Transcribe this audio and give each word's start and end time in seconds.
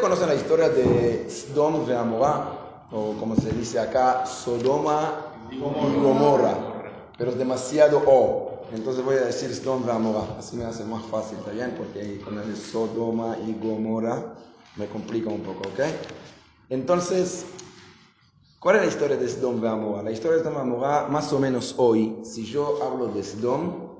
conocen 0.00 0.28
la 0.28 0.34
historia 0.34 0.68
de 0.68 1.28
Sdom 1.28 1.84
de 1.84 1.96
Amorá, 1.96 2.86
o 2.90 3.14
como 3.18 3.36
se 3.36 3.50
dice 3.50 3.78
acá, 3.78 4.24
Sodoma 4.24 5.34
y 5.50 5.58
Gomorra, 5.58 6.56
pero 7.18 7.30
es 7.30 7.38
demasiado 7.38 8.02
O. 8.06 8.62
Entonces 8.72 9.04
voy 9.04 9.16
a 9.16 9.22
decir 9.22 9.52
Sdom 9.52 9.84
de 9.84 9.92
Amorá, 9.92 10.36
así 10.38 10.56
me 10.56 10.64
hace 10.64 10.84
más 10.84 11.04
fácil, 11.06 11.38
¿está 11.38 11.50
bien? 11.50 11.74
Porque 11.76 12.20
con 12.20 12.38
el 12.38 12.56
Sodoma 12.56 13.36
y 13.46 13.52
Gomorra 13.54 14.34
me 14.76 14.86
complica 14.86 15.28
un 15.28 15.42
poco, 15.42 15.68
¿ok? 15.68 15.80
Entonces, 16.68 17.44
¿cuál 18.58 18.76
es 18.76 18.82
la 18.82 18.88
historia 18.88 19.16
de 19.16 19.28
Sdom 19.28 19.60
de 19.60 19.68
Amorá? 19.68 20.02
La 20.02 20.12
historia 20.12 20.38
de 20.38 20.44
Sdom 20.44 20.54
de 20.54 20.60
Amorá, 20.60 21.08
más 21.08 21.32
o 21.32 21.38
menos 21.40 21.74
hoy, 21.78 22.16
si 22.22 22.44
yo 22.44 22.78
hablo 22.82 23.08
de 23.08 23.22
Sdom, 23.22 23.96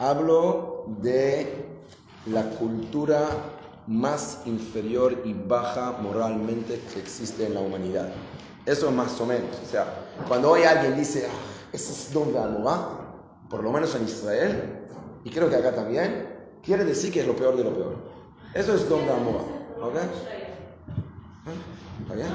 hablo 0.00 0.86
de 1.00 1.66
la 2.26 2.50
cultura 2.50 3.28
más 3.86 4.40
inferior 4.46 5.22
y 5.24 5.34
baja 5.34 5.92
moralmente 6.00 6.80
que 6.92 7.00
existe 7.00 7.46
en 7.46 7.54
la 7.54 7.60
humanidad. 7.60 8.08
Eso 8.66 8.90
más 8.92 9.20
o 9.20 9.26
menos. 9.26 9.50
O 9.62 9.66
sea, 9.66 9.86
cuando 10.28 10.50
hoy 10.50 10.62
alguien 10.62 10.96
dice, 10.96 11.26
ah, 11.28 11.32
ese 11.72 11.92
es 11.92 12.12
Don 12.12 12.36
Amorá, 12.36 12.88
por 13.50 13.62
lo 13.62 13.72
menos 13.72 13.94
en 13.94 14.04
Israel, 14.04 14.88
y 15.24 15.30
creo 15.30 15.50
que 15.50 15.56
acá 15.56 15.74
también, 15.74 16.28
quiere 16.62 16.84
decir 16.84 17.12
que 17.12 17.20
es 17.20 17.26
lo 17.26 17.34
peor 17.34 17.56
de 17.56 17.64
lo 17.64 17.74
peor. 17.74 17.96
Eso 18.54 18.74
es 18.74 18.88
Don 18.88 19.00
Amorá. 19.08 19.44
¿Ok? 19.80 19.96
¿Está 22.02 22.14
bien? 22.14 22.28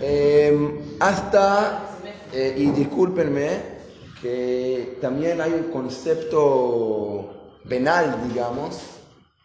Eh, 0.00 0.96
hasta, 1.00 1.82
eh, 2.32 2.54
y 2.56 2.70
discúlpenme, 2.70 3.75
que 4.26 4.98
también 5.00 5.40
hay 5.40 5.52
un 5.52 5.70
concepto 5.70 7.32
penal, 7.68 8.28
digamos, 8.28 8.80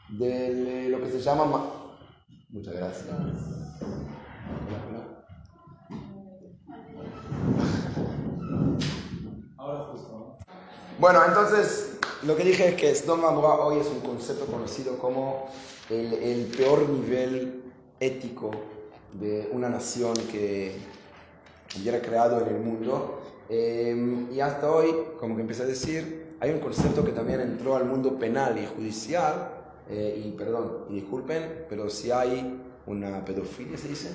de 0.09 0.87
lo 0.89 0.99
que 1.01 1.11
se 1.11 1.21
llama... 1.21 1.69
Muchas 2.49 2.73
gracias. 2.73 3.05
Bueno, 10.99 11.19
entonces 11.27 11.97
lo 12.23 12.35
que 12.35 12.43
dije 12.43 12.69
es 12.69 12.75
que 12.75 12.95
Sdom 12.95 13.23
Amorá 13.23 13.63
hoy 13.63 13.79
es 13.79 13.87
un 13.87 13.99
concepto 13.99 14.45
conocido 14.47 14.97
como 14.97 15.47
el, 15.91 16.13
el 16.13 16.45
peor 16.57 16.89
nivel 16.89 17.63
ético 17.99 18.49
de 19.13 19.47
una 19.51 19.69
nación 19.69 20.15
que 20.31 20.75
hubiera 21.79 22.01
creado 22.01 22.41
en 22.41 22.55
el 22.55 22.61
mundo. 22.61 23.20
Eh, 23.53 24.27
y 24.31 24.39
hasta 24.39 24.71
hoy, 24.71 24.95
como 25.19 25.35
que 25.35 25.41
empecé 25.41 25.63
a 25.63 25.65
decir, 25.65 26.37
hay 26.39 26.51
un 26.51 26.59
concepto 26.59 27.03
que 27.03 27.11
también 27.11 27.41
entró 27.41 27.75
al 27.75 27.83
mundo 27.83 28.17
penal 28.17 28.57
y 28.57 28.65
judicial, 28.65 29.49
eh, 29.89 30.23
y 30.25 30.31
perdón, 30.31 30.85
y 30.89 30.95
disculpen, 30.95 31.65
pero 31.67 31.89
si 31.89 32.11
hay 32.11 32.61
una 32.87 33.25
pedofilia, 33.25 33.77
se 33.77 33.89
dice. 33.89 34.09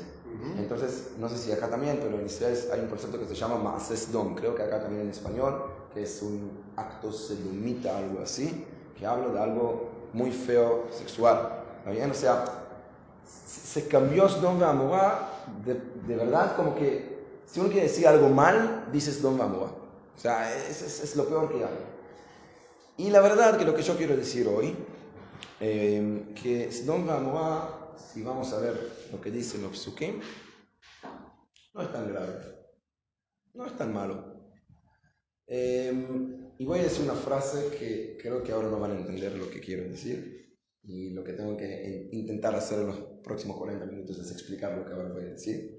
Entonces, 0.59 1.13
no 1.19 1.29
sé 1.29 1.37
si 1.37 1.53
acá 1.53 1.69
también, 1.69 1.99
pero 2.03 2.19
en 2.19 2.27
Israel 2.27 2.57
hay 2.73 2.81
un 2.81 2.89
concepto 2.89 3.19
que 3.19 3.27
se 3.27 3.35
llama 3.35 3.57
Maases 3.59 4.11
Dom, 4.11 4.35
creo 4.35 4.55
que 4.55 4.63
acá 4.63 4.81
también 4.81 5.03
en 5.03 5.11
español, 5.11 5.65
que 5.93 6.03
es 6.03 6.23
un 6.23 6.51
acto 6.77 7.13
sedomita, 7.13 7.97
algo 7.99 8.21
así, 8.23 8.65
que 8.99 9.07
habla 9.07 9.29
de 9.29 9.39
algo 9.39 9.91
muy 10.13 10.31
feo 10.31 10.85
sexual. 10.91 11.63
¿Está 11.79 11.91
bien? 11.91 12.11
O 12.11 12.15
sea, 12.15 12.45
se 13.25 13.87
cambió 13.87 14.29
Sdom 14.29 14.63
Amorá 14.63 15.31
de, 15.65 15.75
de 16.07 16.17
verdad 16.17 16.57
como 16.57 16.75
que 16.75 17.16
si 17.47 17.61
uno 17.61 17.69
quiere 17.69 17.87
decir 17.89 18.07
algo 18.07 18.29
mal, 18.29 18.89
dices 18.93 19.23
Don 19.23 19.41
Amorá. 19.41 19.73
O 20.15 20.19
sea, 20.19 20.55
es, 20.69 20.83
es, 20.83 21.03
es, 21.03 21.17
lo 21.17 21.29
peor 21.29 21.51
que 21.51 21.65
hay. 21.65 21.79
Y 22.97 23.11
la 23.11 23.21
verdad 23.21 23.59
que 23.59 23.65
lo 23.65 23.75
que 23.75 23.83
yo 23.83 23.97
quiero 23.97 24.17
decir 24.17 24.49
hoy, 24.49 24.75
eh, 25.61 26.33
que 26.41 26.71
Don 26.85 27.09
Amorá, 27.09 27.95
si 27.97 28.23
vamos 28.23 28.53
a 28.53 28.59
ver 28.61 29.07
lo 29.13 29.21
que 29.21 29.31
dicen 29.31 29.63
los 29.63 29.87
no 31.77 31.83
es 31.83 31.93
tan 31.93 32.09
grave. 32.09 32.33
No 33.53 33.67
es 33.67 33.77
tan 33.77 33.93
malo. 33.93 34.35
Eh, 35.47 35.93
y 36.59 36.65
voy 36.65 36.79
a 36.81 36.85
decir 36.85 37.05
una 37.05 37.15
frase 37.15 37.77
que 37.79 38.17
creo 38.21 38.43
que 38.43 38.53
ahora 38.53 38.69
no 38.69 38.81
van 38.81 38.93
a 38.93 38.99
entender 38.99 39.37
lo 39.37 39.51
que 39.51 39.61
quiero 39.61 39.85
decir. 39.85 40.57
Y 40.83 41.11
lo 41.11 41.23
que 41.23 41.35
tengo 41.35 41.57
que 41.57 42.09
intentar 42.13 42.55
hacer 42.55 42.81
en 42.81 42.87
los 42.87 42.99
próximos 43.23 43.59
40 43.59 43.85
minutos 43.87 44.19
es 44.19 44.31
explicar 44.31 44.79
lo 44.79 44.87
que 44.87 44.93
ahora 44.93 45.13
voy 45.13 45.25
a 45.25 45.33
decir. 45.33 45.76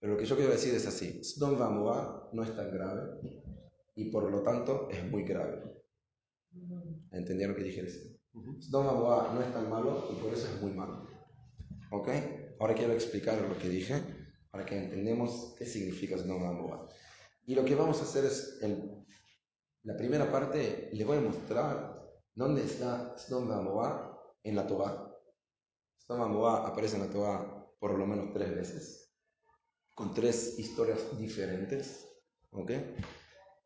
Pero 0.00 0.12
lo 0.12 0.18
que 0.18 0.26
yo 0.26 0.36
quiero 0.36 0.52
decir 0.52 0.74
es 0.74 0.86
así, 0.86 1.22
Sdom 1.24 1.58
Vamoa 1.58 2.30
no 2.32 2.44
es 2.44 2.54
tan 2.54 2.70
grave 2.70 3.20
y 3.96 4.10
por 4.10 4.30
lo 4.30 4.42
tanto 4.42 4.88
es 4.90 5.04
muy 5.10 5.24
grave. 5.24 5.82
¿Entendieron 7.10 7.56
lo 7.56 7.58
que 7.58 7.68
dije? 7.68 7.88
Sdom 8.60 8.86
Vamoa 8.86 9.32
no 9.34 9.42
es 9.42 9.52
tan 9.52 9.68
malo 9.68 10.08
y 10.12 10.22
por 10.22 10.32
eso 10.32 10.46
es 10.46 10.62
muy 10.62 10.70
malo. 10.70 11.04
¿Ok? 11.90 12.08
Ahora 12.60 12.74
quiero 12.74 12.92
explicar 12.92 13.40
lo 13.40 13.58
que 13.58 13.68
dije 13.68 14.00
para 14.50 14.64
que 14.64 14.78
entendamos 14.78 15.54
qué 15.58 15.66
significa 15.66 16.16
Sdom 16.16 16.42
Vamoa. 16.42 16.88
Y 17.46 17.56
lo 17.56 17.64
que 17.64 17.74
vamos 17.74 17.98
a 17.98 18.04
hacer 18.04 18.24
es, 18.24 18.58
en 18.62 19.04
la 19.82 19.96
primera 19.96 20.30
parte, 20.30 20.90
le 20.92 21.04
voy 21.04 21.16
a 21.16 21.22
mostrar 21.22 22.08
dónde 22.34 22.62
está 22.62 23.18
Sdom 23.18 23.48
Vamoa 23.48 24.16
en 24.44 24.54
la 24.54 24.64
Torah. 24.64 25.12
Sdom 25.98 26.20
Vamoa 26.20 26.68
aparece 26.68 26.96
en 26.96 27.02
la 27.02 27.10
Torah 27.10 27.66
por 27.80 27.98
lo 27.98 28.06
menos 28.06 28.32
tres 28.32 28.54
veces 28.54 29.07
con 29.98 30.14
tres 30.14 30.56
historias 30.60 31.00
diferentes, 31.18 32.06
¿ok? 32.52 32.70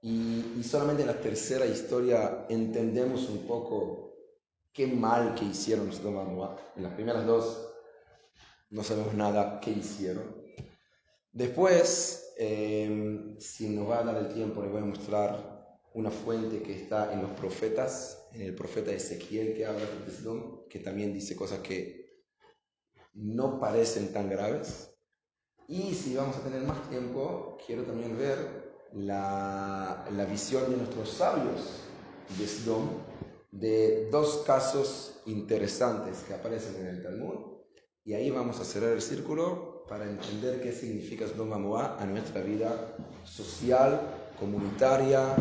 Y, 0.01 0.63
solamente 0.65 1.03
en 1.03 1.09
la 1.09 1.21
tercera 1.21 1.67
historia 1.67 2.47
entendemos 2.49 3.29
un 3.29 3.47
poco 3.47 4.15
qué 4.73 4.87
mal 4.87 5.35
que 5.35 5.45
hicieron 5.45 5.89
los 5.89 6.03
Moab. 6.03 6.59
En 6.75 6.85
las 6.85 6.95
primeras 6.95 7.27
dos 7.27 7.69
no 8.71 8.83
sabemos 8.83 9.13
nada 9.13 9.61
qué 9.61 9.73
hicieron. 9.73 10.35
Después, 11.31 12.33
eh, 12.39 13.37
si 13.39 13.69
nos 13.69 13.91
va 13.91 14.01
a 14.01 14.05
dar 14.05 14.17
el 14.17 14.33
tiempo, 14.33 14.63
les 14.63 14.73
voy 14.73 14.81
a 14.81 14.87
mostrar 14.87 15.81
una 15.95 16.11
fuente 16.11 16.63
que 16.63 16.75
está 16.83 17.13
en 17.13 17.21
los 17.23 17.31
profetas, 17.33 18.27
en 18.33 18.41
el 18.41 18.55
profeta 18.55 18.91
Ezequiel 18.91 19.55
que 19.55 19.67
habla 19.67 19.85
de 19.85 20.11
Sdom, 20.11 20.67
que 20.69 20.79
también 20.79 21.13
dice 21.13 21.37
cosas 21.37 21.59
que 21.59 22.25
no 23.13 23.61
parecen 23.61 24.13
tan 24.13 24.31
graves, 24.31 24.92
y 25.73 25.95
si 25.95 26.15
vamos 26.15 26.37
a 26.37 26.41
tener 26.41 26.63
más 26.65 26.87
tiempo, 26.91 27.57
quiero 27.67 27.85
también 27.85 28.19
ver 28.19 28.37
la, 28.93 30.05
la 30.15 30.25
visión 30.27 30.71
de 30.71 30.77
nuestros 30.77 31.09
sabios 31.09 31.81
de 32.39 32.47
Sdom 32.47 32.89
de 33.51 34.11
dos 34.11 34.43
casos 34.47 35.23
interesantes 35.25 36.25
que 36.29 36.35
aparecen 36.35 36.77
en 36.77 36.87
el 36.89 37.03
Talmud. 37.03 37.37
Y 38.05 38.13
ahí 38.13 38.31
vamos 38.31 38.61
a 38.61 38.65
cerrar 38.65 38.91
el 38.91 39.01
círculo 39.01 39.87
para 39.89 40.05
entender 40.05 40.61
qué 40.61 40.73
significa 40.73 41.27
Sdom 41.27 41.55
Amoa 41.55 41.97
a 41.99 42.05
nuestra 42.05 42.43
vida 42.43 42.95
social, 43.25 43.99
comunitaria, 44.39 45.35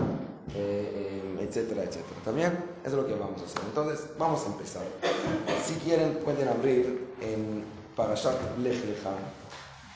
eh, 0.55 0.91
eh, 0.95 1.45
etcétera, 1.45 1.83
etcétera. 1.83 2.21
¿También? 2.23 2.57
Es 2.85 2.93
lo 2.93 3.05
que 3.05 3.15
vamos 3.15 3.41
a 3.41 3.45
hacer. 3.45 3.61
Entonces, 3.67 4.07
vamos 4.17 4.45
a 4.45 4.51
empezar. 4.53 4.83
Si 5.65 5.73
quieren, 5.83 6.19
pueden 6.23 6.47
abrir 6.47 7.05
en 7.19 7.65
Parashat 7.97 8.57
Lech 8.59 8.85
Lecha 8.85 9.11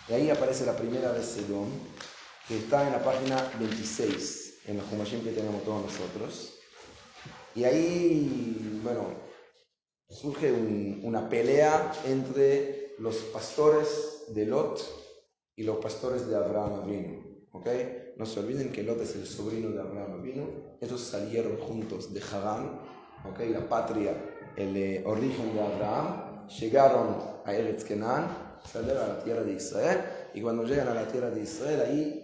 y 0.07 0.13
ahí 0.13 0.29
aparece 0.29 0.65
la 0.65 0.75
primera 0.75 1.11
vez 1.11 1.25
Sedom, 1.25 1.69
que 2.47 2.57
está 2.57 2.85
en 2.85 2.93
la 2.93 3.03
página 3.03 3.51
26, 3.59 4.61
en 4.67 4.77
los 4.77 4.91
Humashim 4.91 5.23
que 5.23 5.31
tenemos 5.31 5.63
todos 5.63 5.83
nosotros. 5.83 6.53
Y 7.55 7.63
ahí, 7.63 8.79
bueno, 8.83 9.05
surge 10.09 10.51
un, 10.51 11.01
una 11.03 11.27
pelea 11.27 11.91
entre 12.05 12.93
los 12.99 13.15
pastores 13.33 14.25
de 14.29 14.45
Lot 14.45 14.81
y 15.55 15.63
los 15.63 15.77
pastores 15.77 16.27
de 16.27 16.35
Abraham 16.35 16.81
Avinu. 16.83 17.47
¿ok? 17.51 17.67
No 18.17 18.25
se 18.25 18.39
olviden 18.41 18.71
que 18.71 18.83
Lot 18.83 19.01
es 19.01 19.15
el 19.15 19.25
sobrino 19.25 19.69
de 19.69 19.81
Abraham 19.81 20.19
Avinu. 20.19 20.77
Ellos 20.81 21.01
salieron 21.01 21.57
juntos 21.57 22.13
de 22.13 22.21
Harán, 22.21 22.79
¿ok? 23.27 23.39
la 23.49 23.67
patria, 23.67 24.13
el 24.55 24.77
eh, 24.77 25.03
origen 25.05 25.55
de 25.55 25.61
Abraham. 25.61 26.47
Llegaron 26.47 27.17
a 27.43 27.53
Eretz 27.55 27.83
Kenan 27.83 28.44
salir 28.71 28.91
a 28.91 29.07
la 29.07 29.23
tierra 29.23 29.43
de 29.43 29.53
Israel 29.53 30.01
y 30.33 30.41
cuando 30.41 30.63
llegan 30.63 30.87
a 30.87 30.93
la 30.93 31.07
tierra 31.07 31.29
de 31.29 31.41
Israel 31.41 31.81
ahí 31.81 32.21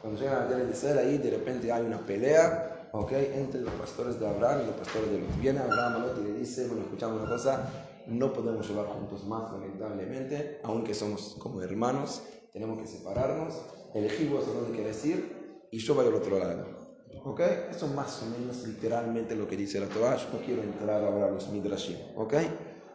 cuando 0.00 0.20
llegan 0.20 0.36
a 0.36 0.40
la 0.40 0.46
tierra 0.48 0.64
de 0.64 0.70
Israel 0.70 0.98
ahí 0.98 1.18
de 1.18 1.30
repente 1.30 1.72
hay 1.72 1.84
una 1.84 1.98
pelea 1.98 2.88
¿ok? 2.92 3.12
entre 3.12 3.60
los 3.60 3.72
pastores 3.74 4.18
de 4.18 4.26
Abraham 4.26 4.62
y 4.62 4.66
los 4.66 4.76
pastores 4.76 5.10
de 5.10 5.20
Lot 5.20 5.40
viene 5.40 5.60
Abraham 5.60 5.96
a 5.96 5.98
Lot 5.98 6.18
y 6.18 6.24
le 6.24 6.32
dice 6.34 6.66
bueno 6.66 6.82
escuchamos 6.82 7.20
una 7.20 7.30
cosa 7.30 7.70
no 8.06 8.32
podemos 8.32 8.68
llevar 8.68 8.86
juntos 8.86 9.24
más 9.24 9.52
lamentablemente 9.52 10.60
aunque 10.64 10.94
somos 10.94 11.36
como 11.38 11.60
hermanos 11.62 12.22
tenemos 12.52 12.80
que 12.80 12.86
separarnos 12.86 13.54
elegimos 13.94 14.46
a 14.46 14.52
dónde 14.52 14.76
quieres 14.76 15.04
ir 15.04 15.66
y 15.70 15.78
yo 15.78 15.94
voy 15.94 16.06
al 16.06 16.14
otro 16.14 16.38
lado 16.38 16.78
¿Ok? 17.24 17.40
Eso 17.70 17.88
más 17.88 18.22
o 18.22 18.26
menos 18.26 18.66
literalmente 18.66 19.34
lo 19.34 19.48
que 19.48 19.56
dice 19.56 19.80
la 19.80 19.86
Torah. 19.86 20.16
Yo 20.16 20.28
no 20.32 20.44
quiero 20.44 20.62
entrar 20.62 21.02
ahora 21.02 21.26
a 21.26 21.30
los 21.30 21.48
Midrashim. 21.50 21.96
¿Ok? 22.16 22.34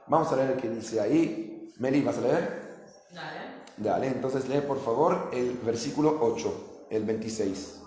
Vamos 0.08 0.32
a 0.32 0.36
leer 0.36 0.58
qué 0.58 0.70
dice 0.70 1.00
ahí. 1.00 1.53
Meli, 1.80 2.02
¿vas 2.02 2.18
a 2.18 2.22
leer? 2.22 2.64
Dale. 3.12 3.40
Dale, 3.78 4.08
entonces 4.08 4.48
lee 4.48 4.62
por 4.62 4.80
favor 4.80 5.30
el 5.34 5.58
versículo 5.66 6.18
8, 6.22 6.88
el 6.90 7.04
26. 7.06 7.82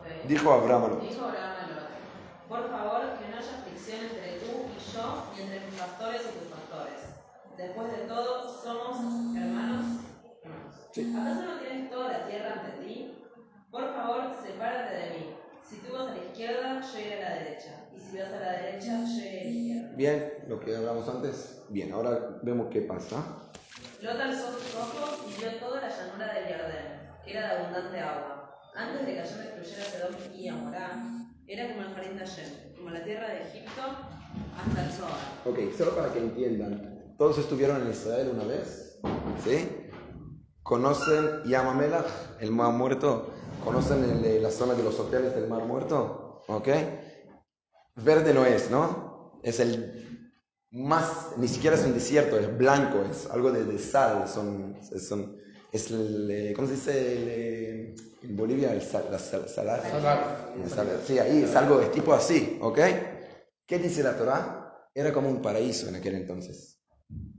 Okay. 0.00 0.28
Dijo 0.28 0.52
Abraham 0.52 0.84
a 0.84 0.88
Lot. 0.88 1.08
Dijo 1.08 1.24
Abraham 1.24 1.50
por 2.50 2.68
favor, 2.68 3.02
que 3.20 3.28
no 3.30 3.36
haya 3.38 3.62
fricción 3.62 4.00
entre 4.10 4.40
tú 4.42 4.66
y 4.74 4.92
yo, 4.92 5.22
ni 5.36 5.42
entre 5.42 5.60
mis 5.66 5.78
pastores 5.78 6.22
y 6.22 6.38
tus 6.40 6.48
pastores. 6.50 6.98
Después 7.56 7.92
de 7.92 8.08
todo, 8.08 8.48
somos 8.60 9.36
hermanos. 9.36 9.86
¿Acaso 10.90 11.44
no 11.46 11.60
tienes 11.60 11.90
toda 11.92 12.08
la 12.10 12.26
tierra 12.26 12.54
ante 12.54 12.84
ti? 12.84 13.14
Por 13.70 13.94
favor, 13.94 14.34
sepárate 14.44 14.96
de 14.96 15.10
mí. 15.10 15.34
Si 15.62 15.76
tú 15.76 15.92
vas 15.92 16.08
a 16.08 16.16
la 16.16 16.24
izquierda, 16.24 16.80
yo 16.80 16.98
iré 16.98 17.24
a 17.24 17.28
la 17.30 17.34
derecha. 17.36 17.88
Y 17.96 18.00
si 18.00 18.18
vas 18.18 18.32
a 18.32 18.40
la 18.40 18.52
derecha, 18.52 19.04
yo 19.04 19.20
iré 19.20 19.40
a 19.40 19.44
la 19.44 19.50
izquierda. 19.50 19.96
Bien, 19.96 20.32
lo 20.48 20.58
que 20.58 20.76
hablamos 20.76 21.08
antes. 21.08 21.59
Bien, 21.70 21.92
ahora 21.92 22.40
vemos 22.42 22.66
qué 22.72 22.80
pasa. 22.82 23.24
Lot 24.02 24.20
alzó 24.20 24.52
sus 24.52 24.74
ojos 24.74 25.20
y 25.28 25.40
vio 25.40 25.54
toda 25.60 25.80
la 25.82 25.88
llanura 25.88 26.34
del 26.34 26.44
Jardín, 26.44 27.20
que 27.24 27.30
era 27.30 27.46
de 27.46 27.60
abundante 27.60 28.00
agua. 28.00 28.58
Antes 28.74 29.06
de 29.06 29.14
que 29.14 29.20
Hashem 29.20 29.38
destruyera 29.38 29.84
Sedom 29.84 30.14
y 30.34 30.48
Amorá, 30.48 31.02
era 31.46 31.68
como 31.68 31.82
el 31.86 31.94
jardín 31.94 32.18
de 32.18 32.26
Hashem, 32.26 32.74
como 32.76 32.90
la 32.90 33.04
tierra 33.04 33.28
de 33.28 33.42
Egipto 33.42 33.82
hasta 34.58 34.84
el 34.84 34.90
Zohar. 34.90 35.12
Ok, 35.44 35.58
solo 35.78 35.94
para 35.94 36.12
que 36.12 36.18
entiendan. 36.18 37.14
Todos 37.18 37.38
estuvieron 37.38 37.82
en 37.82 37.90
Israel 37.90 38.30
una 38.34 38.44
vez, 38.44 38.98
¿sí? 39.44 39.68
¿Conocen 40.62 41.42
Yamamela, 41.44 42.04
el 42.40 42.50
mar 42.50 42.72
muerto? 42.72 43.32
¿Conocen 43.64 44.02
el- 44.04 44.42
la 44.42 44.50
zona 44.50 44.74
de 44.74 44.82
los 44.82 44.98
hoteles 44.98 45.34
del 45.34 45.48
mar 45.48 45.64
muerto? 45.64 46.42
¿Ok? 46.48 46.68
Verde 47.96 48.32
no 48.34 48.44
es, 48.46 48.70
¿no? 48.70 49.38
Es 49.42 49.60
el 49.60 49.99
más, 50.72 51.36
ni 51.36 51.48
siquiera 51.48 51.76
es 51.76 51.84
un 51.84 51.94
desierto, 51.94 52.38
es 52.38 52.56
blanco, 52.56 53.02
es 53.10 53.28
algo 53.30 53.50
de, 53.50 53.64
de 53.64 53.78
sal, 53.78 54.28
son, 54.28 54.76
son, 55.00 55.36
es 55.72 55.90
el, 55.90 56.30
eh, 56.30 56.52
¿cómo 56.54 56.68
se 56.68 56.74
dice 56.74 57.12
el, 57.12 57.28
eh, 57.28 57.94
en 58.22 58.36
Bolivia? 58.36 58.72
El 58.72 58.82
sal, 58.82 59.06
la 59.10 59.18
sal, 59.18 59.48
salar. 59.48 59.82
Salar. 60.68 61.00
Sí, 61.06 61.18
ahí 61.18 61.42
es 61.42 61.56
algo 61.56 61.78
de 61.78 61.86
tipo 61.86 62.12
así, 62.12 62.58
¿ok? 62.60 62.78
¿Qué 63.66 63.78
dice 63.78 64.02
la 64.02 64.16
Torah? 64.16 64.88
Era 64.94 65.12
como 65.12 65.28
un 65.28 65.42
paraíso 65.42 65.88
en 65.88 65.96
aquel 65.96 66.14
entonces. 66.14 66.80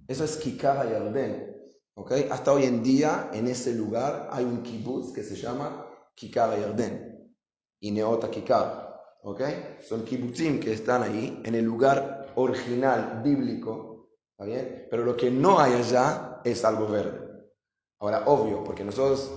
Eso 0.08 0.26
es 0.26 0.36
Kikar 0.38 0.90
Yarden, 0.92 1.56
¿ok? 1.96 2.12
Hasta 2.32 2.52
hoy 2.52 2.66
en 2.66 2.84
día, 2.84 3.30
en 3.34 3.48
ese 3.48 3.74
lugar, 3.74 4.30
hay 4.32 4.44
un 4.44 4.62
kibbutz 4.62 5.14
que 5.14 5.24
se 5.24 5.36
llama 5.36 5.86
Kikar 6.16 6.60
Yarden 6.60 7.34
y 7.80 7.92
Neota 7.92 8.30
Kikar, 8.30 9.00
¿ok? 9.24 9.42
Son 9.88 10.04
kibbutzim 10.04 10.60
que 10.60 10.74
están 10.74 11.04
ahí, 11.04 11.42
en 11.46 11.56
el 11.56 11.64
lugar 11.64 12.21
original, 12.36 13.22
bíblico, 13.24 14.10
¿está 14.32 14.46
bien? 14.46 14.88
Pero 14.90 15.04
lo 15.04 15.16
que 15.16 15.32
no 15.32 15.60
hay 15.60 15.74
allá 15.74 16.42
es 16.44 16.64
algo 16.66 16.88
verde. 16.88 17.20
Ahora, 18.00 18.24
obvio, 18.26 18.64
porque 18.64 18.84
nosotros 18.84 19.32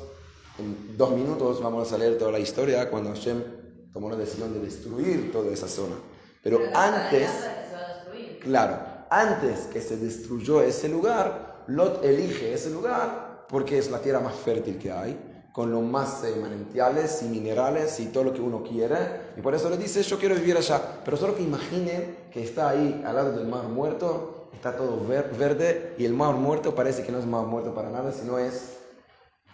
en 0.58 0.96
dos 0.96 1.10
minutos 1.10 1.62
vamos 1.62 1.92
a 1.92 1.98
leer 1.98 2.18
toda 2.18 2.32
la 2.32 2.38
historia 2.38 2.90
cuando 2.90 3.10
Hashem 3.10 3.42
tomó 3.92 4.08
la 4.08 4.16
decisión 4.16 4.52
de 4.52 4.60
destruir 4.60 5.32
toda 5.32 5.52
esa 5.52 5.68
zona. 5.68 5.96
Pero 6.42 6.60
antes... 6.74 7.30
Claro, 8.40 8.78
antes 9.08 9.60
que 9.72 9.80
se 9.80 9.96
destruyó 9.96 10.60
ese 10.60 10.88
lugar, 10.88 11.64
Lot 11.66 12.04
elige 12.04 12.52
ese 12.52 12.70
lugar 12.70 13.46
porque 13.48 13.78
es 13.78 13.90
la 13.90 14.00
tierra 14.00 14.20
más 14.20 14.34
fértil 14.34 14.78
que 14.78 14.92
hay, 14.92 15.48
con 15.52 15.70
los 15.70 15.82
más 15.82 16.24
eh, 16.24 16.34
manantiales 16.40 17.22
y 17.22 17.26
minerales 17.26 18.00
y 18.00 18.06
todo 18.06 18.24
lo 18.24 18.32
que 18.34 18.40
uno 18.40 18.62
quiere. 18.62 18.96
Y 19.36 19.40
por 19.40 19.54
eso 19.54 19.70
le 19.70 19.76
dice, 19.76 20.02
yo 20.02 20.18
quiero 20.18 20.34
vivir 20.34 20.56
allá. 20.56 21.00
Pero 21.04 21.16
solo 21.16 21.36
que 21.36 21.42
imaginen 21.42 22.23
que 22.34 22.42
está 22.42 22.68
ahí 22.70 23.02
al 23.06 23.14
lado 23.14 23.32
del 23.32 23.46
mar 23.46 23.62
muerto, 23.68 24.48
está 24.52 24.76
todo 24.76 25.06
ver- 25.06 25.30
verde 25.38 25.94
y 25.98 26.04
el 26.04 26.12
mar 26.12 26.34
muerto 26.34 26.74
parece 26.74 27.04
que 27.04 27.12
no 27.12 27.18
es 27.20 27.26
mar 27.26 27.46
muerto 27.46 27.72
para 27.74 27.90
nada, 27.90 28.10
sino 28.12 28.38
es 28.40 28.76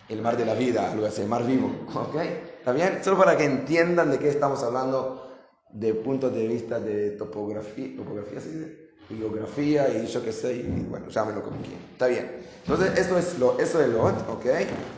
el 0.08 0.22
mar 0.22 0.36
de 0.38 0.46
la 0.46 0.54
vida, 0.54 0.90
algo 0.90 1.04
así, 1.06 1.20
el 1.20 1.28
mar 1.28 1.44
vivo. 1.46 1.70
¿Ok? 1.94 2.16
¿Está 2.58 2.72
bien? 2.72 3.04
Solo 3.04 3.18
para 3.18 3.36
que 3.36 3.44
entiendan 3.44 4.10
de 4.10 4.18
qué 4.18 4.30
estamos 4.30 4.62
hablando 4.62 5.30
de 5.70 5.92
puntos 5.94 6.34
de 6.34 6.48
vista 6.48 6.80
de 6.80 7.10
topografía, 7.12 7.96
topografía, 7.96 8.40
¿sí? 8.40 8.76
geografía 9.08 9.88
y 9.88 10.06
yo 10.06 10.24
qué 10.24 10.32
sé, 10.32 10.54
y 10.54 10.86
bueno, 10.88 11.08
llámenlo 11.08 11.42
como 11.42 11.60
quieran. 11.60 11.82
Está 11.92 12.06
bien. 12.06 12.30
Entonces, 12.64 12.96
esto 12.98 13.18
es 13.18 13.38
lo, 13.38 13.58
eso 13.58 13.80
es 13.82 13.88
Lot, 13.88 14.14
¿ok? 14.30 14.46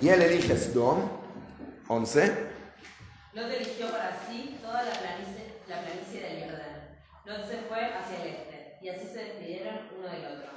Y 0.02 0.08
él 0.08 0.23
elige 0.23 0.56
Sdom, 0.56 0.99
11. 1.88 2.32
Lot 3.34 3.50
eligió 3.50 3.90
para 3.90 4.12
sí 4.29 4.58
toda 4.62 4.82
la 4.84 4.90
planicie, 4.93 5.55
la 5.69 5.81
planicie 5.81 6.20
del 6.20 6.43
Jordán. 6.50 6.71
Lot 7.24 7.46
se 7.46 7.56
fue 7.69 7.84
hacia 7.84 8.20
el 8.20 8.34
este, 8.34 8.78
y 8.82 8.88
así 8.88 9.06
se 9.06 9.24
despidieron 9.24 9.78
uno 9.96 10.08
del 10.08 10.24
otro. 10.24 10.50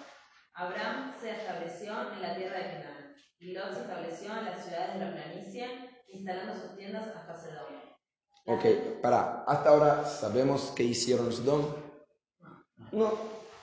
Abraham 0.56 1.14
se 1.22 1.32
estableció 1.32 1.94
en 2.14 2.22
la 2.22 2.36
tierra 2.36 2.58
de 2.58 2.64
Canaán, 2.64 3.16
y 3.38 3.54
Lot 3.54 3.74
se 3.74 3.82
estableció 3.82 4.38
en 4.38 4.46
las 4.46 4.66
ciudades 4.66 4.94
de 4.96 5.06
la 5.06 5.12
planicie, 5.14 5.90
instalando 6.08 6.60
sus 6.60 6.76
tiendas 6.76 7.08
hasta. 7.16 7.36
La 7.36 8.54
Ok, 8.54 8.66
para, 9.02 9.44
hasta 9.44 9.70
ahora 9.70 10.06
sabemos 10.06 10.74
qué 10.76 10.84
hicieron 10.84 11.32
Sdom. 11.32 11.66
No, 12.92 13.14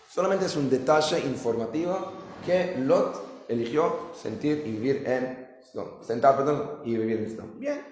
solamente 0.09 0.47
es 0.47 0.57
un 0.57 0.71
detalle 0.71 1.21
informativo 1.21 2.13
que 2.45 2.77
Lot 2.79 3.47
eligió 3.49 4.13
sentir 4.15 4.63
y 4.67 4.73
vivir 4.73 5.09
en 5.09 5.59
Sdom. 5.73 6.03
Sentar, 6.05 6.37
perdón, 6.37 6.83
y 6.85 6.97
vivir 6.97 7.19
en 7.19 7.31
Sdom. 7.31 7.59
Bien. 7.59 7.85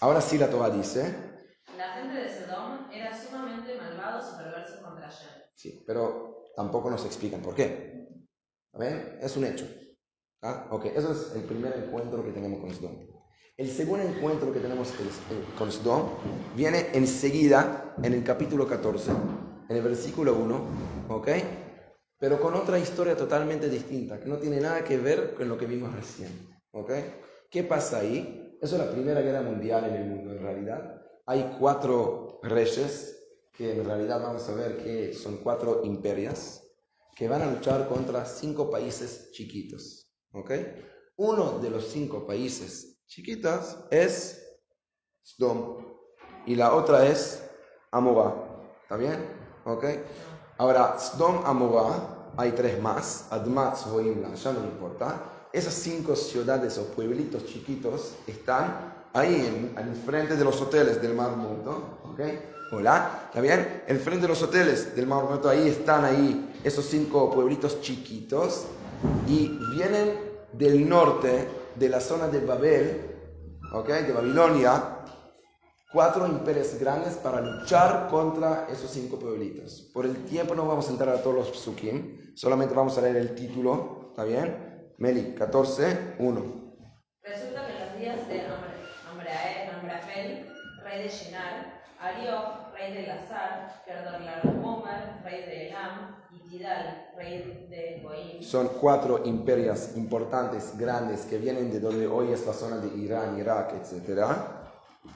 Ahora 0.00 0.20
sí 0.20 0.38
la 0.38 0.50
Torah 0.50 0.70
dice, 0.70 1.35
La 1.76 1.88
gente 1.94 2.14
de 2.16 2.28
Sedom 2.28 2.88
era 2.92 3.16
sumamente 3.18 3.76
malvados 3.76 4.32
y 4.34 4.42
perversos 4.42 4.78
contra 4.80 5.08
Hashem. 5.08 5.28
sí, 5.54 5.84
pero 5.86 6.44
tampoco 6.56 6.90
nos 6.90 7.04
explican 7.04 7.40
por 7.42 7.54
qué. 7.54 8.08
¿Está 8.72 8.78
bien? 8.86 9.18
Es 9.20 9.36
un 9.36 9.44
hecho. 9.44 9.66
¿Ah? 10.42 10.68
Ok, 10.70 10.86
eso 10.86 11.12
es 11.12 11.34
el 11.34 11.42
primer 11.42 11.72
encuentro 11.76 12.24
que 12.24 12.30
tenemos 12.32 12.60
con 12.60 12.70
Sdom. 12.72 12.92
El 13.56 13.70
segundo 13.70 14.04
encuentro 14.06 14.52
que 14.52 14.60
tenemos 14.60 14.90
con- 14.90 15.06
eh, 15.06 15.44
con 15.58 15.72
Sdom 15.72 16.08
viene 16.54 16.88
enseguida 16.92 17.94
en 18.02 18.12
el 18.12 18.22
capítulo 18.22 18.68
14, 18.68 19.10
en 19.68 19.76
el 19.76 19.82
versículo 19.82 20.34
1, 20.34 20.60
¿ok? 21.08 21.28
Pero 22.18 22.40
con 22.40 22.54
otra 22.54 22.78
historia 22.78 23.16
totalmente 23.16 23.68
distinta, 23.70 24.20
que 24.20 24.28
no 24.28 24.36
tiene 24.36 24.60
nada 24.60 24.84
que 24.84 24.98
ver 24.98 25.34
con 25.34 25.48
lo 25.48 25.56
que 25.58 25.66
vimos 25.66 25.94
recién, 25.94 26.30
¿ok? 26.72 26.90
¿Qué 27.50 27.62
pasa 27.64 27.98
ahí? 28.00 28.58
Eso 28.60 28.76
es 28.76 28.82
la 28.86 28.90
Primera 28.92 29.20
Guerra 29.22 29.42
Mundial 29.42 29.84
en 29.86 29.94
el 29.96 30.04
mundo, 30.06 30.32
en 30.32 30.38
realidad. 30.42 30.95
Hay 31.26 31.56
cuatro 31.58 32.38
reyes, 32.42 33.18
que 33.52 33.72
en 33.72 33.84
realidad 33.84 34.22
vamos 34.22 34.48
a 34.48 34.54
ver 34.54 34.76
que 34.82 35.12
son 35.12 35.38
cuatro 35.38 35.82
imperias, 35.84 36.62
que 37.16 37.26
van 37.26 37.42
a 37.42 37.50
luchar 37.50 37.88
contra 37.88 38.24
cinco 38.24 38.70
países 38.70 39.32
chiquitos, 39.32 40.06
¿ok? 40.32 40.52
Uno 41.16 41.58
de 41.58 41.70
los 41.70 41.86
cinco 41.86 42.26
países 42.26 43.00
chiquitos 43.06 43.76
es 43.90 44.40
Sdom 45.24 45.84
y 46.46 46.54
la 46.54 46.74
otra 46.74 47.06
es 47.06 47.42
Amorá, 47.90 48.34
¿está 48.82 48.96
bien? 48.96 49.18
¿Ok? 49.64 49.84
Ahora, 50.58 50.96
Sdom, 50.98 51.44
Amorá, 51.44 52.32
hay 52.36 52.52
tres 52.52 52.80
más, 52.80 53.26
Admat, 53.30 53.76
Zvoim, 53.76 54.32
ya 54.34 54.52
no 54.52 54.60
importa. 54.62 55.48
Esas 55.52 55.74
cinco 55.74 56.14
ciudades 56.14 56.78
o 56.78 56.84
pueblitos 56.88 57.46
chiquitos 57.46 58.14
están 58.26 58.95
ahí 59.16 59.34
en, 59.34 59.78
en 59.78 59.96
frente 59.96 60.36
de 60.36 60.44
los 60.44 60.60
hoteles 60.60 61.00
del 61.00 61.14
Mar 61.14 61.36
Muerto, 61.36 62.00
¿ok? 62.04 62.20
Hola, 62.72 63.22
¿está 63.26 63.40
bien? 63.40 63.82
En 63.86 63.98
frente 63.98 64.22
de 64.22 64.28
los 64.28 64.42
hoteles 64.42 64.94
del 64.94 65.06
Mar 65.06 65.24
Muerto, 65.24 65.48
ahí 65.48 65.68
están 65.68 66.04
ahí 66.04 66.52
esos 66.62 66.84
cinco 66.84 67.30
pueblitos 67.30 67.80
chiquitos 67.80 68.66
y 69.26 69.58
vienen 69.74 70.18
del 70.52 70.86
norte, 70.86 71.48
de 71.74 71.88
la 71.88 72.00
zona 72.00 72.28
de 72.28 72.40
Babel, 72.40 73.00
¿ok? 73.72 73.88
De 73.88 74.12
Babilonia, 74.12 74.98
cuatro 75.92 76.26
imperios 76.26 76.78
grandes 76.78 77.14
para 77.14 77.40
luchar 77.40 78.08
contra 78.10 78.66
esos 78.70 78.90
cinco 78.90 79.18
pueblitos. 79.18 79.90
Por 79.94 80.04
el 80.04 80.24
tiempo 80.24 80.54
no 80.54 80.66
vamos 80.66 80.88
a 80.88 80.92
entrar 80.92 81.14
a 81.14 81.22
todos 81.22 81.36
los 81.36 81.50
psukim, 81.52 82.36
solamente 82.36 82.74
vamos 82.74 82.98
a 82.98 83.00
leer 83.00 83.16
el 83.16 83.34
título, 83.34 84.08
¿está 84.10 84.24
bien? 84.24 84.92
Meli, 84.98 85.34
14, 85.34 86.16
1. 86.18 86.66
Resulta 87.22 87.66
que 87.66 87.72
los 87.84 87.98
días 87.98 88.28
de 88.28 88.45
rey 90.96 91.02
de 91.02 91.08
Shinar, 91.10 91.82
Arioch, 92.00 92.72
rey 92.72 92.94
de 92.94 93.06
Lazar, 93.06 93.82
Kedorlaomer, 93.84 95.22
rey 95.24 95.42
de 95.42 95.68
Elam, 95.68 96.16
y 96.30 96.38
Tidal, 96.48 97.12
rey 97.16 97.68
de 97.68 98.00
Goim, 98.02 98.42
Son 98.42 98.68
cuatro 98.80 99.22
imperios 99.26 99.94
importantes, 99.96 100.76
grandes, 100.78 101.26
que 101.26 101.38
vienen 101.38 101.70
de 101.70 101.80
donde 101.80 102.06
hoy 102.06 102.32
es 102.32 102.46
la 102.46 102.52
zona 102.54 102.78
de 102.78 102.96
Irán, 102.96 103.38
Irak, 103.38 103.74
etc. 103.74 104.24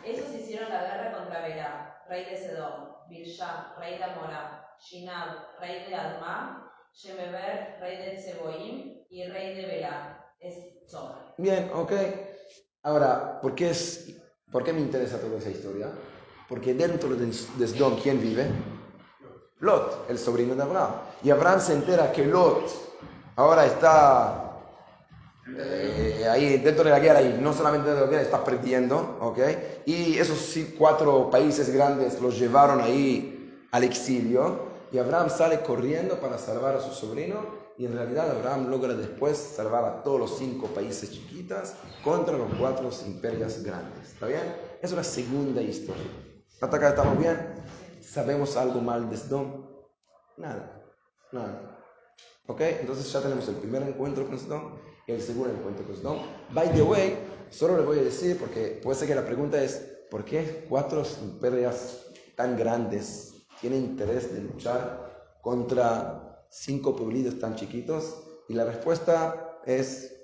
Esos 0.05 0.35
hicieron 0.35 0.69
la 0.69 0.83
guerra 0.83 1.19
contra 1.19 1.41
Berá, 1.41 2.03
rey 2.09 2.25
de 2.25 2.37
Sedom, 2.37 2.89
Birsha, 3.09 3.75
rey 3.79 3.97
de 3.97 4.05
Amorá, 4.05 4.77
Shinab, 4.79 5.61
rey 5.61 5.87
de 5.87 5.95
Adma, 5.95 6.71
Shemeber, 6.93 7.79
rey 7.81 7.97
de 7.97 8.17
Tseboim, 8.19 8.97
y 9.09 9.25
rey 9.29 9.57
de 9.57 9.67
Belá, 9.67 10.27
es 10.41 10.57
Zohar. 10.91 11.35
Bien, 11.39 11.71
ok. 11.75 11.93
Ahora, 12.83 13.41
¿por 13.43 13.55
qué, 13.55 13.71
es, 13.71 14.20
¿por 14.51 14.65
qué 14.65 14.73
me 14.73 14.81
interesa 14.81 15.19
toda 15.21 15.39
esa 15.39 15.51
historia? 15.51 15.89
Porque 16.49 16.75
dentro 16.75 17.15
de, 17.15 17.33
Sdom, 17.33 17.99
¿quién 18.01 18.21
vive? 18.21 18.47
Lot, 19.61 20.11
el 20.11 20.19
sobrino 20.19 20.55
de 20.55 20.63
Abraham. 20.63 20.91
Y 21.23 21.31
Abraham 21.31 21.61
se 21.61 21.75
entera 21.75 22.11
que 22.13 22.25
Lot 22.27 22.65
ahora 23.37 23.67
está 23.67 24.47
Eh, 25.57 26.29
ahí 26.31 26.59
dentro 26.59 26.85
de 26.85 26.91
la 26.91 27.01
guerra, 27.01 27.23
y 27.23 27.39
no 27.41 27.53
solamente 27.53 27.89
dentro 27.89 28.05
de 28.05 28.07
la 28.07 28.11
guerra, 28.13 28.23
está 28.23 28.45
perdiendo, 28.45 29.19
¿ok? 29.21 29.39
Y 29.85 30.17
esos 30.17 30.57
cuatro 30.79 31.29
países 31.29 31.71
grandes 31.71 32.21
los 32.21 32.39
llevaron 32.39 32.81
ahí 32.81 33.67
al 33.73 33.83
exilio 33.83 34.71
y 34.93 34.99
Abraham 34.99 35.29
sale 35.29 35.61
corriendo 35.61 36.21
para 36.21 36.39
salvar 36.39 36.77
a 36.77 36.81
su 36.81 36.93
sobrino 36.93 37.60
y 37.81 37.87
en 37.87 37.95
realidad 37.95 38.31
Abraham 38.31 38.69
logra 38.69 38.93
después 38.93 39.39
salvar 39.39 39.87
a 39.87 40.03
todos 40.03 40.21
los 40.21 40.37
cinco 40.37 40.67
países 40.67 41.13
chiquitas 41.13 41.75
contra 42.05 42.37
los 42.37 42.53
cuatro 42.59 42.91
imperios 43.07 43.63
grandes. 43.63 44.13
¿Está 44.13 44.27
bien? 44.27 44.55
Es 44.83 44.93
la 44.93 45.03
segunda 45.03 45.63
historia. 45.63 46.05
¿Hasta 46.61 46.77
acá 46.77 46.91
estamos 46.91 47.19
bien? 47.19 47.39
¿Sabemos 48.03 48.55
algo 48.59 48.83
mal 48.83 49.09
de 49.09 49.17
Sdom? 49.17 49.67
Nada, 50.37 50.79
nada. 51.33 51.83
¿Ok? 52.49 52.61
Entonces 52.61 53.11
ya 53.11 53.23
tenemos 53.23 53.49
el 53.49 53.55
primer 53.55 53.81
encuentro 53.85 54.27
con 54.27 54.39
Sdom 54.39 54.77
y 55.07 55.13
el 55.13 55.23
segundo 55.23 55.49
encuentro 55.49 55.87
con 55.87 55.97
Sdom. 55.97 56.19
By 56.51 56.75
the 56.75 56.83
way, 56.83 57.17
solo 57.49 57.79
le 57.79 57.87
voy 57.87 58.01
a 58.01 58.03
decir, 58.03 58.39
porque 58.39 58.79
puede 58.83 58.99
ser 58.99 59.09
que 59.09 59.15
la 59.15 59.25
pregunta 59.25 59.59
es, 59.59 60.05
¿por 60.11 60.27
qué 60.27 60.67
cuatro 60.69 61.03
imperios 61.23 62.13
tan 62.37 62.59
grandes 62.59 63.37
tienen 63.59 63.85
interés 63.85 64.35
de 64.35 64.43
luchar 64.43 65.39
contra 65.41 66.30
cinco 66.51 66.95
pueblitos 66.95 67.39
tan 67.39 67.55
chiquitos? 67.57 68.23
Y 68.49 68.55
la 68.55 68.65
respuesta 68.65 69.61
es 69.65 70.15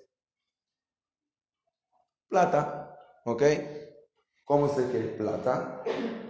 plata. 2.29 2.99
¿Ok? 3.25 3.43
¿Cómo 4.45 4.69
sé 4.69 4.89
que 4.91 5.01
plata? 5.01 5.83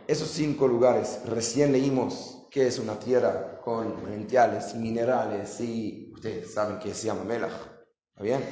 Esos 0.07 0.29
cinco 0.29 0.69
lugares, 0.69 1.21
recién 1.27 1.73
leímos 1.73 2.49
que 2.51 2.67
es 2.67 2.79
una 2.79 2.99
tierra 2.99 3.61
con 3.61 4.03
manantiales, 4.03 4.75
minerales 4.75 5.61
y 5.61 6.11
ustedes 6.15 6.55
saben 6.55 6.79
que 6.79 6.95
se 6.95 7.09
llama 7.09 7.25
Melach. 7.25 7.53
¿Está 8.11 8.23
bien? 8.23 8.43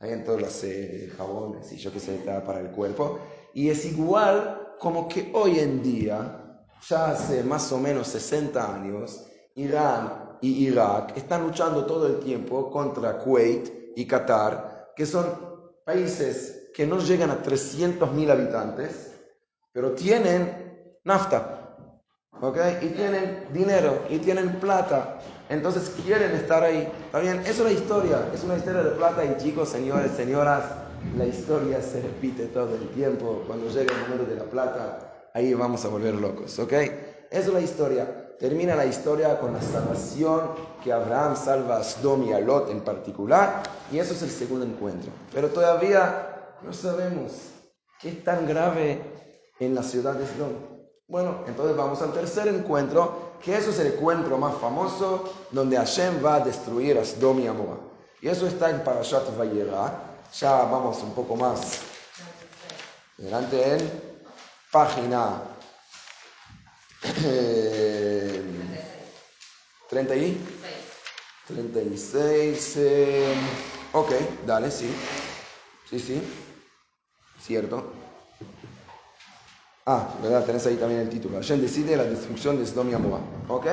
Hay 0.00 0.12
en 0.12 0.24
todos 0.24 0.40
los 0.40 0.64
eh, 0.64 1.12
jabones 1.16 1.70
y 1.72 1.76
yo 1.76 1.92
qué 1.92 2.00
sé, 2.00 2.16
para 2.24 2.60
el 2.60 2.70
cuerpo. 2.70 3.20
Y 3.54 3.68
es 3.68 3.84
igual 3.84 4.74
como 4.80 5.08
que 5.08 5.30
hoy 5.34 5.58
en 5.60 5.82
día, 5.82 6.64
ya 6.88 7.10
hace 7.10 7.44
más 7.44 7.70
o 7.72 7.78
menos 7.78 8.08
60 8.08 8.74
años, 8.74 9.26
Irán 9.54 10.27
y 10.40 10.66
Irak 10.66 11.16
están 11.16 11.42
luchando 11.42 11.84
todo 11.84 12.06
el 12.06 12.18
tiempo 12.20 12.70
contra 12.70 13.18
Kuwait 13.18 13.92
y 13.96 14.06
Qatar, 14.06 14.92
que 14.96 15.06
son 15.06 15.26
países 15.84 16.70
que 16.74 16.86
no 16.86 16.98
llegan 16.98 17.30
a 17.30 17.42
300.000 17.42 18.30
habitantes, 18.30 19.12
pero 19.72 19.92
tienen 19.92 21.00
nafta, 21.04 21.76
¿ok? 22.40 22.58
Y 22.82 22.88
tienen 22.88 23.46
dinero, 23.52 24.04
y 24.08 24.18
tienen 24.18 24.60
plata, 24.60 25.18
entonces 25.48 25.92
quieren 26.04 26.32
estar 26.32 26.62
ahí. 26.62 26.88
¿Está 27.06 27.20
bien? 27.20 27.42
Es 27.46 27.58
una 27.58 27.70
historia, 27.70 28.28
es 28.32 28.44
una 28.44 28.56
historia 28.56 28.82
de 28.82 28.90
plata 28.90 29.24
y 29.24 29.36
chicos, 29.42 29.68
señores, 29.70 30.12
señoras, 30.12 30.64
la 31.16 31.26
historia 31.26 31.80
se 31.80 32.02
repite 32.02 32.46
todo 32.46 32.74
el 32.74 32.88
tiempo. 32.90 33.42
Cuando 33.46 33.68
llega 33.68 33.92
el 33.94 34.00
momento 34.02 34.24
de 34.26 34.36
la 34.36 34.44
plata, 34.44 35.30
ahí 35.34 35.54
vamos 35.54 35.84
a 35.84 35.88
volver 35.88 36.14
locos, 36.14 36.58
¿ok? 36.58 36.72
Es 37.30 37.48
una 37.48 37.60
historia 37.60 38.17
termina 38.38 38.76
la 38.76 38.86
historia 38.86 39.38
con 39.40 39.52
la 39.52 39.60
salvación 39.60 40.50
que 40.82 40.92
Abraham 40.92 41.36
salva 41.36 41.78
a 41.78 41.84
Sdom 41.84 42.24
y 42.24 42.32
a 42.32 42.40
Lot 42.40 42.70
en 42.70 42.80
particular, 42.80 43.62
y 43.90 43.98
eso 43.98 44.14
es 44.14 44.22
el 44.22 44.30
segundo 44.30 44.64
encuentro. 44.64 45.10
Pero 45.32 45.48
todavía 45.48 46.56
no 46.62 46.72
sabemos 46.72 47.32
qué 48.00 48.10
es 48.10 48.24
tan 48.24 48.46
grave 48.46 49.02
en 49.58 49.74
la 49.74 49.82
ciudad 49.82 50.14
de 50.14 50.26
Sdom. 50.26 50.52
Bueno, 51.08 51.44
entonces 51.46 51.76
vamos 51.76 52.02
al 52.02 52.12
tercer 52.12 52.48
encuentro, 52.48 53.32
que 53.42 53.56
eso 53.56 53.70
es 53.70 53.78
el 53.78 53.94
encuentro 53.94 54.36
más 54.38 54.54
famoso, 54.56 55.24
donde 55.50 55.76
Hashem 55.76 56.24
va 56.24 56.36
a 56.36 56.40
destruir 56.40 56.98
a 56.98 57.04
Sdom 57.04 57.40
y 57.40 57.46
a 57.46 57.52
Moab. 57.52 57.78
Y 58.20 58.28
eso 58.28 58.46
está 58.46 58.70
en 58.70 58.84
Parashat 58.84 59.36
Vayera. 59.36 59.92
Ya 60.34 60.64
vamos 60.64 61.02
un 61.02 61.14
poco 61.14 61.34
más 61.34 61.80
adelante 63.18 63.76
en 63.76 63.90
página 64.70 65.40
30 69.88 70.16
y 70.16 70.40
36. 71.46 72.76
Eh, 72.76 73.34
ok, 73.92 74.12
dale, 74.46 74.70
sí. 74.70 74.90
Sí, 75.88 75.98
sí. 75.98 76.22
Cierto. 77.40 77.92
Ah, 79.86 80.08
¿verdad? 80.22 80.44
Tenés 80.44 80.66
ahí 80.66 80.76
también 80.76 81.00
el 81.02 81.08
título. 81.08 81.36
Hashem 81.38 81.60
decide 81.60 81.96
la 81.96 82.04
destrucción 82.04 82.58
de 82.58 82.66
Sdom 82.66 82.90
y 82.90 82.94
¿Ok? 83.48 83.66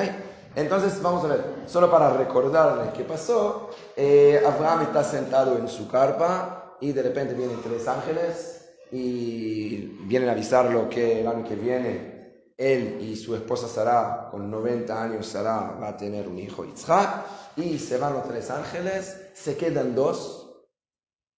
Entonces, 0.55 1.01
vamos 1.01 1.25
a 1.25 1.27
ver. 1.27 1.43
Solo 1.65 1.91
para 1.91 2.15
recordarles 2.15 2.93
qué 2.93 3.03
pasó. 3.03 3.71
Eh, 3.97 4.41
Abraham 4.45 4.83
está 4.83 5.03
sentado 5.03 5.57
en 5.57 5.67
su 5.67 5.89
carpa 5.89 6.77
y 6.79 6.93
de 6.93 7.03
repente 7.03 7.33
vienen 7.33 7.61
tres 7.61 7.87
ángeles 7.87 8.65
y 8.91 9.97
vienen 10.05 10.29
a 10.29 10.33
avisarlo 10.33 10.87
que 10.87 11.19
el 11.19 11.27
año 11.27 11.43
que 11.43 11.55
viene 11.55 12.14
él 12.57 12.99
y 13.01 13.15
su 13.15 13.35
esposa 13.35 13.67
Sara, 13.67 14.29
con 14.31 14.49
90 14.49 15.03
años, 15.03 15.27
Sara 15.27 15.77
va 15.81 15.89
a 15.89 15.97
tener 15.97 16.27
un 16.27 16.39
hijo, 16.39 16.65
Yitzhak, 16.65 17.57
y 17.57 17.77
se 17.79 17.97
van 17.97 18.13
los 18.13 18.27
tres 18.27 18.49
ángeles, 18.49 19.17
se 19.33 19.57
quedan 19.57 19.93
dos, 19.95 20.65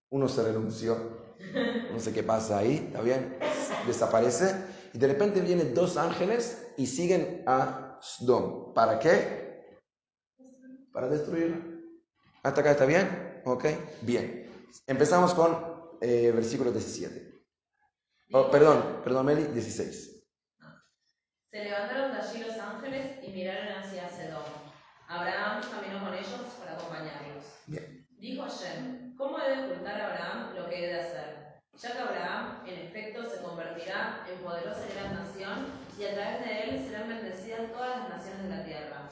uno 0.09 0.29
se 0.29 0.43
renunció, 0.43 0.97
no 1.91 1.99
sé 1.99 2.13
qué 2.13 2.23
pasa 2.23 2.59
ahí, 2.59 2.85
¿está 2.87 3.01
bien? 3.01 3.37
Desaparece, 3.87 4.55
y 4.93 4.97
de 4.97 5.07
repente 5.07 5.41
vienen 5.41 5.73
dos 5.73 5.97
ángeles 5.97 6.67
y 6.77 6.85
siguen 6.85 7.43
a 7.47 7.99
Sdom. 8.01 8.73
¿Para 8.73 8.99
qué? 8.99 9.75
Para 10.91 11.09
destruirlo. 11.09 11.57
¿Hasta 12.43 12.61
acá 12.61 12.71
está 12.71 12.85
bien? 12.85 13.41
¿Ok? 13.45 13.65
Bien. 14.01 14.49
Empezamos 14.85 15.33
con 15.33 15.57
eh, 16.01 16.31
versículo 16.33 16.71
17. 16.71 17.33
Oh, 18.33 18.51
perdón, 18.51 19.01
perdón, 19.03 19.25
Meli, 19.25 19.43
16. 19.45 20.16
Se 21.57 21.63
levantaron 21.63 22.11
de 22.11 22.21
allí 22.21 22.43
los 22.43 22.55
ángeles 22.59 23.17
y 23.23 23.31
miraron 23.31 23.79
hacia 23.79 24.07
Sedón. 24.07 24.43
Abraham 25.07 25.59
caminó 25.71 26.05
con 26.05 26.13
ellos 26.13 26.53
para 26.59 26.73
acompañarlos. 26.73 27.45
Dijo 28.19 28.43
Hashem, 28.43 29.17
¿cómo 29.17 29.39
he 29.39 29.49
de 29.49 29.63
ocultar 29.63 29.99
a 29.99 30.05
Abraham 30.05 30.55
lo 30.55 30.69
que 30.69 30.85
he 30.85 30.87
de 30.93 31.01
hacer? 31.01 31.57
Ya 31.73 31.93
que 31.93 31.97
Abraham, 31.97 32.61
en 32.67 32.79
efecto, 32.85 33.27
se 33.27 33.41
convertirá 33.41 34.23
en 34.29 34.37
poderosa 34.43 34.81
y 34.87 34.93
gran 34.93 35.15
nación, 35.15 35.65
y 35.97 36.05
a 36.05 36.13
través 36.13 36.45
de 36.45 36.63
él 36.63 36.85
serán 36.85 37.09
bendecidas 37.09 37.71
todas 37.71 38.01
las 38.01 38.09
naciones 38.09 38.43
de 38.43 38.55
la 38.55 38.63
tierra. 38.63 39.09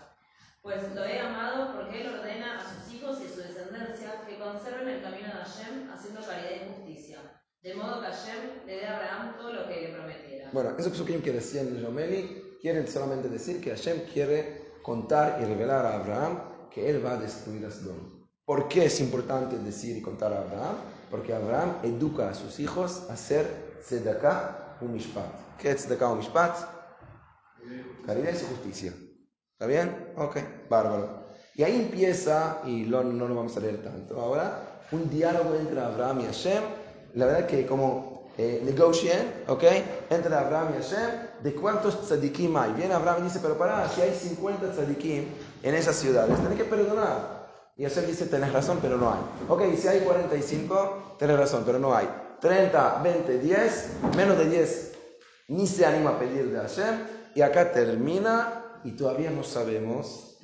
Pues 0.62 0.94
lo 0.94 1.04
he 1.04 1.20
amado 1.20 1.76
porque 1.76 2.02
él 2.02 2.14
ordena 2.14 2.60
a 2.60 2.64
sus 2.64 2.94
hijos 2.94 3.22
y 3.22 3.26
a 3.26 3.30
su 3.30 3.42
descendencia 3.42 4.22
que 4.28 4.38
conserven 4.38 4.88
el 4.88 5.02
camino 5.02 5.30
de 5.30 5.34
Hashem 5.34 5.92
haciendo 5.92 6.22
caridad 6.22 6.62
y 6.62 6.70
justicia 6.76 7.42
de 7.66 7.74
modo 7.74 8.00
que 8.00 8.08
Hashem 8.08 8.68
le 8.68 8.76
dé 8.76 8.86
a 8.86 8.96
Abraham 8.96 9.36
todo 9.38 9.52
lo 9.52 9.68
que 9.68 9.82
le 9.82 9.88
prometiera. 9.88 10.45
Bueno, 10.56 10.70
eso 10.78 10.88
es 10.88 11.22
que 11.22 11.34
decían 11.34 11.84
Romeli, 11.84 12.60
quieren 12.62 12.88
solamente 12.88 13.28
decir 13.28 13.60
que 13.60 13.72
Hashem 13.72 14.06
quiere 14.14 14.78
contar 14.82 15.40
y 15.42 15.44
revelar 15.44 15.86
a 15.86 15.96
Abraham 15.96 16.40
que 16.72 16.90
él 16.90 17.06
va 17.06 17.12
a 17.12 17.18
destruir 17.18 17.66
a 17.66 17.72
Sodom. 17.72 18.26
¿Por 18.46 18.70
qué 18.70 18.86
es 18.86 19.02
importante 19.02 19.60
decir 19.60 19.98
y 19.98 20.02
contar 20.02 20.32
a 20.32 20.40
Abraham? 20.40 20.78
Porque 21.12 21.34
Abraham 21.34 21.80
educa 21.84 22.30
a 22.30 22.34
sus 22.34 22.62
hijos 22.62 23.06
a 23.10 23.16
hacer 23.16 23.82
tzedakah 23.84 24.78
un 24.80 24.94
mishpat. 24.94 25.58
¿Qué 25.60 25.72
es 25.72 25.76
tzedakah 25.76 26.14
un 26.14 26.20
mishpat? 26.20 26.56
Caridad 28.06 28.34
y 28.34 28.46
justicia. 28.46 28.94
¿Está 29.52 29.66
bien? 29.66 30.14
Ok, 30.16 30.38
bárbaro. 30.70 31.26
Y 31.56 31.64
ahí 31.64 31.76
empieza, 31.82 32.62
y 32.66 32.84
no, 32.84 33.04
no 33.04 33.28
lo 33.28 33.36
vamos 33.36 33.58
a 33.58 33.60
leer 33.60 33.84
tanto 33.84 34.22
ahora, 34.22 34.80
un 34.94 35.10
diálogo 35.10 35.54
entre 35.56 35.82
Abraham 35.82 36.22
y 36.22 36.26
Hashem 36.28 36.64
la 37.16 37.26
verdad 37.26 37.48
que 37.48 37.66
como 37.66 38.25
eh, 38.38 39.44
¿ok? 39.48 39.64
Entre 40.10 40.36
Abraham 40.36 40.74
y 40.74 40.82
Hashem, 40.82 41.12
de 41.42 41.56
cuántos 41.56 42.02
tzadikim 42.02 42.56
hay. 42.58 42.74
Viene 42.74 42.94
Abraham 42.94 43.22
y 43.22 43.24
dice, 43.26 43.40
pero 43.42 43.58
pará, 43.58 43.90
si 43.90 44.02
hay 44.02 44.14
50 44.14 44.72
tzadikim 44.74 45.26
en 45.64 45.76
esas 45.76 45.96
ciudades, 45.96 46.38
tenés 46.42 46.58
que 46.58 46.66
perdonar. 46.66 47.46
Y 47.78 47.84
Hashem 47.84 48.06
dice, 48.06 48.26
tenés 48.26 48.54
razón, 48.54 48.80
pero 48.82 48.98
no 48.98 49.12
hay. 49.12 49.20
Ok, 49.50 49.76
si 49.78 49.88
hay 49.88 50.02
45, 50.02 51.16
tenés 51.20 51.38
razón, 51.38 51.64
pero 51.66 51.80
no 51.80 51.96
hay. 51.96 52.08
30, 52.42 53.02
20, 53.02 53.40
10, 53.40 53.90
menos 54.16 54.38
de 54.38 54.50
10, 54.50 54.94
ni 55.50 55.68
se 55.68 55.86
anima 55.86 56.12
a 56.12 56.20
pedir 56.20 56.52
de 56.52 56.60
Hashem. 56.60 57.08
Y 57.36 57.42
acá 57.42 57.72
termina 57.72 58.80
y 58.84 58.92
todavía 58.92 59.30
no 59.30 59.44
sabemos 59.44 60.38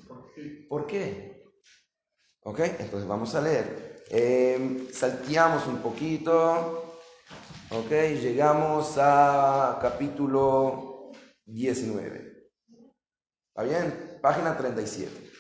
por 0.68 0.88
qué. 0.88 1.32
¿Ok? 2.44 2.60
Entonces 2.60 3.08
vamos 3.08 3.36
a 3.36 3.42
leer. 3.42 4.04
Eh, 4.10 4.88
salteamos 4.92 5.68
un 5.68 5.78
poquito. 5.78 6.91
Ok, 7.74 7.90
llegamos 7.90 8.98
a 8.98 9.80
capítulo 9.82 11.10
19. 11.46 12.52
¿Está 13.48 13.64
bien? 13.64 14.20
Página 14.22 14.58
37. 14.58 15.32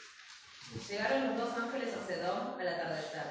Llegaron 0.87 1.27
los 1.27 1.37
dos 1.37 1.57
ángeles 1.61 1.93
a 1.93 2.07
Sedón 2.07 2.57
al 2.57 2.67
atardecer. 2.69 3.23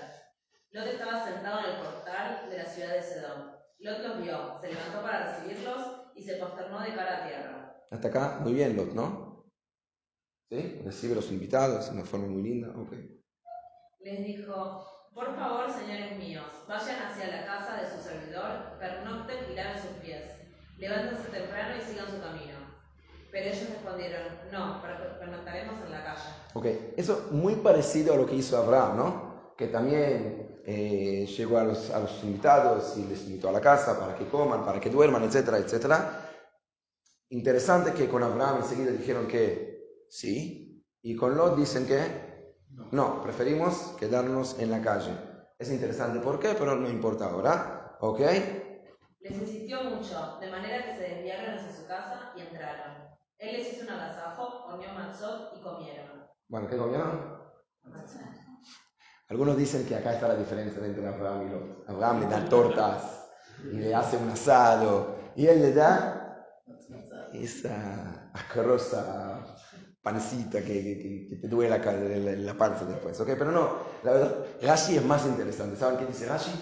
Lot 0.73 0.87
estaba 0.87 1.25
sentado 1.25 1.61
en 1.61 1.65
el 1.71 1.77
portal 1.81 2.51
de 2.51 2.59
la 2.59 2.67
ciudad 2.67 2.93
de 2.93 3.03
Sedón. 3.03 3.57
Lot 3.79 3.99
los 4.01 4.23
vio, 4.23 4.61
se 4.61 4.69
levantó 4.69 5.01
para 5.01 5.33
recibirlos 5.33 6.13
y 6.15 6.23
se 6.23 6.37
posternó 6.37 6.81
de 6.83 6.95
cara 6.95 7.25
a 7.25 7.27
tierra. 7.27 7.83
Hasta 7.91 8.09
acá, 8.09 8.39
muy 8.43 8.53
bien, 8.53 8.77
Lot, 8.77 8.93
¿no? 8.93 9.51
¿Sí? 10.51 10.83
Recibe 10.85 11.15
a 11.15 11.17
los 11.17 11.31
invitados 11.33 11.87
de 11.87 11.97
una 11.97 12.05
forma 12.05 12.27
muy 12.27 12.43
linda, 12.43 12.69
ok. 12.79 12.93
Les 14.01 14.27
dijo, 14.27 15.00
Por 15.15 15.35
favor, 15.35 15.67
señores 15.73 16.17
míos, 16.19 16.45
vayan 16.69 17.03
hacia 17.03 17.27
la 17.27 17.45
casa 17.45 17.83
de 17.83 17.91
su 17.91 18.01
servidor, 18.03 18.79
pernocten 18.79 19.39
y 19.51 19.55
laven 19.57 19.83
sus 19.83 19.91
pies. 20.03 20.23
Levántense 20.79 21.29
temprano 21.31 21.75
y 21.77 21.81
sigan 21.81 22.07
su 22.07 22.21
camino. 22.21 22.59
Pero 23.33 23.49
ellos 23.49 23.69
respondieron, 23.71 24.23
no, 24.53 24.81
pernoctaremos 24.83 25.81
en 25.85 25.91
la 25.91 26.05
calle. 26.05 26.29
Ok, 26.55 26.67
eso 26.97 27.29
muy 27.33 27.57
parecido 27.57 28.15
a 28.15 28.17
lo 28.17 28.27
que 28.27 28.37
hizo 28.37 28.57
Abraham, 28.57 28.97
¿no? 28.97 29.55
Que 29.57 29.67
también 29.67 30.61
eh, 30.65 31.27
llegó 31.27 31.59
a 31.59 31.65
los, 31.65 31.91
a 31.91 32.01
los 32.01 32.23
invitados 32.23 32.97
y 32.97 33.05
les 33.05 33.23
invitó 33.25 33.49
a 33.49 33.53
la 33.53 33.61
casa 33.61 33.99
para 33.99 34.15
que 34.15 34.27
coman, 34.29 34.65
para 34.65 34.81
que 34.81 34.91
duerman, 34.91 35.25
etcétera, 35.25 35.59
etcétera. 35.59 36.29
Interesante 37.31 37.93
que 37.93 38.09
con 38.09 38.23
Abraham 38.23 38.59
enseguida 38.63 38.91
dijeron 38.91 39.27
que 39.27 40.05
sí, 40.09 40.85
y 41.03 41.17
con 41.17 41.37
Lot 41.37 41.57
dicen 41.57 41.87
que 41.87 42.30
no, 42.91 43.23
preferimos 43.23 43.95
quedarnos 43.99 44.59
en 44.59 44.71
la 44.71 44.83
calle. 44.83 45.13
Es 45.59 45.71
interesante 45.71 46.21
por 46.21 46.41
qué, 46.41 46.55
pero 46.59 46.75
no 46.75 46.89
importa 46.89 47.27
ahora. 47.27 47.97
¿Ok? 48.01 48.21
Les 49.21 49.33
insistió 49.33 49.85
mucho, 49.85 50.39
de 50.41 50.51
manera 50.51 50.85
que 50.85 50.97
se 50.97 51.15
desviaron 51.15 51.59
hacia 51.59 51.77
su 51.77 51.87
casa 51.87 52.33
y 52.35 52.41
entraron. 52.41 53.11
Él 53.39 53.57
les 53.57 53.73
hizo 53.73 53.85
un 53.85 53.91
agasajo, 53.91 54.65
horneó 54.67 54.95
matzot 54.95 55.57
y 55.59 55.63
comieron. 55.63 56.27
Bueno, 56.49 56.69
¿qué 56.69 56.77
comieron? 56.77 57.41
Algunos 59.29 59.57
dicen 59.57 59.87
que 59.87 59.95
acá 59.95 60.15
está 60.15 60.29
la 60.29 60.37
diferencia 60.37 60.85
entre 60.85 61.07
Abraham 61.07 61.47
y 61.47 61.51
Lot. 61.51 61.89
Abraham 61.89 62.21
le 62.21 62.27
da 62.27 62.49
tortas 62.49 63.31
y 63.63 63.77
le 63.77 63.95
hace 63.95 64.17
un 64.17 64.31
asado 64.31 65.17
y 65.37 65.47
él 65.47 65.63
le 65.63 65.73
da 65.73 66.47
esa 67.33 68.31
asquerosa 68.33 69.40
pancita 70.03 70.63
que, 70.63 71.29
que, 71.29 71.37
te 71.37 71.49
duele 71.49 71.79
la, 71.79 71.93
la, 71.93 72.33
la, 72.33 72.55
panza 72.55 72.85
después, 72.85 73.21
¿ok? 73.21 73.31
Pero 73.39 73.53
no, 73.53 73.71
la 74.03 74.13
verdad, 74.13 74.47
Rashi 74.63 74.97
es 74.97 75.05
más 75.05 75.27
interesante. 75.27 75.77
¿Saben 75.77 75.99
qué 75.99 76.07
dice 76.07 76.27
Rashi? 76.27 76.53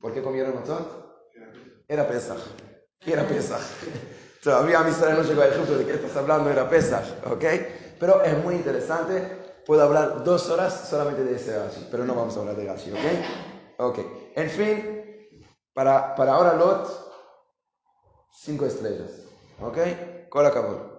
¿Por 0.00 0.12
qué 0.12 0.22
comieron 0.22 0.54
matzot? 0.54 1.28
Era 1.86 2.06
Pesach. 2.08 2.40
¿Qué 2.98 3.12
era 3.12 3.26
Pesach? 3.26 3.60
Todavía 4.42 4.80
mi 4.80 4.90
historia 4.90 5.14
no 5.14 5.22
llegó 5.22 5.42
al 5.42 5.50
ejemplo 5.50 5.76
de 5.76 5.86
que 5.86 5.92
estás 5.94 6.16
hablando, 6.16 6.50
era 6.50 6.68
Pesach, 6.68 7.04
¿ok? 7.26 7.44
Pero 7.98 8.22
es 8.22 8.42
muy 8.42 8.54
interesante. 8.54 9.38
Puedo 9.66 9.82
hablar 9.82 10.24
dos 10.24 10.48
horas 10.48 10.88
solamente 10.88 11.22
de 11.22 11.36
ese 11.36 11.56
Rashi, 11.56 11.86
pero 11.90 12.04
no 12.04 12.14
vamos 12.14 12.36
a 12.36 12.40
hablar 12.40 12.56
de 12.56 12.66
Rashi, 12.66 12.90
¿ok? 12.90 12.98
Ok. 13.78 13.98
En 14.34 14.50
fin, 14.50 15.46
para, 15.72 16.16
para 16.16 16.32
ahora 16.32 16.54
Lot, 16.54 16.88
cinco 18.32 18.66
estrellas, 18.66 19.10
¿ok? 19.60 19.78
Cola 20.28 20.48
acabó 20.48 20.89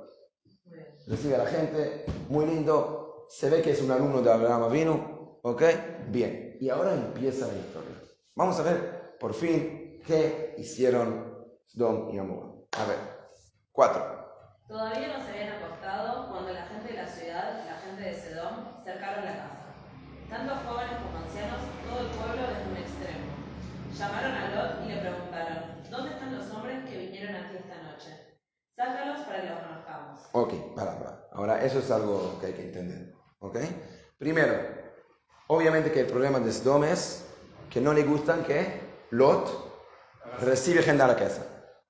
recibe 1.07 1.35
a 1.35 1.39
la 1.39 1.45
gente, 1.45 2.05
muy 2.29 2.45
lindo, 2.45 3.25
se 3.29 3.49
ve 3.49 3.61
que 3.61 3.71
es 3.71 3.81
un 3.81 3.91
alumno 3.91 4.21
de 4.21 4.31
Abraham 4.31 4.71
vino, 4.71 5.39
¿ok? 5.43 5.63
Bien, 6.07 6.57
y 6.59 6.69
ahora 6.69 6.93
empieza 6.93 7.47
la 7.47 7.53
historia. 7.53 7.95
Vamos 8.35 8.59
a 8.59 8.63
ver, 8.63 9.17
por 9.19 9.33
fin, 9.33 10.01
qué 10.05 10.55
hicieron 10.57 11.31
Sdom 11.67 12.13
y 12.13 12.17
Amor. 12.17 12.67
A 12.77 12.85
ver, 12.85 12.97
cuatro. 13.71 14.21
Todavía 14.67 15.17
no 15.17 15.23
se 15.23 15.31
habían 15.31 15.53
acostado 15.53 16.29
cuando 16.29 16.53
la 16.53 16.65
gente 16.67 16.93
de 16.93 17.01
la 17.01 17.07
ciudad, 17.07 17.65
la 17.65 17.77
gente 17.79 18.01
de 18.03 18.13
Sedom, 18.15 18.83
cercaron 18.83 19.25
la 19.25 19.35
casa. 19.35 19.75
Tanto 20.29 20.55
jóvenes 20.65 20.95
como 21.03 21.17
ancianos, 21.25 21.59
todo 21.83 21.99
el 21.99 22.11
pueblo 22.15 22.41
desde 22.47 22.71
un 22.71 22.77
extremo. 22.77 23.27
Llamaron 23.91 24.31
a 24.31 24.49
Lot 24.55 24.85
y 24.85 24.87
le 24.87 25.01
preguntaron, 25.01 25.83
¿dónde 25.91 26.11
están 26.11 26.37
los 26.37 26.49
hombres 26.51 26.89
que 26.89 26.97
vinieron 26.97 27.35
aquí 27.35 27.57
esta 27.57 27.75
noche? 27.83 27.90
Sácalos 28.81 29.19
para 29.27 29.41
que 29.41 29.49
los 29.49 29.59
conozcamos. 29.59 30.21
Ok, 30.31 30.75
para, 30.75 30.97
para. 30.97 31.27
Ahora, 31.33 31.63
eso 31.63 31.77
es 31.77 31.91
algo 31.91 32.39
que 32.39 32.47
hay 32.47 32.53
que 32.53 32.63
entender. 32.63 33.13
¿Ok? 33.39 33.57
Primero, 34.17 34.55
obviamente 35.47 35.91
que 35.91 35.99
el 35.99 36.07
problema 36.07 36.39
de 36.39 36.51
Sdom 36.51 36.83
es 36.85 37.23
que 37.69 37.79
no 37.79 37.93
le 37.93 38.01
gustan 38.03 38.43
que 38.43 39.05
Lot 39.11 39.47
recibe 40.39 40.81
gente 40.81 41.03
a 41.03 41.07
la 41.07 41.15
casa. 41.15 41.43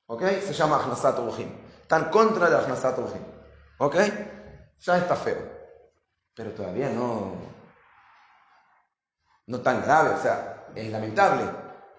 ¿Ok? 0.08 0.22
Se 0.42 0.52
llama 0.52 0.84
Ahnasat 0.84 1.18
Elohim. 1.18 1.50
Están 1.82 2.10
contra 2.10 2.50
de 2.50 2.58
Ahnasat 2.58 2.98
Elohim. 2.98 3.24
¿Ok? 3.78 3.96
Ya 4.80 4.98
está 4.98 5.16
feo. 5.16 5.38
Pero 6.36 6.52
todavía 6.52 6.90
no. 6.90 7.36
No 9.48 9.62
tan 9.62 9.82
grave, 9.82 10.10
o 10.10 10.18
sea, 10.18 10.68
es 10.76 10.92
lamentable. 10.92 11.44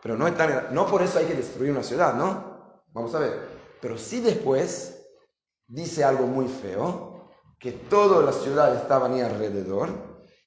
Pero 0.03 0.17
no 0.17 0.27
es 0.27 0.37
tan. 0.37 0.75
No 0.75 0.87
por 0.87 1.01
eso 1.01 1.19
hay 1.19 1.25
que 1.25 1.35
destruir 1.35 1.71
una 1.71 1.83
ciudad, 1.83 2.13
¿no? 2.13 2.83
Vamos 2.89 3.15
a 3.15 3.21
ver. 3.21 3.52
Pero 3.83 3.99
si 3.99 4.21
después 4.21 5.05
dice 5.67 6.05
algo 6.05 6.25
muy 6.27 6.47
feo, 6.47 7.29
que 7.59 7.73
toda 7.73 8.23
la 8.23 8.33
ciudad 8.33 8.77
estaba 8.77 9.09
ahí 9.09 9.21
alrededor, 9.21 9.91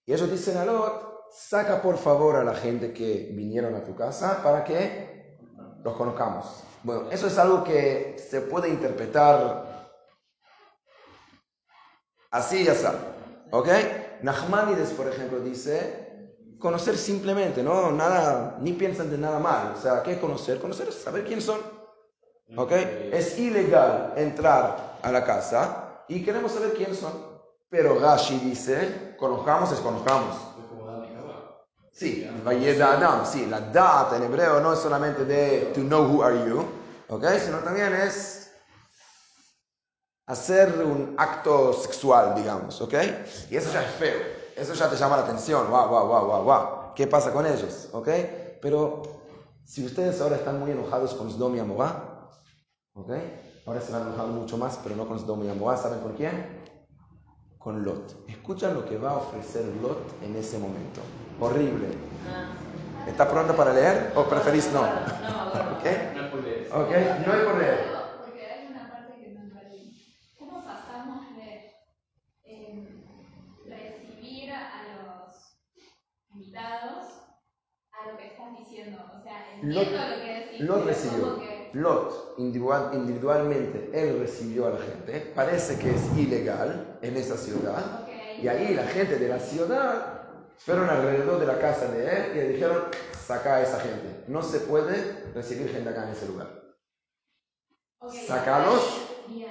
y 0.06 0.14
ellos 0.14 0.32
dicen 0.32 0.58
a 0.58 0.64
Lot, 0.64 1.32
saca 1.32 1.82
por 1.82 1.98
favor 1.98 2.38
a 2.38 2.46
la 2.46 2.56
gente 2.56 2.94
que 2.94 3.32
vinieron 3.34 3.76
a 3.76 3.84
tu 3.84 3.94
casa 3.94 4.42
para 4.42 4.64
que 4.64 5.38
los 5.84 5.96
conozcamos. 5.98 6.64
Bueno, 6.84 7.12
eso 7.12 7.28
es 7.28 7.38
algo 7.38 7.64
que 7.66 8.16
se 8.18 8.40
puede 8.40 8.70
interpretar 8.70 9.92
así 12.32 12.64
y 12.64 12.68
así. 12.70 12.88
¿Ok? 13.52 13.68
Nachmanides, 14.22 14.92
por 14.92 15.08
ejemplo, 15.08 15.42
dice 15.42 16.06
conocer 16.58 16.96
simplemente, 16.96 17.62
¿no? 17.62 17.92
Nada, 17.92 18.58
ni 18.62 18.72
piensan 18.72 19.12
de 19.12 19.18
nada 19.18 19.40
mal. 19.40 19.74
O 19.78 19.82
sea, 19.82 20.04
¿qué 20.04 20.14
es 20.14 20.20
conocer? 20.20 20.60
Conocer 20.60 20.88
es 20.88 20.96
saber 20.96 21.26
quién 21.26 21.42
son. 21.42 21.75
¿Ok? 22.56 22.72
Es 23.12 23.38
ilegal 23.40 24.14
entrar 24.18 25.00
a 25.02 25.12
la 25.12 25.24
casa 25.24 26.04
y 26.08 26.24
queremos 26.24 26.52
saber 26.52 26.74
quiénes 26.74 27.00
son. 27.00 27.14
Pero 27.70 28.00
Rashi 28.00 28.40
dice, 28.40 29.16
conozcamos 29.18 29.72
es 29.72 29.80
conozcamos. 29.80 30.36
Sí, 31.92 32.30
Adam, 32.46 33.26
sí, 33.26 33.46
la 33.46 33.62
data 33.62 34.18
en 34.18 34.24
hebreo 34.24 34.60
no 34.60 34.74
es 34.74 34.80
solamente 34.80 35.24
de 35.24 35.72
to 35.74 35.80
know 35.82 36.04
who 36.04 36.24
are 36.24 36.38
you, 36.46 36.66
¿ok? 37.08 37.26
Sino 37.40 37.60
también 37.60 37.94
es 37.94 38.52
hacer 40.26 40.74
un 40.84 41.16
acto 41.18 41.72
sexual, 41.72 42.36
digamos, 42.36 42.82
¿ok? 42.82 42.96
Y 43.50 43.56
eso 43.56 43.72
ya 43.72 43.82
es 43.82 43.92
feo, 43.92 44.20
eso 44.58 44.74
ya 44.74 44.90
te 44.90 44.98
llama 44.98 45.16
la 45.16 45.24
atención, 45.24 45.70
wow, 45.70 45.88
wow, 45.88 46.08
wow, 46.08 46.26
wow, 46.26 46.44
wow. 46.44 46.94
¿Qué 46.96 47.08
pasa 47.08 47.32
con 47.32 47.46
ellos? 47.46 47.90
¿Ok? 47.94 48.10
Pero 48.62 49.04
si 49.64 49.86
ustedes 49.86 50.20
ahora 50.20 50.36
están 50.36 50.60
muy 50.60 50.72
enojados 50.72 51.14
con 51.14 51.32
Sdom 51.32 51.56
y 51.56 51.60
Amorá, 51.60 52.15
¿Ok? 52.96 53.12
Ahora 53.66 53.82
se 53.82 53.92
van 53.92 54.04
a 54.04 54.06
enojar 54.08 54.28
mucho 54.28 54.58
más, 54.58 54.80
pero 54.82 54.96
no 54.96 55.06
con 55.08 55.20
Sodom 55.20 55.44
y 55.44 55.50
Amorá. 55.50 55.76
¿Saben 55.78 56.00
con 56.00 56.14
quién? 56.14 56.64
Con 57.60 57.84
Lot. 57.84 58.30
Escuchan 58.30 58.74
lo 58.74 58.86
que 58.86 58.98
va 58.98 59.12
a 59.12 59.18
ofrecer 59.18 59.66
Lot 59.82 60.00
en 60.24 60.36
ese 60.38 60.58
momento. 60.58 61.02
Horrible. 61.40 61.90
¿Está 63.08 63.30
pronto 63.30 63.56
para 63.56 63.74
leer 63.74 64.14
o 64.16 64.24
preferís 64.24 64.72
no? 64.72 64.82
¿Ok? 64.82 65.86
¿Ok? 66.74 66.92
No 67.26 67.34
hay 67.34 67.46
por 67.46 67.58
leer. 67.58 67.96
Que 69.20 69.32
no 69.34 69.42
entendí. 69.42 70.16
¿Cómo 70.40 70.64
pasamos 70.64 71.36
de 71.36 71.72
em, 72.46 73.04
recibir 73.68 74.52
a 74.54 74.84
los 74.94 75.58
invitados 76.34 77.12
a 77.92 78.12
lo 78.12 78.18
que 78.18 78.28
estás 78.28 78.58
diciendo? 78.58 79.04
O 79.20 79.22
sea, 79.22 79.52
entiendo 79.54 79.82
lo 79.82 80.22
que 80.22 80.34
decís. 80.46 80.62
Lot 80.62 80.86
recibió. 80.86 81.55
Lot 81.76 82.36
individualmente, 82.38 83.90
él 83.94 84.20
recibió 84.20 84.68
a 84.68 84.70
la 84.72 84.80
gente, 84.80 85.34
parece 85.36 85.78
que 85.78 85.90
es 85.90 86.18
ilegal 86.18 86.98
en 87.02 87.18
esa 87.18 87.36
ciudad, 87.36 88.08
y 88.42 88.48
ahí 88.48 88.74
la 88.74 88.86
gente 88.86 89.18
de 89.18 89.28
la 89.28 89.40
ciudad 89.40 90.22
fueron 90.58 90.90
alrededor 90.90 91.38
de 91.38 91.46
la 91.46 91.60
casa 91.60 91.88
de 91.90 92.06
él 92.06 92.32
y 92.32 92.36
le 92.36 92.50
dijeron, 92.54 92.84
saca 93.28 93.58
a 93.58 93.62
esa 93.62 93.82
gente, 93.82 94.24
no 94.28 94.42
se 94.42 94.62
puede 94.62 95.32
recibir 95.34 95.70
gente 95.70 95.90
acá 95.90 96.04
en 96.04 96.10
ese 96.12 96.28
lugar. 96.28 96.48
Okay, 98.00 98.26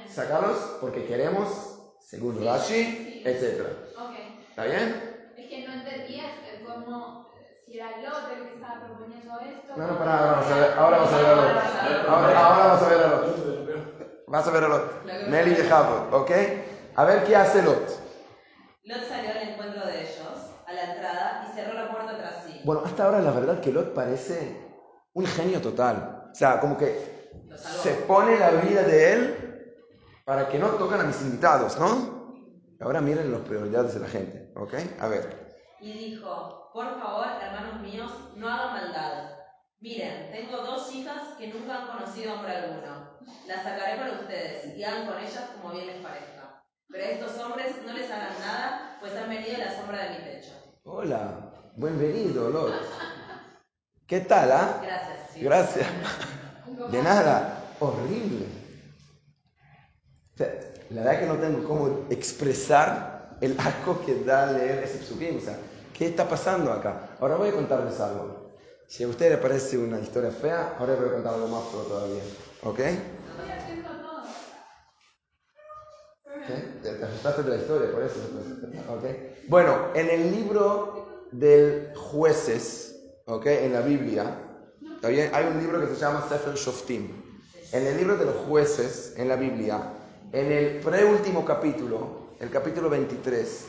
sácalos, 0.08 0.78
porque 0.80 1.04
queremos, 1.04 1.94
según 2.00 2.42
Rashi, 2.42 3.22
etc. 3.22 3.66
¿Está 4.48 4.64
bien? 4.64 5.30
Es 5.36 5.48
que 5.48 5.66
no 5.66 5.74
entendía 5.74 6.24
cómo 6.64 7.28
era 7.78 7.90
el 7.90 8.48
que 8.48 8.54
estaba 8.54 8.86
proponiendo 8.86 9.40
esto. 9.40 9.72
No, 9.76 9.86
no, 9.86 9.98
para, 9.98 10.14
ahora 10.14 10.32
vamos 10.32 10.52
a 10.52 10.56
ver, 10.56 10.78
ahora 10.78 10.98
vamos 10.98 11.12
a 11.12 11.18
ver 11.18 11.26
a 11.26 11.34
Lot. 11.34 12.08
Ahora, 12.08 12.46
ahora 12.46 12.66
vamos 12.66 12.82
a 12.82 12.88
ver 12.88 13.02
a 13.02 13.08
Lot. 13.08 14.26
Vas 14.26 14.46
a 14.46 14.50
ver 14.50 14.64
a 14.64 14.68
Lot. 14.68 15.04
Meli 15.28 15.54
de 15.54 15.64
Jabo, 15.64 16.16
¿ok? 16.16 16.30
A 16.96 17.04
ver 17.04 17.24
qué 17.24 17.36
hace 17.36 17.62
Lot. 17.62 17.88
Lot 18.84 19.08
salió 19.08 19.30
al 19.30 19.48
encuentro 19.48 19.86
de 19.86 20.02
ellos, 20.02 20.50
a 20.66 20.72
la 20.72 20.94
entrada, 20.94 21.48
y 21.48 21.54
cerró 21.54 21.74
la 21.74 21.90
puerta 21.90 22.16
tras 22.16 22.44
sí. 22.44 22.60
Bueno, 22.64 22.82
hasta 22.84 23.06
ahora 23.06 23.20
la 23.20 23.32
verdad 23.32 23.60
que 23.60 23.72
Lot 23.72 23.94
parece 23.94 24.56
un 25.12 25.26
genio 25.26 25.60
total. 25.60 26.30
O 26.30 26.34
sea, 26.34 26.60
como 26.60 26.76
que 26.76 27.30
se 27.82 27.90
pone 28.06 28.38
la 28.38 28.50
vida 28.50 28.82
de 28.82 29.12
él 29.12 29.80
para 30.24 30.48
que 30.48 30.58
no 30.58 30.68
toquen 30.70 31.00
a 31.00 31.04
mis 31.04 31.20
invitados, 31.22 31.78
¿no? 31.78 32.24
Ahora 32.80 33.00
miren 33.00 33.30
las 33.32 33.40
prioridades 33.42 33.94
de 33.94 34.00
la 34.00 34.08
gente, 34.08 34.52
¿ok? 34.56 34.74
A 35.00 35.08
ver. 35.08 35.43
Y 35.84 35.92
dijo, 35.92 36.70
por 36.72 36.98
favor, 36.98 37.26
hermanos 37.42 37.82
míos, 37.82 38.10
no 38.36 38.48
hagan 38.48 38.72
maldad. 38.72 39.32
Miren, 39.80 40.32
tengo 40.32 40.56
dos 40.62 40.90
hijas 40.94 41.36
que 41.36 41.48
nunca 41.48 41.76
han 41.76 41.88
conocido 41.88 42.32
amor 42.32 42.48
alguno. 42.48 43.18
Las 43.46 43.64
sacaré 43.64 43.98
para 43.98 44.12
ustedes 44.12 44.74
y 44.78 44.82
hagan 44.82 45.06
con 45.06 45.18
ellas 45.18 45.50
como 45.54 45.74
bien 45.74 45.88
les 45.88 46.00
parezca. 46.00 46.64
Pero 46.88 47.04
a 47.04 47.08
estos 47.08 47.38
hombres 47.38 47.76
no 47.84 47.92
les 47.92 48.10
hagan 48.10 48.32
nada, 48.40 48.96
pues 48.98 49.14
han 49.14 49.28
venido 49.28 49.56
a 49.56 49.58
la 49.58 49.76
sombra 49.76 50.04
de 50.04 50.10
mi 50.18 50.24
techo. 50.24 50.52
Hola. 50.84 51.52
Bienvenido, 51.76 52.48
Lot. 52.48 52.72
¿Qué 54.06 54.20
tal, 54.20 54.52
ah? 54.52 54.80
Gracias. 54.82 55.42
Gracias. 55.42 55.86
De 56.92 57.02
nada. 57.02 57.58
Horrible. 57.78 58.46
la 60.88 61.02
verdad 61.02 61.20
que 61.20 61.26
no 61.26 61.34
tengo 61.34 61.68
cómo 61.68 62.06
expresar 62.08 63.36
el 63.42 63.54
asco 63.60 64.02
que 64.06 64.24
da 64.24 64.46
leer 64.50 64.84
ese 64.84 64.98
psukim. 65.00 65.36
O 65.36 65.40
sea, 65.40 65.58
¿qué 65.94 66.06
está 66.06 66.28
pasando 66.28 66.72
acá? 66.72 67.16
Ahora 67.20 67.36
voy 67.36 67.48
a 67.48 67.52
contarles 67.52 67.98
algo. 68.00 68.52
Si 68.86 69.02
a 69.02 69.08
usted 69.08 69.30
le 69.30 69.38
parece 69.38 69.78
una 69.78 69.98
historia 69.98 70.30
fea, 70.30 70.76
ahora 70.78 70.94
voy 70.96 71.08
a 71.08 71.12
contar 71.12 71.34
algo 71.34 71.48
más 71.48 71.64
feo 71.70 71.80
todavía. 71.82 72.22
¿Ok? 72.64 72.80
Te, 76.82 77.02
asustaste 77.02 77.42
de 77.44 77.48
la 77.48 77.56
historia, 77.56 77.90
por 77.90 78.02
eso. 78.02 78.16
¿Okay? 78.98 79.44
Bueno, 79.48 79.88
en 79.94 80.10
el 80.10 80.30
libro 80.30 81.28
del 81.32 81.94
jueces, 81.96 82.94
¿ok? 83.24 83.46
En 83.46 83.72
la 83.72 83.80
Biblia, 83.80 84.38
¿está 84.96 85.08
Hay 85.08 85.46
un 85.46 85.58
libro 85.58 85.80
que 85.80 85.94
se 85.94 86.00
llama 86.00 86.26
Sefer 86.28 86.54
Shoftim. 86.54 87.08
En 87.72 87.86
el 87.86 87.96
libro 87.96 88.16
de 88.16 88.26
los 88.26 88.36
jueces, 88.46 89.14
en 89.16 89.28
la 89.28 89.36
Biblia, 89.36 89.80
en 90.32 90.52
el 90.52 90.80
preúltimo 90.80 91.44
capítulo, 91.44 92.34
el 92.40 92.50
capítulo 92.50 92.90
23, 92.90 93.64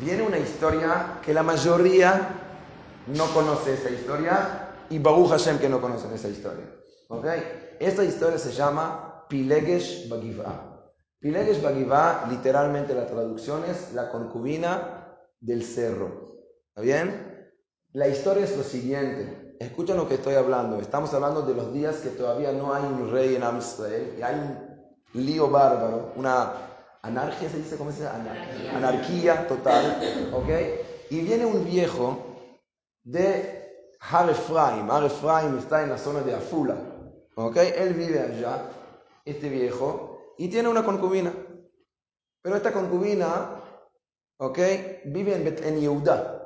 viene 0.00 0.22
una 0.22 0.38
historia 0.38 1.20
que 1.24 1.34
la 1.34 1.42
mayoría 1.42 2.28
no 3.06 3.26
conoce 3.34 3.74
esa 3.74 3.90
historia 3.90 4.68
y 4.88 4.98
Baruch 4.98 5.30
Hashem 5.30 5.58
que 5.58 5.68
no 5.68 5.80
conocen 5.80 6.12
esa 6.12 6.28
historia. 6.28 6.64
¿Ok? 7.08 7.26
Esta 7.78 8.04
historia 8.04 8.38
se 8.38 8.52
llama 8.52 9.26
Pilegesh 9.28 10.08
Bagivah. 10.08 10.92
Pilegesh 11.20 11.62
Bagivah, 11.62 12.26
literalmente 12.30 12.94
la 12.94 13.06
traducción 13.06 13.64
es 13.64 13.92
la 13.92 14.10
concubina 14.10 15.18
del 15.40 15.64
cerro. 15.64 16.38
¿Está 16.68 16.80
bien? 16.80 17.52
La 17.92 18.08
historia 18.08 18.44
es 18.44 18.56
lo 18.56 18.62
siguiente. 18.62 19.56
Escuchen 19.60 19.96
lo 19.96 20.08
que 20.08 20.14
estoy 20.14 20.34
hablando. 20.34 20.80
Estamos 20.80 21.12
hablando 21.12 21.42
de 21.42 21.54
los 21.54 21.72
días 21.72 21.96
que 21.96 22.10
todavía 22.10 22.52
no 22.52 22.72
hay 22.72 22.84
un 22.84 23.10
rey 23.10 23.34
en 23.34 23.42
Amsterdam 23.42 24.18
y 24.18 24.22
hay 24.22 24.34
un 24.34 25.26
lío 25.26 25.50
bárbaro, 25.50 26.12
una 26.16 26.69
anarquía, 27.02 27.48
se 27.48 27.58
dice, 27.58 27.76
¿cómo 27.76 27.90
se 27.90 27.98
dice? 27.98 28.08
Anarquía, 28.08 28.76
anarquía 28.76 29.48
total. 29.48 30.30
¿Ok? 30.32 30.48
Y 31.10 31.20
viene 31.20 31.46
un 31.46 31.64
viejo 31.64 32.18
de 33.02 33.88
Har 34.00 34.30
Efraim. 34.30 34.90
Har 34.90 35.04
Efraim 35.04 35.58
está 35.58 35.82
en 35.82 35.90
la 35.90 35.98
zona 35.98 36.20
de 36.20 36.34
Afula. 36.34 36.76
¿Ok? 37.34 37.56
Él 37.56 37.94
vive 37.94 38.20
allá, 38.20 38.70
este 39.24 39.48
viejo, 39.48 40.34
y 40.38 40.48
tiene 40.48 40.68
una 40.68 40.84
concubina. 40.84 41.32
Pero 42.42 42.56
esta 42.56 42.72
concubina, 42.72 43.60
¿ok? 44.38 44.58
Vive 45.04 45.34
en, 45.34 45.44
Bet 45.44 45.64
en 45.64 45.80
Yehuda, 45.80 46.42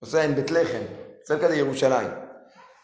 o 0.00 0.06
sea, 0.06 0.24
en 0.24 0.34
Betlehem, 0.34 0.88
cerca 1.24 1.48
de 1.48 1.56
Jerusalén. 1.56 2.12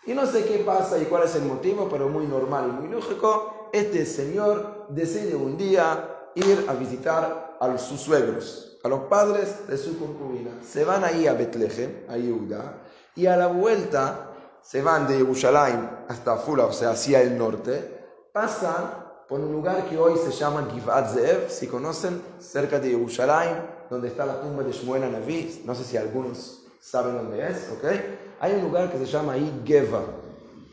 Y 0.07 0.14
no 0.14 0.27
sé 0.27 0.45
qué 0.45 0.59
pasa 0.59 0.99
y 0.99 1.07
cuál 1.07 1.25
es 1.25 1.35
el 1.35 1.42
motivo, 1.42 1.88
pero 1.88 2.09
muy 2.09 2.27
normal 2.27 2.68
y 2.68 2.73
muy 2.73 2.88
lógico. 2.88 3.71
Este 3.73 4.05
señor 4.07 4.87
decide 4.90 5.35
un 5.35 5.57
día 5.57 6.12
ir 6.35 6.66
a 6.68 6.75
visitar 6.75 7.57
a 7.61 7.79
sus 7.79 8.01
suegros, 8.01 8.79
a 8.83 8.88
los 8.88 9.01
padres 9.05 9.66
de 9.68 9.77
su 9.77 9.99
concubina. 9.99 10.51
Se 10.66 10.85
van 10.85 11.05
ahí 11.05 11.27
a 11.27 11.35
Betlehem, 11.35 12.05
a 12.09 12.16
Yehuda, 12.16 12.75
y 13.14 13.27
a 13.27 13.37
la 13.37 13.47
vuelta 13.49 14.31
se 14.62 14.83
van 14.83 15.07
de 15.07 15.16
Jerusalén 15.16 15.90
hasta 16.09 16.37
Fula, 16.37 16.66
o 16.66 16.73
sea, 16.73 16.90
hacia 16.90 17.21
el 17.21 17.37
norte, 17.37 18.01
pasan 18.33 19.03
por 19.29 19.40
un 19.40 19.53
lugar 19.53 19.85
que 19.87 19.99
hoy 19.99 20.14
se 20.25 20.31
llama 20.31 20.68
Givat 20.73 21.14
Zeev, 21.14 21.51
si 21.51 21.66
conocen, 21.66 22.23
cerca 22.38 22.79
de 22.79 22.90
Yerushalayim, 22.90 23.57
donde 23.90 24.09
está 24.09 24.27
la 24.27 24.40
tumba 24.40 24.62
de 24.62 24.73
Shmuel 24.73 25.11
Naví, 25.11 25.62
no 25.64 25.75
sé 25.75 25.85
si 25.85 25.97
algunos 25.97 26.64
saben 26.81 27.14
dónde 27.14 27.49
es, 27.49 27.71
¿ok? 27.73 27.85
Hay 28.40 28.55
un 28.55 28.62
lugar 28.62 28.90
que 28.90 28.99
se 28.99 29.07
llama 29.07 29.35
ahí 29.35 29.62
Geva, 29.64 30.03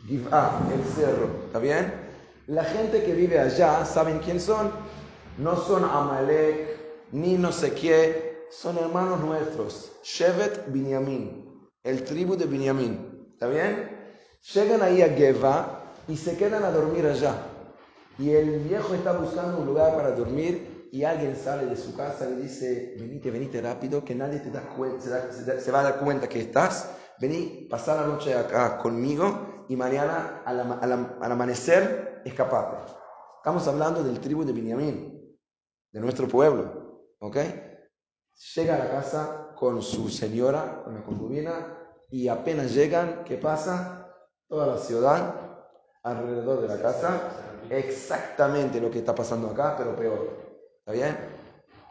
Givat, 0.08 0.72
el 0.72 0.84
cerro, 0.93 1.30
¿está 1.45 1.60
bien? 1.60 1.93
La 2.48 2.63
gente 2.63 3.04
que 3.04 3.13
vive 3.13 3.39
allá, 3.39 3.86
¿saben 3.86 4.19
quién 4.19 4.39
son? 4.39 4.72
No 5.39 5.56
son 5.56 5.86
Amalek, 5.86 7.08
ni 7.13 7.38
no 7.38 7.54
sé 7.54 7.71
qué, 7.71 8.45
son 8.52 8.78
hermanos 8.78 9.21
nuestros, 9.21 9.89
Shevet 10.04 10.69
Binyamin, 10.69 11.69
el 11.82 12.04
tribu 12.04 12.36
de 12.36 12.45
Binyamin, 12.45 13.30
¿está 13.32 13.47
bien? 13.47 13.89
Llegan 14.54 14.82
ahí 14.82 15.02
a 15.02 15.08
Geva 15.08 15.93
y 16.10 16.17
se 16.17 16.36
quedan 16.36 16.65
a 16.65 16.71
dormir 16.71 17.06
allá. 17.06 17.36
Y 18.17 18.32
el 18.32 18.60
viejo 18.65 18.93
está 18.93 19.13
buscando 19.13 19.60
un 19.60 19.65
lugar 19.65 19.95
para 19.95 20.12
dormir 20.12 20.89
y 20.91 21.06
alguien 21.06 21.38
sale 21.38 21.67
de 21.67 21.78
su 21.78 21.95
casa 21.95 22.28
y 22.28 22.36
le 22.36 22.41
dice, 22.41 22.95
venite, 22.99 23.32
venite 23.32 23.62
rápido, 23.62 24.04
que 24.04 24.15
nadie 24.15 24.39
te 24.39 24.52
da 24.52 24.63
se, 24.99 25.62
se, 25.62 25.71
va 25.71 25.80
a 25.80 25.84
dar 25.84 25.99
cuenta 25.99 26.28
que 26.28 26.41
estás. 26.41 26.91
Vení, 27.17 27.65
pasar 27.69 28.02
la 28.02 28.08
noche 28.08 28.34
acá 28.34 28.78
conmigo 28.78 29.65
y 29.69 29.78
mañana 29.78 30.41
al, 30.45 30.60
al, 30.60 31.32
amanecer 31.32 32.21
escapate. 32.25 32.91
Estamos 33.38 33.65
hablando 33.69 34.04
del 34.04 34.19
tribu 34.19 34.43
de 34.43 34.52
Benjamín, 34.52 35.18
de 35.91 35.99
nuestro 35.99 36.28
pueblo. 36.28 37.06
¿Ok? 37.19 37.38
Llega 38.56 38.75
a 38.75 38.80
la 38.80 38.89
casa 38.89 39.54
con 39.56 39.82
su 39.82 40.10
señora, 40.10 40.82
con 40.84 40.95
la 40.95 41.04
concubina, 41.04 41.78
y 42.10 42.28
apenas 42.28 42.73
llegan, 42.73 43.23
¿qué 43.25 43.38
pasa? 43.38 44.15
Toda 44.47 44.67
la 44.67 44.78
ciudad 44.78 45.36
alrededor 46.04 46.62
de 46.62 46.67
la 46.69 46.82
casa 46.82 47.21
exactamente 47.69 48.80
lo 48.80 48.89
que 48.89 48.99
está 48.99 49.13
pasando 49.13 49.49
acá, 49.49 49.75
pero 49.78 49.95
peor. 49.95 50.30
¿Está 50.80 50.91
bien? 50.93 51.17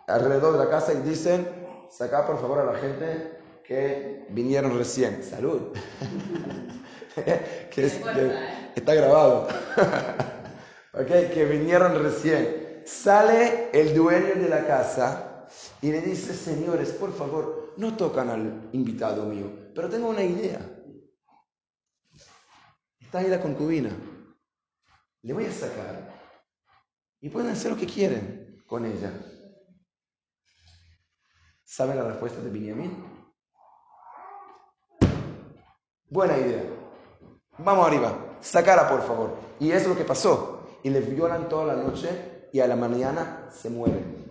Alrededor 0.07 0.53
de 0.59 0.65
la 0.65 0.71
casa 0.71 0.93
y 0.93 0.97
dicen, 1.03 1.47
saca 1.91 2.27
por 2.27 2.41
favor 2.41 2.61
a 2.61 2.73
la 2.73 2.79
gente 2.79 3.39
que 3.65 4.27
vinieron 4.31 4.77
recién. 4.77 5.23
Salud. 5.23 5.73
que, 7.15 7.87
¿eh? 7.87 8.71
está 8.75 8.95
grabado. 8.95 9.49
okay, 10.95 11.29
que 11.29 11.45
vinieron 11.45 12.03
recién. 12.03 12.68
Sale 12.89 13.71
el 13.73 13.95
dueño 13.95 14.35
de 14.35 14.49
la 14.49 14.67
casa 14.67 15.47
y 15.83 15.93
le 15.93 16.01
dice, 16.01 16.35
señores, 16.35 16.93
por 16.93 17.13
favor, 17.13 17.75
no 17.77 17.97
tocan 17.97 18.31
al 18.31 18.71
invitado 18.73 19.25
mío, 19.27 19.71
pero 19.75 19.89
tengo 19.89 20.09
una 20.09 20.23
idea. 20.23 20.61
Está 23.01 23.19
ahí 23.19 23.29
la 23.29 23.41
concubina 23.41 23.91
le 25.23 25.35
voy 25.35 25.45
a 25.45 25.53
sacar 25.53 26.11
y 27.21 27.29
pueden 27.29 27.51
hacer 27.51 27.73
lo 27.73 27.77
que 27.77 27.87
quieren 27.87 28.63
con 28.67 28.87
ella. 28.87 29.13
¿Saben 31.65 31.97
la 31.97 32.05
respuesta 32.05 32.41
de 32.41 32.51
Benjamin? 32.51 33.05
Buena 36.09 36.39
idea. 36.39 36.65
Vamos 37.59 37.87
arriba, 37.87 38.39
sacala 38.41 38.89
por 38.89 39.03
favor. 39.03 39.37
Y 39.61 39.71
es 39.71 39.87
lo 39.87 39.97
que 39.97 40.05
pasó. 40.05 40.79
Y 40.83 40.91
le 40.91 41.01
violan 41.01 41.49
toda 41.49 41.75
la 41.75 41.83
noche 41.83 42.38
y 42.53 42.61
a 42.61 42.67
la 42.67 42.77
mañana 42.77 43.49
se 43.51 43.71
mueren. 43.71 44.29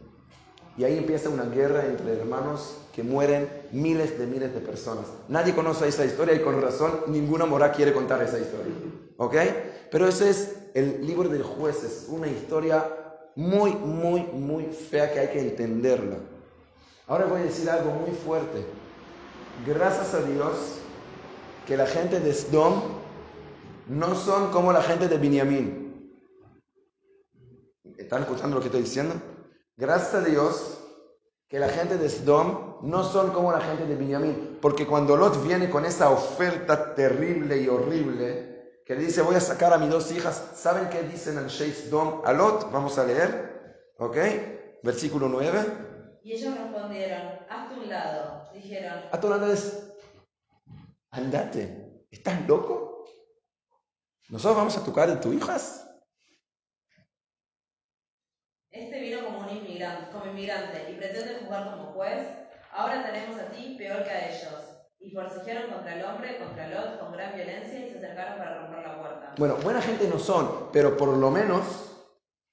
Y 0.78 0.84
ahí 0.84 0.98
empieza 0.98 1.30
una 1.30 1.46
guerra 1.46 1.86
entre 1.86 2.14
hermanos 2.14 2.78
que 2.94 3.04
mueren 3.04 3.50
miles 3.72 4.18
de 4.20 4.28
miles 4.28 4.54
de 4.54 4.60
personas. 4.60 5.06
Nadie 5.28 5.56
conoce 5.56 5.88
esa 5.88 6.06
historia 6.06 6.36
y 6.36 6.40
con 6.40 6.62
razón 6.62 6.92
ninguna 7.08 7.46
mora 7.46 7.72
quiere 7.72 7.94
contar 7.94 8.22
esa 8.22 8.40
historia. 8.40 8.74
¿Ok? 9.18 9.36
Pero 9.92 10.08
ese 10.08 10.30
es 10.30 10.56
el 10.76 11.06
libro 11.06 11.30
del 11.30 11.44
juez, 11.44 11.84
es 11.84 12.06
una 12.10 12.28
historia 12.28 12.86
muy, 13.36 13.72
muy, 13.72 14.22
muy 14.34 14.66
fea 14.66 15.12
que 15.12 15.20
hay 15.20 15.28
que 15.30 15.40
entenderla. 15.40 16.18
Ahora 17.08 17.26
voy 17.26 17.42
a 17.42 17.44
decir 17.46 17.70
algo 17.70 17.92
muy 17.92 18.12
fuerte. 18.12 18.66
Gracias 19.66 20.14
a 20.14 20.22
Dios 20.22 20.80
que 21.66 21.78
la 21.78 21.88
gente 21.88 22.20
de 22.20 22.34
Sdom 22.34 22.82
no 23.88 24.16
son 24.16 24.52
como 24.52 24.74
la 24.74 24.82
gente 24.82 25.08
de 25.08 25.18
Binyamin. 25.18 25.87
¿Están 28.08 28.22
escuchando 28.22 28.56
lo 28.56 28.62
que 28.62 28.68
estoy 28.68 28.84
diciendo? 28.84 29.16
Gracias 29.76 30.14
a 30.14 30.22
Dios 30.22 30.82
que 31.50 31.60
la 31.60 31.68
gente 31.68 31.98
de 31.98 32.08
Sdom 32.08 32.78
no 32.84 33.04
son 33.04 33.34
como 33.34 33.52
la 33.52 33.60
gente 33.60 33.86
de 33.86 33.98
Binyamin. 33.98 34.60
Porque 34.62 34.88
cuando 34.88 35.18
Lot 35.18 35.46
viene 35.46 35.70
con 35.70 35.84
esa 35.84 36.10
oferta 36.10 36.96
terrible 36.96 37.58
y 37.58 37.68
horrible, 37.68 38.80
que 38.86 38.96
le 38.96 39.02
dice, 39.04 39.22
voy 39.22 39.36
a 39.36 39.42
sacar 39.42 39.74
a 39.74 39.78
mis 39.78 39.90
dos 39.90 40.10
hijas, 40.14 40.52
¿saben 40.56 40.88
qué 40.90 41.04
dicen 41.04 41.38
en 41.38 41.48
Sheikh 41.48 41.90
Sdom 41.90 42.22
a 42.24 42.32
Lot? 42.32 42.72
Vamos 42.72 42.98
a 42.98 43.04
leer, 43.04 43.92
¿ok? 43.98 44.16
Versículo 44.84 45.28
9. 45.28 45.66
Y 46.24 46.32
ellos 46.32 46.58
respondieron, 46.58 47.24
hazte 47.50 47.74
un 47.74 47.90
lado. 47.90 48.50
Dijeron, 48.54 49.04
hazte 49.12 49.28
un 49.28 49.32
lado 49.34 49.52
es, 49.52 49.94
andate, 51.12 52.06
¿estás 52.10 52.48
loco? 52.48 53.06
¿Nosotros 54.30 54.56
vamos 54.56 54.78
a 54.78 54.86
tocar 54.86 55.10
a 55.10 55.20
tus 55.20 55.36
hijas? 55.36 55.84
Este 58.78 59.00
vino 59.00 59.26
como 59.26 59.40
un 59.40 59.50
inmigrante, 59.78 60.12
como 60.12 60.26
inmigrante 60.26 60.92
y 60.92 60.96
pretende 60.96 61.40
jugar 61.46 61.72
como 61.72 61.94
juez. 61.94 62.28
Ahora 62.72 63.06
tenemos 63.06 63.40
a 63.40 63.50
ti 63.50 63.76
peor 63.78 64.04
que 64.04 64.10
a 64.10 64.30
ellos. 64.30 64.54
Y 65.00 65.12
forcejearon 65.12 65.72
contra 65.72 65.96
el 65.96 66.04
hombre, 66.06 66.40
contra 66.40 66.68
Lot, 66.68 67.00
con 67.00 67.12
gran 67.12 67.36
violencia 67.36 67.80
y 67.80 67.92
se 67.92 67.98
acercaron 67.98 68.40
para 68.40 68.62
romper 68.62 68.80
la 68.84 69.00
puerta. 69.00 69.36
Bueno, 69.38 69.56
buena 69.58 69.82
gente 69.82 70.08
no 70.08 70.18
son, 70.18 70.70
pero 70.74 70.98
por 70.98 71.10
lo 71.10 71.30
menos, 71.30 71.64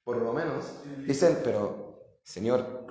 por 0.04 0.18
lo 0.18 0.32
menos, 0.32 0.66
dicen, 0.98 1.40
pero, 1.42 2.18
Señor, 2.22 2.86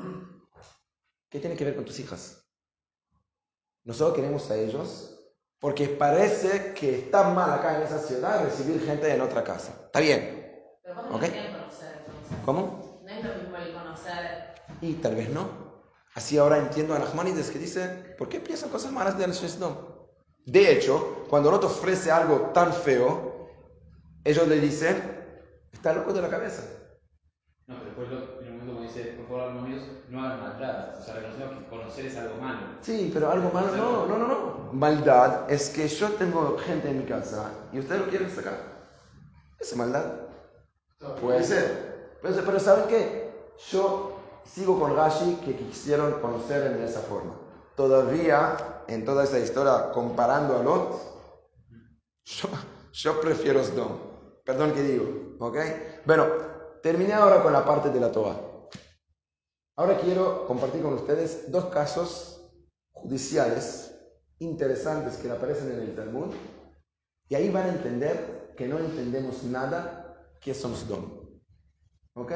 ¿qué 1.30 1.40
tiene 1.40 1.56
que 1.56 1.66
ver 1.66 1.76
con 1.76 1.86
tus 1.86 2.00
hijas? 2.00 2.44
Nosotros 3.84 4.16
queremos 4.16 4.50
a 4.50 4.56
ellos 4.56 5.20
porque 5.60 5.88
parece 5.88 6.74
que 6.74 6.96
está 6.96 7.30
mal 7.30 7.52
acá 7.52 7.78
en 7.78 7.84
esa 7.84 8.00
ciudad 8.00 8.44
recibir 8.44 8.84
gente 8.84 9.14
en 9.14 9.22
otra 9.22 9.44
casa. 9.44 9.74
Está 9.86 10.00
bien. 10.00 10.52
Pero. 10.82 10.96
¿Cómo? 12.44 13.00
No 13.04 13.10
es 13.10 13.24
lo 13.24 13.36
mismo 13.36 13.58
el 13.58 13.74
conocer. 13.74 14.56
Y 14.84 14.96
tal 14.96 15.16
vez 15.16 15.30
no. 15.30 15.48
Así 16.14 16.38
ahora 16.38 16.58
entiendo 16.58 16.94
a 16.94 17.00
Nachmanides 17.00 17.50
que 17.50 17.58
dice, 17.58 18.16
¿por 18.18 18.28
qué 18.28 18.42
piensan 18.42 18.70
cosas 18.70 18.92
malas 18.92 19.18
de 19.18 19.26
Shdom? 19.26 19.76
De 20.46 20.72
hecho, 20.74 21.26
cuando 21.30 21.48
el 21.50 21.56
otro 21.56 21.70
ofrece 21.70 22.12
algo 22.12 22.52
tan 22.54 22.74
feo, 22.74 23.48
ellos 24.26 24.46
le 24.48 24.60
dicen, 24.60 25.02
está 25.72 25.94
loco 25.94 26.12
de 26.12 26.22
la 26.22 26.30
cabeza. 26.30 26.64
No, 27.66 27.76
pero 27.76 27.86
después 27.86 28.10
lo- 28.10 28.42
en 28.42 28.48
un 28.48 28.58
momento 28.60 28.74
como 28.74 28.82
dice, 28.86 29.04
por 29.18 29.28
favor, 29.40 29.54
míos, 29.54 29.84
no 30.10 30.22
hagan 30.22 30.42
maldad. 30.42 31.00
O 31.00 31.02
sea, 31.02 31.14
reconocemos 31.16 31.58
que 31.60 31.70
conocer 31.70 32.06
es 32.08 32.18
algo 32.18 32.36
malo. 32.42 32.60
Sí, 32.82 33.10
pero 33.14 33.32
algo 33.32 33.50
malo, 33.52 33.76
no, 33.78 34.06
no, 34.06 34.18
no, 34.18 34.28
no. 34.28 34.70
Maldad 34.74 35.50
es 35.50 35.70
que 35.70 35.88
yo 35.88 36.10
tengo 36.12 36.58
gente 36.58 36.90
en 36.90 36.98
mi 37.00 37.06
casa 37.06 37.52
y 37.72 37.80
ustedes 37.80 38.02
lo 38.02 38.10
quieren 38.10 38.30
sacar. 38.30 38.58
¿Es 39.62 39.76
maldad? 39.78 40.04
Puede 41.22 41.42
ser. 41.44 42.18
Puede 42.22 42.36
ser, 42.36 42.44
pero 42.46 42.60
¿saben 42.60 42.86
qué? 42.90 43.32
Yo 43.72 44.20
sigo 44.46 44.80
con 44.80 44.96
Rashi 44.96 45.36
que 45.46 45.56
quisieron 45.56 46.20
conocer 46.22 46.72
en 46.72 46.84
esa 46.84 47.02
forma. 47.02 47.36
Todavía, 47.76 48.84
en 48.88 49.04
toda 49.06 49.24
esa 49.24 49.40
historia, 49.40 49.92
comparando 49.92 50.58
a 50.58 50.64
Lot, 50.64 51.02
yo, 52.26 52.50
yo 52.92 53.22
prefiero 53.22 53.64
Sdom. 53.64 53.98
Perdón 54.46 54.74
que 54.74 54.84
digo, 54.84 55.36
¿ok? 55.40 55.58
Bueno, 56.06 56.28
terminé 56.82 57.14
ahora 57.14 57.42
con 57.42 57.54
la 57.54 57.66
parte 57.66 57.90
de 57.90 58.00
la 58.00 58.12
Torah. 58.12 58.40
Ahora 59.76 59.98
quiero 59.98 60.46
compartir 60.46 60.84
con 60.84 60.94
ustedes 60.94 61.52
dos 61.52 61.66
casos 61.66 62.52
judiciales 62.92 63.96
interesantes 64.40 65.18
que 65.18 65.32
aparecen 65.32 65.72
en 65.72 65.80
el 65.80 65.96
Talmud 65.96 66.34
y 67.30 67.36
ahí 67.36 67.50
van 67.50 67.66
a 67.66 67.74
entender 67.74 68.54
que 68.56 68.68
no 68.68 68.78
entendemos 68.78 69.44
nada 69.44 70.36
que 70.40 70.54
son 70.54 70.76
Sdom. 70.76 71.24
¿Ok? 72.14 72.34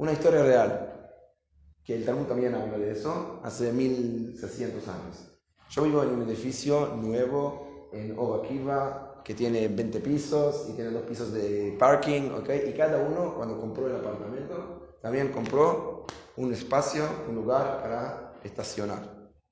Una 0.00 0.12
historia 0.12 0.42
real, 0.42 1.12
que 1.84 1.94
el 1.94 2.06
Talmud 2.06 2.24
también 2.24 2.54
habla 2.54 2.78
de 2.78 2.92
eso, 2.92 3.38
hace 3.42 3.70
1600 3.70 4.88
años. 4.88 5.30
Yo 5.68 5.82
vivo 5.82 6.02
en 6.02 6.08
un 6.08 6.22
edificio 6.22 6.96
nuevo 6.96 7.90
en 7.92 8.18
Obakiva 8.18 9.20
que 9.22 9.34
tiene 9.34 9.68
20 9.68 10.00
pisos 10.00 10.70
y 10.70 10.72
tiene 10.72 10.88
dos 10.90 11.02
pisos 11.02 11.34
de 11.34 11.76
parking, 11.78 12.30
¿ok? 12.30 12.48
Y 12.68 12.72
cada 12.72 12.96
uno, 12.96 13.34
cuando 13.34 13.60
compró 13.60 13.88
el 13.88 13.96
apartamento, 13.96 14.96
también 15.02 15.32
compró 15.32 16.06
un 16.38 16.50
espacio, 16.50 17.04
un 17.28 17.34
lugar 17.34 17.82
para 17.82 18.32
estacionar. 18.42 19.02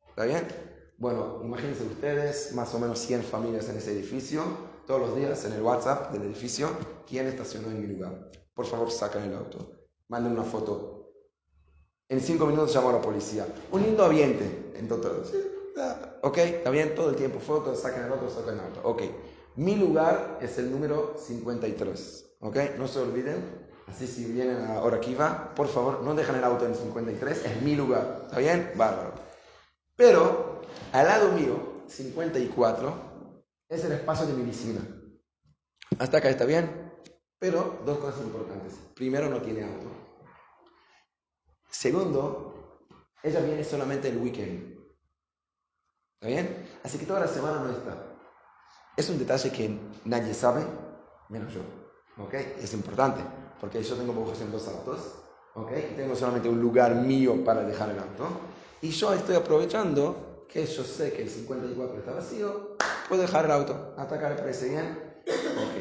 ¿Está 0.08 0.24
bien? 0.24 0.48
Bueno, 0.96 1.42
imagínense 1.44 1.84
ustedes, 1.84 2.54
más 2.54 2.74
o 2.74 2.78
menos 2.78 2.98
100 3.00 3.22
familias 3.22 3.68
en 3.68 3.76
ese 3.76 3.92
edificio, 3.92 4.44
todos 4.86 5.02
los 5.02 5.14
días 5.14 5.44
en 5.44 5.52
el 5.52 5.60
WhatsApp 5.60 6.10
del 6.10 6.22
edificio, 6.22 6.70
¿quién 7.06 7.26
estacionó 7.26 7.68
en 7.68 7.82
mi 7.82 7.86
lugar? 7.86 8.30
Por 8.54 8.64
favor, 8.64 8.90
sacan 8.90 9.24
el 9.24 9.34
auto, 9.34 9.78
manden 10.08 10.32
una 10.32 10.44
foto. 10.44 11.12
En 12.08 12.20
cinco 12.20 12.46
minutos 12.46 12.74
llamo 12.74 12.90
a 12.90 12.94
la 12.94 13.02
policía. 13.02 13.46
Un 13.70 13.82
lindo 13.82 14.04
ambiente. 14.04 14.72
Entonces, 14.76 15.28
sí, 15.30 15.36
ah, 15.78 16.16
ok, 16.22 16.38
está 16.38 16.70
bien, 16.70 16.94
todo 16.94 17.10
el 17.10 17.16
tiempo 17.16 17.38
fotos, 17.38 17.80
sacan 17.80 18.04
el 18.04 18.12
auto, 18.12 18.30
sacan 18.30 18.54
el 18.54 18.60
auto. 18.60 18.80
Ok, 18.84 19.02
mi 19.56 19.76
lugar 19.76 20.38
es 20.40 20.56
el 20.58 20.70
número 20.70 21.16
53. 21.18 22.36
Ok, 22.40 22.56
no 22.78 22.88
se 22.88 23.00
olviden. 23.00 23.68
Así 23.88 24.06
si 24.06 24.24
vienen 24.24 24.64
a 24.66 24.82
Orakiva, 24.82 25.54
por 25.54 25.66
favor, 25.66 26.02
no 26.02 26.14
dejan 26.14 26.36
el 26.36 26.44
auto 26.44 26.66
en 26.66 26.74
53, 26.74 27.44
es 27.44 27.62
mi 27.62 27.74
lugar. 27.74 28.22
¿Está 28.24 28.38
bien? 28.38 28.72
Bárbaro. 28.76 29.14
Pero 29.96 30.60
al 30.92 31.06
lado 31.06 31.32
mío, 31.32 31.82
54, 31.86 32.94
es 33.68 33.84
el 33.84 33.92
espacio 33.92 34.26
de 34.26 34.34
mi 34.34 34.44
vecina. 34.44 34.80
Hasta 35.98 36.18
acá 36.18 36.28
está 36.28 36.44
bien. 36.44 36.87
Pero 37.38 37.80
dos 37.84 37.98
cosas 37.98 38.20
importantes. 38.22 38.74
Primero, 38.94 39.28
no 39.28 39.40
tiene 39.40 39.64
auto. 39.64 39.86
Segundo, 41.70 42.80
ella 43.22 43.40
viene 43.40 43.62
solamente 43.62 44.08
el 44.08 44.18
weekend. 44.18 44.76
¿Está 46.14 46.28
bien? 46.28 46.68
Así 46.82 46.98
que 46.98 47.06
toda 47.06 47.20
la 47.20 47.28
semana 47.28 47.60
no 47.60 47.70
está. 47.70 47.96
Es 48.96 49.08
un 49.08 49.18
detalle 49.18 49.52
que 49.52 49.78
nadie 50.04 50.34
sabe, 50.34 50.64
menos 51.28 51.52
yo. 51.54 51.60
¿Ok? 52.18 52.34
Es 52.34 52.74
importante, 52.74 53.22
porque 53.60 53.82
yo 53.82 53.96
tengo 53.96 54.12
bujos 54.12 54.40
en 54.40 54.50
dos 54.50 54.66
autos. 54.66 55.14
¿Ok? 55.54 55.70
Y 55.92 55.94
tengo 55.94 56.16
solamente 56.16 56.48
un 56.48 56.60
lugar 56.60 56.94
mío 56.96 57.44
para 57.44 57.62
dejar 57.62 57.90
el 57.90 57.98
auto. 58.00 58.28
Y 58.80 58.90
yo 58.90 59.12
estoy 59.12 59.36
aprovechando 59.36 60.46
que 60.48 60.66
yo 60.66 60.82
sé 60.82 61.12
que 61.12 61.22
el 61.22 61.30
54 61.30 61.98
está 61.98 62.12
vacío, 62.12 62.76
puedo 63.08 63.22
dejar 63.22 63.44
el 63.44 63.52
auto. 63.52 63.94
Acá 63.96 64.28
le 64.28 64.34
parece 64.34 64.70
bien. 64.70 65.22
Ok. 65.26 65.77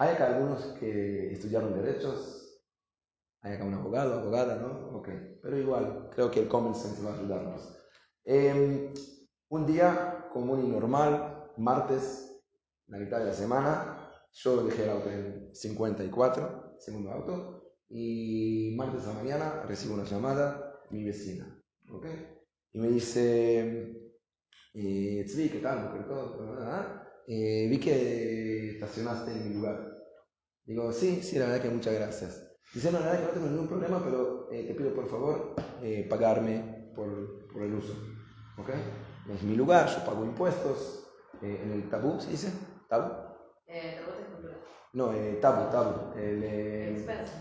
Hay 0.00 0.10
acá 0.14 0.28
algunos 0.28 0.62
que 0.78 1.32
estudiaron 1.32 1.74
derechos. 1.74 2.62
Hay 3.40 3.54
acá 3.54 3.64
un 3.64 3.74
abogado, 3.74 4.20
abogada, 4.20 4.56
¿no? 4.56 4.96
Ok. 4.98 5.08
Pero 5.42 5.58
igual, 5.58 6.08
creo 6.14 6.30
que 6.30 6.40
el 6.40 6.48
common 6.48 6.74
sense 6.74 7.02
va 7.02 7.10
a 7.10 7.18
ayudarnos. 7.18 7.76
Eh, 8.24 8.94
un 9.48 9.66
día 9.66 10.28
común 10.32 10.64
y 10.64 10.68
normal, 10.68 11.50
martes, 11.56 12.40
la 12.86 12.98
mitad 12.98 13.18
de 13.18 13.26
la 13.26 13.32
semana, 13.32 14.12
yo 14.32 14.62
dejé 14.64 14.84
el 14.84 14.90
auto 14.90 15.10
en 15.10 15.54
54, 15.54 16.76
segundo 16.78 17.10
auto, 17.10 17.74
y 17.88 18.74
martes 18.76 19.06
a 19.06 19.14
mañana 19.14 19.62
recibo 19.66 19.94
una 19.94 20.04
llamada, 20.04 20.80
mi 20.90 21.02
vecina, 21.04 21.60
¿ok? 21.90 22.06
Y 22.72 22.78
me 22.78 22.88
dice, 22.88 24.12
eh, 24.74 25.24
Tzvi, 25.26 25.48
¿qué 25.48 25.58
tal? 25.58 25.92
¿Qué 25.92 26.04
tal? 26.04 27.07
Eh, 27.30 27.66
vi 27.70 27.78
que 27.78 28.70
estacionaste 28.70 29.32
en 29.32 29.48
mi 29.48 29.54
lugar. 29.56 29.94
Digo, 30.64 30.92
sí, 30.92 31.22
sí, 31.22 31.38
la 31.38 31.46
verdad 31.46 31.62
que 31.62 31.68
muchas 31.70 31.94
gracias. 31.94 32.44
Dice, 32.74 32.90
no, 32.90 33.00
la 33.00 33.06
verdad 33.06 33.20
que 33.20 33.26
no 33.26 33.32
tengo 33.32 33.46
ningún 33.48 33.68
problema, 33.68 34.02
pero 34.02 34.48
eh, 34.50 34.64
te 34.66 34.74
pido 34.74 34.94
por 34.94 35.08
favor 35.08 35.54
eh, 35.82 36.06
pagarme 36.08 36.90
por, 36.94 37.46
por 37.48 37.62
el 37.62 37.74
uso. 37.74 37.94
¿Ok? 38.58 38.70
Es 39.34 39.42
mi 39.42 39.56
lugar, 39.56 39.88
yo 39.88 40.04
pago 40.04 40.24
impuestos. 40.24 41.04
eh, 41.42 41.60
en 41.64 41.72
el 41.72 41.88
tabú, 41.90 42.18
¿se 42.20 42.30
dice? 42.30 42.50
¿Tabú? 42.88 43.12
Eh, 43.68 44.00
culturales. 44.32 44.62
No, 44.94 45.12
eh, 45.12 45.38
tabú, 45.40 45.70
tabú. 45.70 46.18
El, 46.18 46.42
eh, 46.42 46.90
Expensos, 46.96 47.36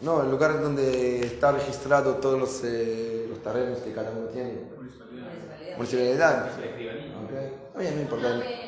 no 0.00 0.22
el 0.22 0.30
lugar 0.30 0.60
donde 0.60 1.20
está 1.20 1.52
registrado 1.52 2.16
todos 2.16 2.38
los, 2.38 2.62
eh, 2.64 3.26
los 3.28 3.42
terrenos 3.42 3.78
que 3.78 3.92
cada 3.92 4.10
uno 4.10 4.26
tiene. 4.28 4.52
Municipalidad. 4.76 5.76
Municipalidad. 5.76 6.58
La 6.58 6.66
escribanía. 6.66 7.18
¿Ok? 7.24 7.32
Está 7.68 7.78
bien, 7.78 7.94
no 7.96 8.02
importa. 8.02 8.67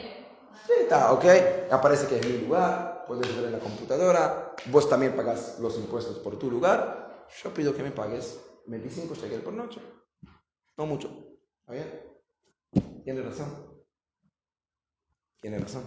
Sí, 0.66 0.72
está, 0.82 1.12
ok. 1.12 1.24
Aparece 1.70 2.06
que 2.06 2.18
es 2.18 2.26
mi 2.26 2.38
lugar, 2.46 3.04
puedes 3.06 3.34
ver 3.36 3.46
en 3.46 3.52
la 3.52 3.58
computadora. 3.58 4.54
Vos 4.66 4.88
también 4.88 5.16
pagas 5.16 5.58
los 5.58 5.76
impuestos 5.78 6.18
por 6.18 6.38
tu 6.38 6.50
lugar. 6.50 7.26
Yo 7.42 7.52
pido 7.54 7.74
que 7.74 7.82
me 7.82 7.90
pagues 7.90 8.40
25 8.66 9.14
shekel 9.14 9.42
por 9.42 9.52
noche. 9.54 9.80
No 10.76 10.86
mucho. 10.86 11.08
¿Está 11.60 11.72
bien? 11.72 12.02
Tienes 13.04 13.24
razón. 13.24 13.82
Tienes 15.40 15.60
razón. 15.62 15.84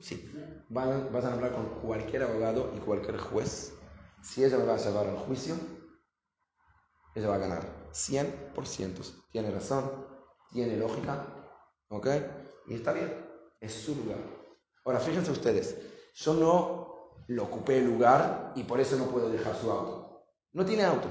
Sí. 0.00 0.30
Van- 0.68 1.12
vas 1.12 1.24
a 1.24 1.32
hablar 1.32 1.52
con 1.52 1.66
cualquier 1.80 2.24
abogado 2.24 2.72
y 2.76 2.80
cualquier 2.80 3.18
juez. 3.18 3.72
Si 4.22 4.44
ella 4.44 4.58
me 4.58 4.64
va 4.64 4.74
a 4.74 4.78
llevar 4.78 5.06
al 5.06 5.16
juicio, 5.18 5.54
ella 7.14 7.28
va 7.28 7.34
a 7.36 7.38
ganar 7.38 7.88
100%. 7.92 9.02
Tiene 9.32 9.50
razón, 9.50 9.90
tiene 10.52 10.76
lógica, 10.76 11.26
¿ok? 11.88 12.06
Y 12.68 12.74
está 12.74 12.92
bien, 12.92 13.25
es 13.60 13.72
su 13.72 13.94
lugar. 13.94 14.18
Ahora, 14.84 15.00
fíjense 15.00 15.30
ustedes, 15.30 15.76
yo 16.14 16.34
no 16.34 17.14
lo 17.28 17.44
ocupé 17.44 17.78
el 17.78 17.86
lugar 17.86 18.52
y 18.54 18.62
por 18.62 18.80
eso 18.80 18.96
no 18.96 19.06
puedo 19.06 19.28
dejar 19.28 19.56
su 19.56 19.70
auto. 19.70 20.24
No 20.52 20.64
tiene 20.64 20.84
auto. 20.84 21.08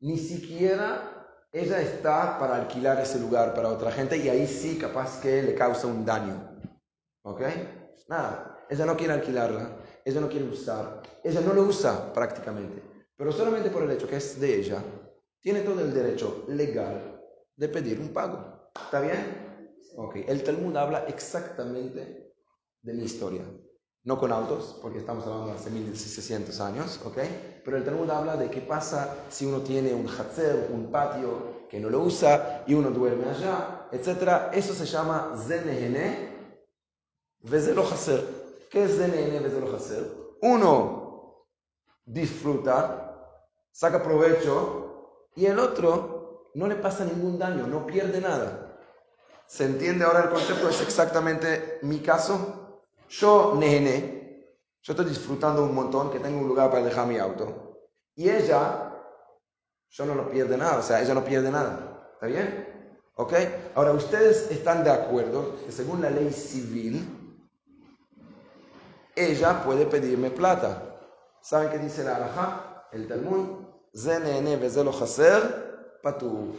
Ni 0.00 0.18
siquiera 0.18 1.16
ella 1.52 1.80
está 1.80 2.38
para 2.38 2.56
alquilar 2.56 3.00
ese 3.00 3.18
lugar 3.18 3.54
para 3.54 3.70
otra 3.70 3.90
gente 3.90 4.18
y 4.18 4.28
ahí 4.28 4.46
sí 4.46 4.78
capaz 4.78 5.20
que 5.20 5.42
le 5.42 5.54
causa 5.54 5.86
un 5.86 6.04
daño. 6.04 6.60
¿Ok? 7.22 7.40
Nada, 8.08 8.66
ella 8.68 8.84
no 8.84 8.96
quiere 8.96 9.14
alquilarla, 9.14 9.70
ella 10.04 10.20
no 10.20 10.28
quiere 10.28 10.46
usar, 10.46 11.02
ella 11.24 11.40
no 11.40 11.54
lo 11.54 11.62
usa 11.62 12.12
prácticamente, 12.12 12.82
pero 13.16 13.32
solamente 13.32 13.70
por 13.70 13.82
el 13.82 13.90
hecho 13.90 14.06
que 14.06 14.16
es 14.16 14.38
de 14.38 14.54
ella, 14.54 14.82
tiene 15.40 15.60
todo 15.60 15.80
el 15.80 15.94
derecho 15.94 16.44
legal 16.48 17.20
de 17.56 17.68
pedir 17.68 18.00
un 18.00 18.12
pago. 18.12 18.70
¿Está 18.74 19.00
bien? 19.00 19.45
Ok, 19.96 20.16
el 20.26 20.42
Talmud 20.42 20.76
habla 20.76 21.04
exactamente 21.06 22.34
de 22.82 22.92
mi 22.92 23.04
historia. 23.04 23.42
No 24.04 24.18
con 24.18 24.32
autos, 24.32 24.78
porque 24.80 24.98
estamos 24.98 25.24
hablando 25.26 25.48
de 25.48 25.52
hace 25.54 25.70
1600 25.70 26.60
años, 26.60 27.00
¿ok? 27.04 27.18
Pero 27.64 27.76
el 27.76 27.84
Talmud 27.84 28.08
habla 28.10 28.36
de 28.36 28.50
qué 28.50 28.60
pasa 28.60 29.24
si 29.28 29.46
uno 29.46 29.60
tiene 29.62 29.92
un 29.94 30.08
hatzer, 30.08 30.70
un 30.72 30.90
patio 30.92 31.66
que 31.68 31.80
no 31.80 31.90
lo 31.90 32.00
usa 32.00 32.62
y 32.66 32.74
uno 32.74 32.90
duerme 32.90 33.28
allá, 33.28 33.88
etc. 33.90 34.52
Eso 34.52 34.74
se 34.74 34.86
llama 34.86 35.34
ZNN 35.36 36.36
Vezelo 37.42 37.84
¿Qué 38.70 38.84
es 38.84 38.96
ZNN 38.96 39.42
Vezelo 39.42 40.36
Uno 40.42 41.46
disfruta, 42.04 43.42
saca 43.72 44.02
provecho 44.02 45.26
y 45.34 45.46
el 45.46 45.58
otro 45.58 46.50
no 46.54 46.66
le 46.66 46.76
pasa 46.76 47.04
ningún 47.04 47.38
daño, 47.38 47.66
no 47.66 47.86
pierde 47.86 48.20
nada. 48.20 48.65
¿Se 49.46 49.64
entiende 49.64 50.04
ahora 50.04 50.24
el 50.24 50.30
concepto? 50.30 50.68
Es 50.68 50.80
exactamente 50.80 51.78
mi 51.82 52.00
caso. 52.00 52.82
Yo, 53.08 53.54
nene, 53.56 54.56
yo 54.82 54.92
estoy 54.92 55.06
disfrutando 55.06 55.64
un 55.64 55.74
montón 55.74 56.10
que 56.10 56.18
tengo 56.18 56.40
un 56.40 56.48
lugar 56.48 56.70
para 56.70 56.84
dejar 56.84 57.06
mi 57.06 57.18
auto. 57.18 57.90
Y 58.14 58.28
ella, 58.28 58.92
yo 59.90 60.06
no 60.06 60.14
lo 60.14 60.28
pierde 60.28 60.56
nada, 60.56 60.78
o 60.78 60.82
sea, 60.82 61.00
ella 61.00 61.14
no 61.14 61.24
pierde 61.24 61.50
nada. 61.50 62.10
¿Está 62.14 62.26
bien? 62.26 62.92
¿Ok? 63.14 63.32
Ahora, 63.74 63.92
ustedes 63.92 64.50
están 64.50 64.84
de 64.84 64.90
acuerdo 64.90 65.56
que 65.64 65.72
según 65.72 66.02
la 66.02 66.10
ley 66.10 66.32
civil, 66.32 67.16
ella 69.14 69.62
puede 69.64 69.86
pedirme 69.86 70.30
plata. 70.30 70.82
¿Saben 71.40 71.70
qué 71.70 71.78
dice 71.78 72.04
la 72.04 72.16
alajá? 72.16 72.86
El 72.92 73.08
Talmud. 73.08 73.64
Zenene 73.94 74.56
vezelo 74.56 74.90
haser 74.90 75.98
patu. 76.02 76.54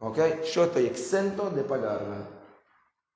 ¿Ok? 0.00 0.18
Yo 0.52 0.64
estoy 0.64 0.86
exento 0.86 1.50
de 1.50 1.62
pagarla. 1.62 2.26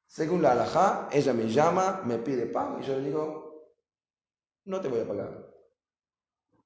Según 0.07 0.43
la 0.43 0.53
alajá, 0.53 1.09
ella 1.11 1.33
me 1.33 1.49
llama, 1.49 2.03
me 2.05 2.19
pide 2.19 2.47
pago 2.47 2.79
y 2.79 2.85
yo 2.85 2.95
le 2.95 3.01
digo, 3.01 3.73
no 4.67 4.81
te 4.81 4.89
voy 4.89 5.01
a 5.01 5.09
pagar. 5.09 5.55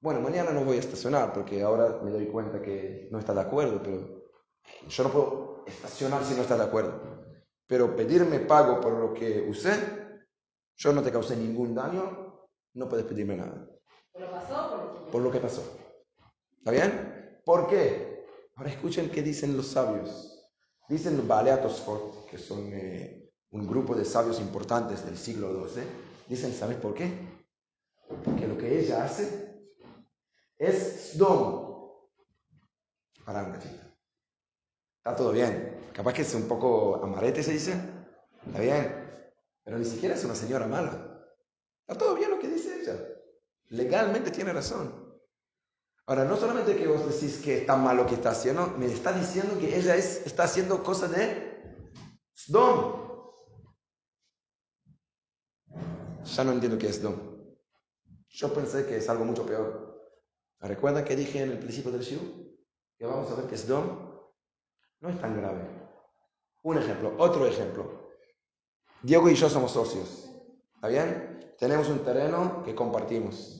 Bueno, 0.01 0.19
mañana 0.19 0.51
no 0.51 0.63
voy 0.63 0.77
a 0.77 0.81
estacionar 0.81 1.33
porque 1.33 1.61
ahora 1.61 1.99
me 2.03 2.11
doy 2.11 2.27
cuenta 2.27 2.61
que 2.61 3.07
no 3.11 3.19
está 3.19 3.33
de 3.33 3.41
acuerdo, 3.41 3.81
pero 3.81 4.23
yo 4.87 5.03
no 5.03 5.09
puedo 5.09 5.63
estacionar 5.65 6.23
si 6.23 6.35
no 6.35 6.41
está 6.41 6.57
de 6.57 6.63
acuerdo. 6.63 7.01
Pero 7.65 7.95
pedirme 7.95 8.39
pago 8.39 8.81
por 8.81 8.93
lo 8.93 9.13
que 9.13 9.47
usé, 9.49 9.73
yo 10.75 10.93
no 10.93 11.01
te 11.01 11.11
causé 11.11 11.35
ningún 11.37 11.73
daño, 11.73 12.47
no 12.73 12.89
puedes 12.89 13.05
pedirme 13.05 13.37
nada. 13.37 13.67
¿Por 14.11 14.21
lo 14.21 14.31
pasó 14.31 14.69
por 14.69 14.79
lo 14.79 15.11
Por 15.11 15.21
lo 15.21 15.31
que 15.31 15.39
pasó. 15.39 15.63
¿Está 16.57 16.71
bien? 16.71 17.41
¿Por 17.45 17.67
qué? 17.67 18.08
Ahora 18.59 18.71
escuchen 18.71 19.09
qué 19.09 19.21
dicen 19.21 19.55
los 19.55 19.67
sabios. 19.67 20.51
Dicen 20.89 21.15
los 21.15 21.25
Baleatosfot, 21.25 22.25
que 22.25 22.37
son 22.37 22.69
eh, 22.73 23.31
un 23.51 23.65
grupo 23.65 23.95
de 23.95 24.03
sabios 24.03 24.41
importantes 24.41 25.05
del 25.05 25.17
siglo 25.17 25.65
XII. 25.65 25.83
Dicen, 26.27 26.51
¿sabes 26.53 26.75
por 26.75 26.93
qué? 26.93 27.09
Porque 28.25 28.47
lo 28.49 28.57
que 28.57 28.81
ella 28.81 29.05
hace 29.05 29.63
es 30.57 31.13
Sdom. 31.13 31.69
Para 33.23 33.43
un 33.43 33.53
cachito. 33.53 33.81
Está 34.97 35.15
todo 35.15 35.31
bien. 35.31 35.91
Capaz 35.93 36.11
que 36.11 36.23
es 36.23 36.35
un 36.35 36.45
poco 36.45 37.01
amarete, 37.01 37.41
se 37.41 37.53
dice. 37.53 37.79
Está 38.45 38.59
bien. 38.59 39.23
Pero 39.63 39.79
ni 39.79 39.85
siquiera 39.85 40.15
es 40.15 40.25
una 40.25 40.35
señora 40.35 40.67
mala. 40.67 41.23
Está 41.87 41.97
todo 41.97 42.13
bien 42.13 42.29
lo 42.29 42.39
que 42.39 42.49
dice 42.49 42.81
ella. 42.81 42.99
Legalmente 43.69 44.31
tiene 44.31 44.51
razón. 44.51 45.08
Ahora, 46.09 46.25
no 46.25 46.37
solamente 46.37 46.75
que 46.75 46.87
vos 46.87 47.05
decís 47.05 47.37
que 47.37 47.59
está 47.59 47.75
mal 47.75 47.95
lo 47.95 48.07
que 48.07 48.15
está 48.15 48.31
haciendo, 48.31 48.65
me 48.79 48.87
está 48.87 49.11
diciendo 49.13 49.59
que 49.59 49.77
ella 49.77 49.95
es, 49.95 50.25
está 50.25 50.45
haciendo 50.45 50.83
cosas 50.83 51.11
de 51.11 51.85
Sdom. 52.33 53.35
Ya 56.23 56.43
no 56.43 56.53
entiendo 56.53 56.79
qué 56.79 56.87
es 56.87 56.95
Sdom. 56.95 57.13
Yo 58.27 58.51
pensé 58.51 58.87
que 58.87 58.97
es 58.97 59.07
algo 59.07 59.23
mucho 59.23 59.45
peor. 59.45 60.01
¿Recuerdan 60.61 61.05
que 61.05 61.15
dije 61.15 61.43
en 61.43 61.51
el 61.51 61.59
principio 61.59 61.91
del 61.91 62.01
show? 62.01 62.19
Que 62.97 63.05
vamos 63.05 63.29
a 63.29 63.35
ver 63.35 63.45
que 63.45 63.55
Sdom 63.55 63.85
no 65.01 65.09
es 65.09 65.21
tan 65.21 65.37
grave. 65.37 65.61
Un 66.63 66.79
ejemplo, 66.79 67.13
otro 67.19 67.45
ejemplo. 67.45 68.09
Diego 69.03 69.29
y 69.29 69.35
yo 69.35 69.47
somos 69.47 69.73
socios. 69.73 70.27
¿Está 70.73 70.87
bien? 70.87 71.53
Tenemos 71.59 71.87
un 71.87 72.03
terreno 72.03 72.63
que 72.63 72.73
compartimos. 72.73 73.58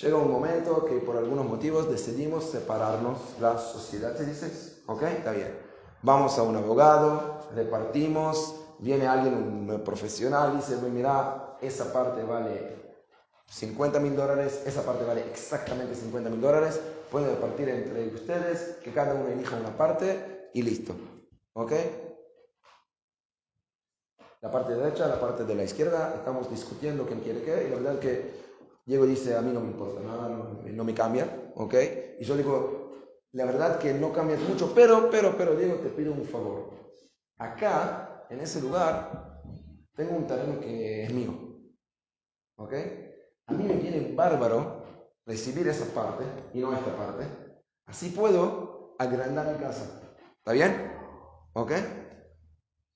Llega 0.00 0.16
un 0.16 0.32
momento 0.32 0.86
que 0.86 0.94
por 0.96 1.18
algunos 1.18 1.44
motivos 1.44 1.90
decidimos 1.90 2.44
separarnos, 2.44 3.18
la 3.38 3.58
sociedad 3.58 4.16
se 4.16 4.24
dice, 4.24 4.82
ok, 4.86 5.02
está 5.02 5.32
bien. 5.32 5.54
Vamos 6.00 6.38
a 6.38 6.42
un 6.42 6.56
abogado, 6.56 7.50
repartimos, 7.54 8.54
viene 8.78 9.06
alguien, 9.06 9.34
un 9.34 9.84
profesional, 9.84 10.56
dice, 10.56 10.78
mira, 10.90 11.58
esa 11.60 11.92
parte 11.92 12.22
vale 12.22 12.94
50 13.46 14.00
mil 14.00 14.16
dólares, 14.16 14.62
esa 14.64 14.86
parte 14.86 15.04
vale 15.04 15.22
exactamente 15.30 15.94
50 15.94 16.30
mil 16.30 16.40
dólares, 16.40 16.80
pueden 17.10 17.28
repartir 17.28 17.68
entre 17.68 18.08
ustedes, 18.08 18.78
que 18.82 18.94
cada 18.94 19.14
uno 19.14 19.28
elija 19.28 19.56
una 19.56 19.76
parte 19.76 20.48
y 20.54 20.62
listo. 20.62 20.94
¿Ok? 21.52 21.72
La 24.40 24.50
parte 24.50 24.74
derecha, 24.74 25.06
la 25.08 25.20
parte 25.20 25.44
de 25.44 25.54
la 25.54 25.64
izquierda, 25.64 26.14
estamos 26.16 26.48
discutiendo 26.48 27.04
quién 27.06 27.20
quiere 27.20 27.42
qué, 27.42 27.66
y 27.66 27.68
la 27.68 27.76
verdad 27.76 27.98
que 27.98 28.49
Diego 28.90 29.06
dice, 29.06 29.36
a 29.36 29.40
mí 29.40 29.52
no 29.52 29.60
me 29.60 29.68
importa 29.68 30.00
nada, 30.00 30.28
no, 30.28 30.82
me 30.82 30.94
cambia, 30.94 31.52
¿ok? 31.54 31.74
Y 32.18 32.24
yo 32.24 32.36
digo, 32.36 32.96
la 33.30 33.44
verdad 33.44 33.78
que 33.78 33.94
no 33.94 34.12
cambia 34.12 34.36
mucho, 34.36 34.74
pero, 34.74 35.08
pero, 35.08 35.36
pero, 35.36 35.54
Diego, 35.54 35.76
te 35.76 35.90
pido 35.90 36.12
un 36.12 36.24
favor. 36.24 36.70
Acá, 37.38 38.26
en 38.30 38.40
ese 38.40 38.60
lugar, 38.60 39.40
tengo 39.94 40.16
un 40.16 40.26
terreno 40.26 40.58
que 40.58 41.04
es 41.04 41.14
mío, 41.14 41.32
¿ok? 42.56 42.74
A 43.46 43.52
mí 43.52 43.62
me 43.62 43.74
viene 43.74 44.12
bárbaro 44.12 44.82
recibir 45.24 45.68
esa 45.68 45.84
parte 45.94 46.24
y 46.52 46.58
no 46.58 46.76
esta 46.76 46.96
parte. 46.96 47.26
Así 47.86 48.08
puedo 48.08 48.96
agrandar 48.98 49.52
mi 49.52 49.58
casa. 49.62 50.02
¿Está 50.38 50.50
bien? 50.50 50.92
¿Ok? 51.52 51.70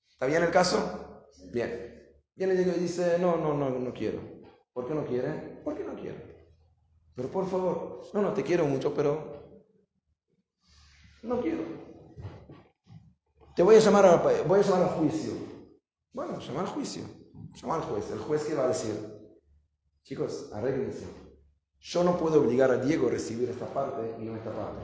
¿Está 0.09 0.25
bien 0.25 0.43
el 0.43 0.51
caso? 0.51 1.25
Bien. 1.53 2.11
Viene 2.35 2.55
Diego 2.55 2.73
y 2.75 2.81
dice, 2.81 3.17
no, 3.17 3.37
no, 3.37 3.53
no, 3.53 3.69
no 3.69 3.93
quiero. 3.93 4.34
¿Por 4.75 4.85
qué 4.85 4.93
no 4.93 5.05
quiere? 5.05 5.31
¿Por 5.63 5.73
qué 5.73 5.85
no 5.85 5.95
quiere? 5.95 6.51
Pero 7.15 7.29
por 7.29 7.47
favor, 7.49 8.01
no, 8.13 8.21
no, 8.21 8.33
te 8.33 8.43
quiero 8.43 8.65
mucho, 8.65 8.93
pero 8.93 9.63
no 11.23 11.39
quiero. 11.39 11.63
Te 13.55 13.63
voy 13.63 13.77
a 13.77 13.79
llamar 13.79 14.05
a, 14.05 14.15
voy 14.17 14.59
a 14.59 14.63
llamar 14.63 14.81
al 14.81 14.89
juicio. 14.89 15.31
Bueno, 16.11 16.41
llamar 16.41 16.65
al 16.65 16.71
juicio. 16.71 17.03
Llamar 17.53 17.83
al 17.83 17.87
juez. 17.87 18.11
El 18.11 18.19
juez 18.19 18.43
qué 18.43 18.53
va 18.53 18.65
a 18.65 18.67
decir, 18.67 18.93
chicos, 20.03 20.49
arréglense. 20.51 21.05
Yo 21.79 22.03
no 22.03 22.17
puedo 22.17 22.41
obligar 22.41 22.69
a 22.69 22.77
Diego 22.77 23.07
a 23.07 23.11
recibir 23.11 23.49
esta 23.49 23.67
parte 23.67 24.17
y 24.19 24.25
no 24.25 24.35
esta 24.35 24.51
parte. 24.51 24.83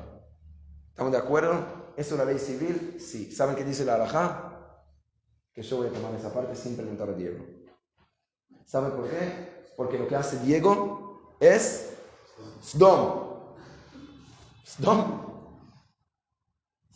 ¿Estamos 0.88 1.12
de 1.12 1.17
acuerdo? 1.17 1.93
¿Es 1.97 2.10
una 2.13 2.23
ley 2.23 2.39
civil? 2.39 2.95
Sí. 2.97 3.30
¿Saben 3.30 3.58
qué 3.58 3.65
dice 3.65 3.84
la 3.84 3.95
alajá? 3.95 4.86
Que 5.51 5.62
yo 5.63 5.75
voy 5.75 5.88
a 5.88 5.91
tomar 5.91 6.15
esa 6.15 6.34
parte 6.34 6.56
sin 6.56 6.77
preguntar 6.77 7.10
a 7.10 7.13
Diego. 7.13 7.43
¿Saben 8.63 8.91
por 8.93 9.10
qué? 9.10 9.61
Porque 9.75 9.97
lo 9.97 10.07
que 10.07 10.15
hace 10.15 10.38
Diego 10.39 11.36
es 11.39 11.93
Sdom. 12.63 13.31
Sdom. 14.65 15.21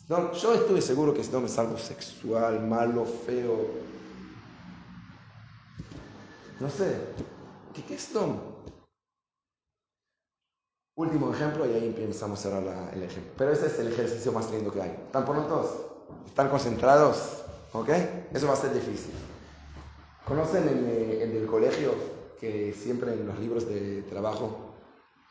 Yo 0.08 0.54
estoy 0.54 0.80
seguro 0.80 1.12
que 1.12 1.24
Sdom 1.24 1.46
es 1.46 1.58
algo 1.58 1.76
sexual, 1.76 2.60
malo, 2.66 3.04
feo. 3.04 3.70
No 6.60 6.70
sé. 6.70 6.96
¿Qué, 7.74 7.84
qué 7.84 7.94
es 7.94 8.02
Sdom? 8.02 8.38
Último 10.94 11.30
ejemplo 11.30 11.66
y 11.66 11.74
ahí 11.74 11.94
empezamos 11.98 12.38
a 12.38 12.42
cerrar 12.42 12.94
el 12.94 13.02
ejemplo. 13.02 13.32
Pero 13.36 13.52
ese 13.52 13.66
es 13.66 13.78
el 13.78 13.88
ejercicio 13.88 14.32
más 14.32 14.50
lindo 14.50 14.72
que 14.72 14.80
hay. 14.80 14.90
¿Están 14.90 15.26
prontos? 15.26 15.66
¿Están 16.26 16.48
concentrados? 16.48 17.42
¿Ok? 17.72 17.90
Eso 18.32 18.46
va 18.46 18.54
a 18.54 18.56
ser 18.56 18.72
difícil. 18.72 19.12
¿Conocen 20.24 20.66
el, 20.66 20.86
eh, 20.86 21.22
el 21.24 21.32
del 21.34 21.46
colegio? 21.46 22.15
Que 22.40 22.72
siempre 22.72 23.12
en 23.12 23.26
los 23.26 23.38
libros 23.38 23.68
de 23.68 24.02
trabajo, 24.02 24.74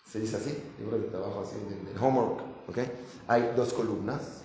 se 0.09 0.19
dice 0.19 0.37
así, 0.37 0.57
libros 0.79 1.01
de 1.01 1.07
trabajo 1.07 1.41
así, 1.41 1.55
de, 1.57 1.99
homework, 1.99 2.41
¿ok? 2.69 2.77
Hay 3.27 3.53
dos 3.55 3.73
columnas. 3.73 4.41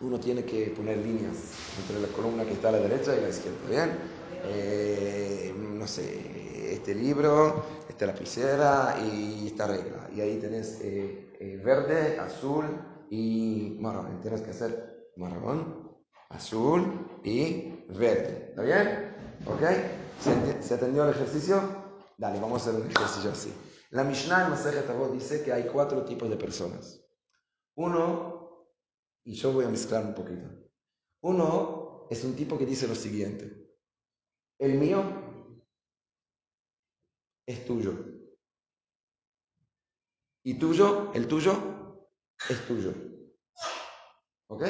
Uno 0.00 0.18
tiene 0.18 0.44
que 0.44 0.66
poner 0.68 0.96
líneas 0.98 1.36
entre 1.78 2.00
la 2.00 2.08
columna 2.08 2.44
que 2.44 2.52
está 2.52 2.70
a 2.70 2.72
la 2.72 2.78
derecha 2.78 3.14
y 3.16 3.20
la 3.20 3.28
izquierda, 3.28 3.58
¿bien? 3.68 3.90
Eh, 4.44 5.54
no 5.56 5.86
sé, 5.86 6.74
este 6.74 6.94
libro, 6.94 7.62
esta 7.88 8.06
lapicera 8.06 8.96
y 9.02 9.48
esta 9.48 9.66
regla. 9.66 10.08
Y 10.14 10.20
ahí 10.20 10.38
tenés 10.38 10.80
eh, 10.80 11.36
eh, 11.38 11.60
verde, 11.62 12.18
azul 12.18 12.64
y 13.10 13.76
marrón. 13.80 14.20
Tienes 14.20 14.40
que 14.40 14.50
hacer 14.50 15.10
marrón, 15.16 15.90
azul 16.30 17.20
y 17.22 17.84
verde. 17.88 18.46
¿Está 18.50 18.62
bien? 18.62 19.14
¿Ok? 19.46 19.62
¿Se, 20.20 20.74
atendió 20.74 21.04
el 21.04 21.10
ejercicio? 21.10 22.02
Dale, 22.18 22.38
vamos 22.38 22.60
a 22.60 22.70
hacer 22.70 22.80
un 22.80 22.90
ejercicio 22.90 23.30
así. 23.30 23.52
La 23.90 24.04
Mishnah 24.04 24.44
en 24.44 24.50
Masejet 24.50 24.86
dice 25.12 25.42
que 25.42 25.52
hay 25.52 25.66
cuatro 25.66 26.04
tipos 26.04 26.28
de 26.28 26.36
personas. 26.36 27.02
Uno, 27.76 28.66
y 29.24 29.34
yo 29.34 29.52
voy 29.52 29.64
a 29.64 29.70
mezclar 29.70 30.04
un 30.04 30.14
poquito. 30.14 30.46
Uno 31.22 32.06
es 32.10 32.22
un 32.24 32.36
tipo 32.36 32.58
que 32.58 32.66
dice 32.66 32.86
lo 32.86 32.94
siguiente. 32.94 33.66
El 34.58 34.74
mío 34.74 35.02
es 37.46 37.64
tuyo. 37.64 37.94
Y 40.44 40.58
tuyo, 40.58 41.12
el 41.14 41.26
tuyo, 41.26 42.06
es 42.48 42.66
tuyo. 42.66 42.92
¿Ok? 44.48 44.62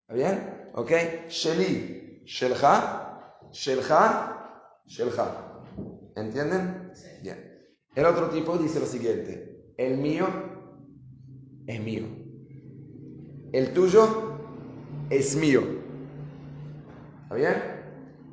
¿Está 0.00 0.14
bien? 0.14 0.70
¿Ok? 0.74 0.90
Sheli 1.28 2.05
Shelja, 2.26 3.40
Shelja, 3.52 4.82
Shelja. 4.84 5.62
¿Entienden? 6.16 6.92
Bien. 7.22 7.66
El 7.94 8.04
otro 8.04 8.28
tipo 8.30 8.58
dice 8.58 8.80
lo 8.80 8.86
siguiente: 8.86 9.72
El 9.78 9.96
mío 9.98 10.26
es 11.66 11.80
mío. 11.80 12.06
El 13.52 13.72
tuyo 13.72 14.38
es 15.08 15.36
mío. 15.36 15.62
¿Está 17.22 17.34
bien? 17.36 17.62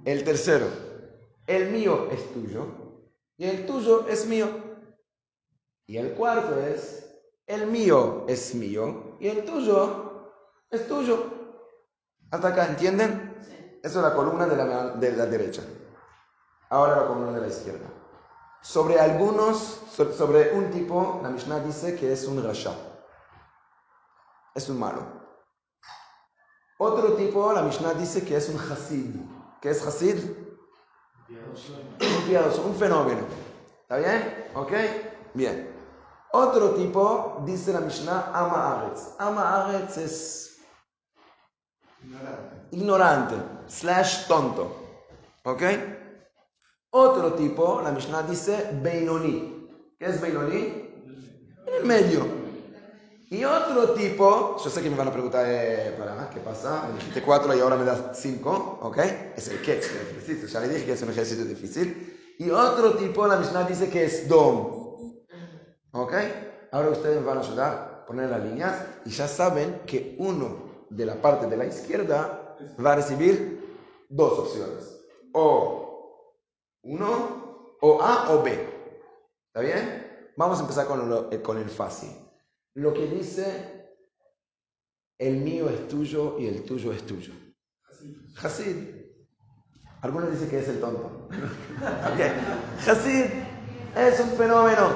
El 0.06 0.24
tercero, 0.24 0.68
el 1.48 1.70
mío 1.72 2.10
es 2.12 2.34
tuyo 2.34 2.68
y 3.38 3.46
el 3.46 3.66
tuyo 3.66 4.08
es 4.08 4.28
mío. 4.28 4.48
Y 5.86 5.98
el 5.98 6.14
cuarto 6.14 6.60
es, 6.60 7.16
el 7.46 7.68
mío 7.68 8.26
es 8.28 8.56
mío 8.56 9.18
y 9.20 9.28
el 9.28 9.46
tuyo 9.46 10.32
es 10.72 10.88
tuyo. 10.88 11.26
Hasta 12.32 12.48
acá, 12.48 12.68
¿entienden? 12.68 13.33
Eso 13.84 14.00
es 14.00 14.06
la 14.06 14.16
columna 14.16 14.46
de 14.46 14.56
la, 14.56 14.90
de 14.92 15.12
la 15.12 15.26
derecha. 15.26 15.62
Ahora 16.70 17.02
la 17.02 17.08
columna 17.08 17.34
de 17.34 17.42
la 17.42 17.48
izquierda. 17.48 17.86
Sobre 18.62 18.98
algunos, 18.98 19.82
sobre 20.18 20.54
un 20.54 20.72
tipo, 20.72 21.20
la 21.22 21.30
Mishnah 21.30 21.60
dice 21.60 21.94
que 21.98 22.14
es 22.14 22.26
un 22.26 22.42
rasha. 22.42 22.74
Es 24.56 24.70
un 24.70 24.80
malo. 24.80 25.06
Otro 26.78 27.14
tipo, 27.16 27.52
la 27.52 27.62
Mishnah 27.62 27.94
dice 27.96 28.24
que 28.24 28.38
es 28.38 28.48
un 28.48 28.58
hasid. 28.58 29.20
¿Qué 29.62 29.72
es 29.72 29.86
hasid? 29.86 30.32
Un 31.30 32.26
piadoso, 32.26 32.64
un 32.64 32.76
fenómeno. 32.76 33.22
¿Está 33.82 33.98
bien? 33.98 34.50
¿Ok? 34.56 34.72
Bien. 35.34 35.76
Otro 36.32 36.72
tipo, 36.72 37.42
dice 37.46 37.74
la 37.74 37.82
Mishnah, 37.82 38.32
ama 38.34 38.80
aretz. 38.80 39.10
Ama 39.20 39.66
aretz 39.66 39.98
es 39.98 40.53
ignorante, 42.72 43.36
slash 43.68 44.28
tonto. 44.28 44.76
¿Ok? 45.44 45.62
Otro 46.92 47.34
tipo, 47.34 47.82
la 47.82 47.92
Mishnah 47.92 48.24
dice 48.24 48.70
Beinoni. 48.82 49.68
¿Qué 50.00 50.06
es 50.06 50.22
Beinoni? 50.22 50.92
En 51.68 51.74
el 51.80 51.86
medio. 51.86 52.44
Y 53.30 53.44
otro 53.46 53.94
tipo, 53.94 54.58
yo 54.64 54.70
sé 54.70 54.82
que 54.82 54.92
me 54.92 54.96
van 54.96 55.08
a 55.08 55.12
preguntar, 55.12 55.46
eh, 55.48 55.96
para, 55.98 56.30
¿qué 56.30 56.40
pasa? 56.40 56.88
Me 56.88 57.00
dijiste 57.00 57.24
cuatro 57.24 57.56
y 57.56 57.60
ahora 57.60 57.76
me 57.76 57.84
das 57.84 58.00
cinco, 58.14 58.78
¿ok? 58.82 58.98
Es 59.36 59.48
el 59.48 59.58
catch 59.58 59.86
del 59.92 60.08
ejercicio, 60.10 60.48
ya 60.48 60.60
le 60.60 60.70
dije 60.70 60.86
que 60.86 60.92
es 60.92 61.02
un 61.02 61.10
ejercicio 61.10 61.44
difícil. 61.44 62.36
Y 62.38 62.52
otro 62.52 62.96
tipo, 62.96 63.26
la 63.26 63.38
Mishnah 63.38 63.64
dice 63.64 63.90
que 63.90 64.06
es 64.06 64.28
Dom. 64.28 65.16
¿Ok? 65.94 66.14
Ahora 66.72 66.90
ustedes 66.90 67.20
me 67.20 67.26
van 67.26 67.38
a 67.38 67.42
ayudar 67.42 67.74
a 67.74 68.06
poner 68.06 68.30
las 68.30 68.44
líneas 68.44 68.76
y 69.06 69.10
ya 69.10 69.28
saben 69.28 69.82
que 69.86 70.16
uno 70.20 70.73
de 70.96 71.06
la 71.06 71.22
parte 71.22 71.48
de 71.48 71.58
la 71.58 71.66
izquierda 71.66 72.58
va 72.84 72.94
a 72.94 72.96
recibir 72.96 73.64
dos 74.10 74.40
opciones. 74.40 75.00
O 75.34 75.84
uno, 76.84 77.78
o 77.82 78.02
A 78.02 78.32
o 78.32 78.44
B. 78.44 78.52
¿Está 79.48 79.62
bien? 79.62 80.32
Vamos 80.36 80.60
a 80.60 80.62
empezar 80.62 80.88
con, 80.88 81.30
eh, 81.32 81.42
con 81.42 81.58
el 81.58 81.70
fácil. 81.70 82.10
Lo 82.76 82.94
que 82.94 83.08
dice, 83.08 83.98
el 85.20 85.38
mío 85.38 85.70
es 85.70 85.88
tuyo 85.88 86.38
y 86.40 86.48
el 86.48 86.64
tuyo 86.64 86.92
es 86.92 87.06
tuyo. 87.06 87.34
Hasid. 88.42 88.76
Algunos 90.02 90.32
dicen 90.32 90.50
que 90.50 90.60
es 90.60 90.68
el 90.68 90.82
tonto. 90.82 91.30
Hasid 92.88 93.26
es 93.96 94.20
un 94.20 94.30
fenómeno. 94.32 94.90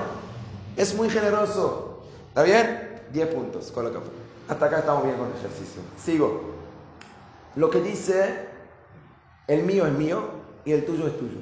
Es 0.76 0.94
muy 0.96 1.10
generoso. 1.10 2.04
¿Está 2.30 2.44
bien? 2.44 3.02
10 3.12 3.28
puntos. 3.34 3.72
Coloca. 3.72 4.02
Hasta 4.50 4.66
acá 4.66 4.80
estamos 4.80 5.04
bien 5.04 5.18
con 5.18 5.30
el 5.30 5.38
ejercicio. 5.38 5.82
Sigo. 5.98 6.56
Lo 7.56 7.70
que 7.70 7.82
dice, 7.82 8.48
el 9.48 9.64
mío 9.64 9.86
es 9.86 9.94
mío 9.94 10.30
y 10.64 10.72
el 10.72 10.86
tuyo 10.86 11.08
es 11.08 11.18
tuyo. 11.18 11.40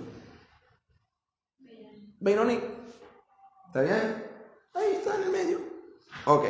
Benoni. 2.19 2.59
¿Está 3.67 3.81
bien? 3.81 4.25
Ahí 4.73 4.93
está 4.93 5.15
en 5.15 5.23
el 5.23 5.29
medio. 5.29 5.59
Ok. 6.25 6.45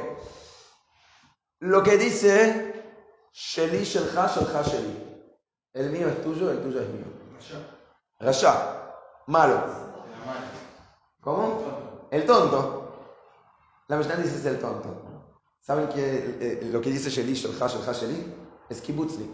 Lo 1.59 1.83
que 1.83 1.97
dice 1.97 2.83
Sheli 3.33 3.83
Sheli. 3.83 5.05
El 5.73 5.89
mío 5.89 6.07
es 6.07 6.21
tuyo, 6.21 6.51
el 6.51 6.61
tuyo 6.61 6.79
es 6.79 6.87
mío. 6.87 7.05
Rasha. 8.19 8.93
Malo. 9.27 9.61
¿Cómo? 11.19 12.07
El 12.11 12.25
tonto. 12.25 13.09
La 13.87 13.97
Mishnah 13.97 14.15
dice 14.15 14.37
es 14.37 14.45
el 14.45 14.59
tonto. 14.59 15.14
¿Saben 15.65 15.87
que 15.89 16.37
eh, 16.39 16.69
lo 16.71 16.79
que 16.79 16.91
dice 16.91 17.09
Sheli 17.09 17.33
Shelcha 17.33 17.67
Shelcha 17.67 17.91
Sheli? 17.91 18.35
Es 18.69 18.81
kibutznik. 18.81 19.33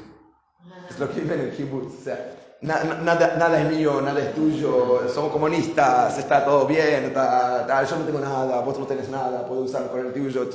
Es 0.90 0.98
lo 0.98 1.10
que 1.10 1.20
vive 1.20 1.34
en 1.36 1.42
el 1.42 1.56
kibbutz. 1.56 2.00
O 2.00 2.04
sea, 2.04 2.58
nada, 2.62 3.36
nada 3.38 3.62
es 3.62 3.70
mío, 3.70 4.02
nada 4.02 4.22
es 4.22 4.34
tuyo, 4.34 5.10
somos 5.10 5.32
comunistas, 5.32 6.18
está 6.18 6.46
todo 6.46 6.66
bien, 6.68 7.06
está, 7.06 7.84
yo 7.84 7.98
no 7.98 8.06
tengo 8.06 8.20
nada, 8.20 8.62
vos 8.62 8.78
no 8.80 8.86
tenés 8.86 9.10
nada, 9.10 9.46
puedo 9.46 9.62
usarlo 9.62 9.92
con 9.92 10.06
el 10.06 10.14
tuyo, 10.14 10.48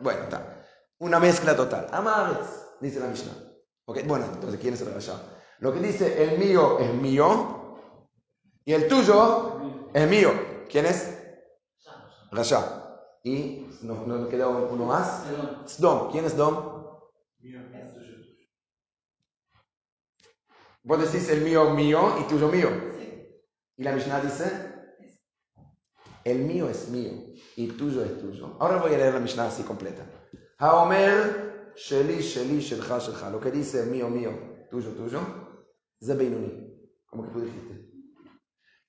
bueno, 0.00 0.22
está. 0.22 0.64
Una 1.00 1.20
mezcla 1.20 1.54
total. 1.54 1.88
Amaretz, 1.92 2.48
dice 2.80 3.00
la 3.00 3.08
Mishnah. 3.08 3.32
Okay, 3.84 4.04
bueno, 4.04 4.26
entonces, 4.32 4.58
¿quién 4.60 4.74
es 4.74 4.80
el 4.80 4.92
Rasha? 4.94 5.20
Lo 5.60 5.72
que 5.72 5.80
dice 5.80 6.22
el 6.22 6.38
mío 6.38 6.78
es 6.78 6.92
mío 6.94 7.76
y 8.64 8.72
el 8.72 8.88
tuyo 8.88 9.60
es 9.92 10.08
mío. 10.08 10.30
¿Quién 10.70 10.86
es? 10.86 11.18
Rasha. 12.30 12.84
Y 13.24 13.67
nos, 13.82 14.06
nos 14.06 14.28
queda 14.28 14.48
uno 14.48 14.84
más. 14.86 15.24
Dom. 15.78 16.10
¿Quién 16.10 16.24
es 16.24 16.36
Dom? 16.36 16.78
Mío. 17.40 17.60
Vos 20.82 21.00
decís 21.00 21.28
el 21.28 21.42
mío 21.42 21.70
mío 21.74 22.16
y 22.20 22.24
tuyo 22.24 22.48
mío. 22.48 22.68
Y 23.76 23.82
la 23.82 23.92
Mishnah 23.92 24.20
dice, 24.20 24.72
el 26.24 26.38
mío 26.38 26.68
es 26.68 26.88
mío 26.88 27.12
y 27.56 27.68
tuyo 27.68 28.02
es 28.04 28.18
tuyo. 28.18 28.56
Ahora 28.58 28.78
voy 28.78 28.94
a 28.94 28.98
leer 28.98 29.14
la 29.14 29.20
Mishnah 29.20 29.48
así 29.48 29.62
completa. 29.64 30.04
Haomer, 30.58 31.72
sheli, 31.76 32.20
sheli, 32.22 32.60
shelcha, 32.60 32.98
shelcha. 32.98 33.30
Lo 33.30 33.38
que 33.38 33.50
dice 33.50 33.84
mío, 33.84 34.08
mío, 34.08 34.66
tuyo, 34.70 34.90
tuyo, 34.92 35.20
zebeinuni. 36.02 36.72
Como 37.06 37.24
que 37.24 37.30
tú 37.32 37.40
dijiste. 37.42 37.90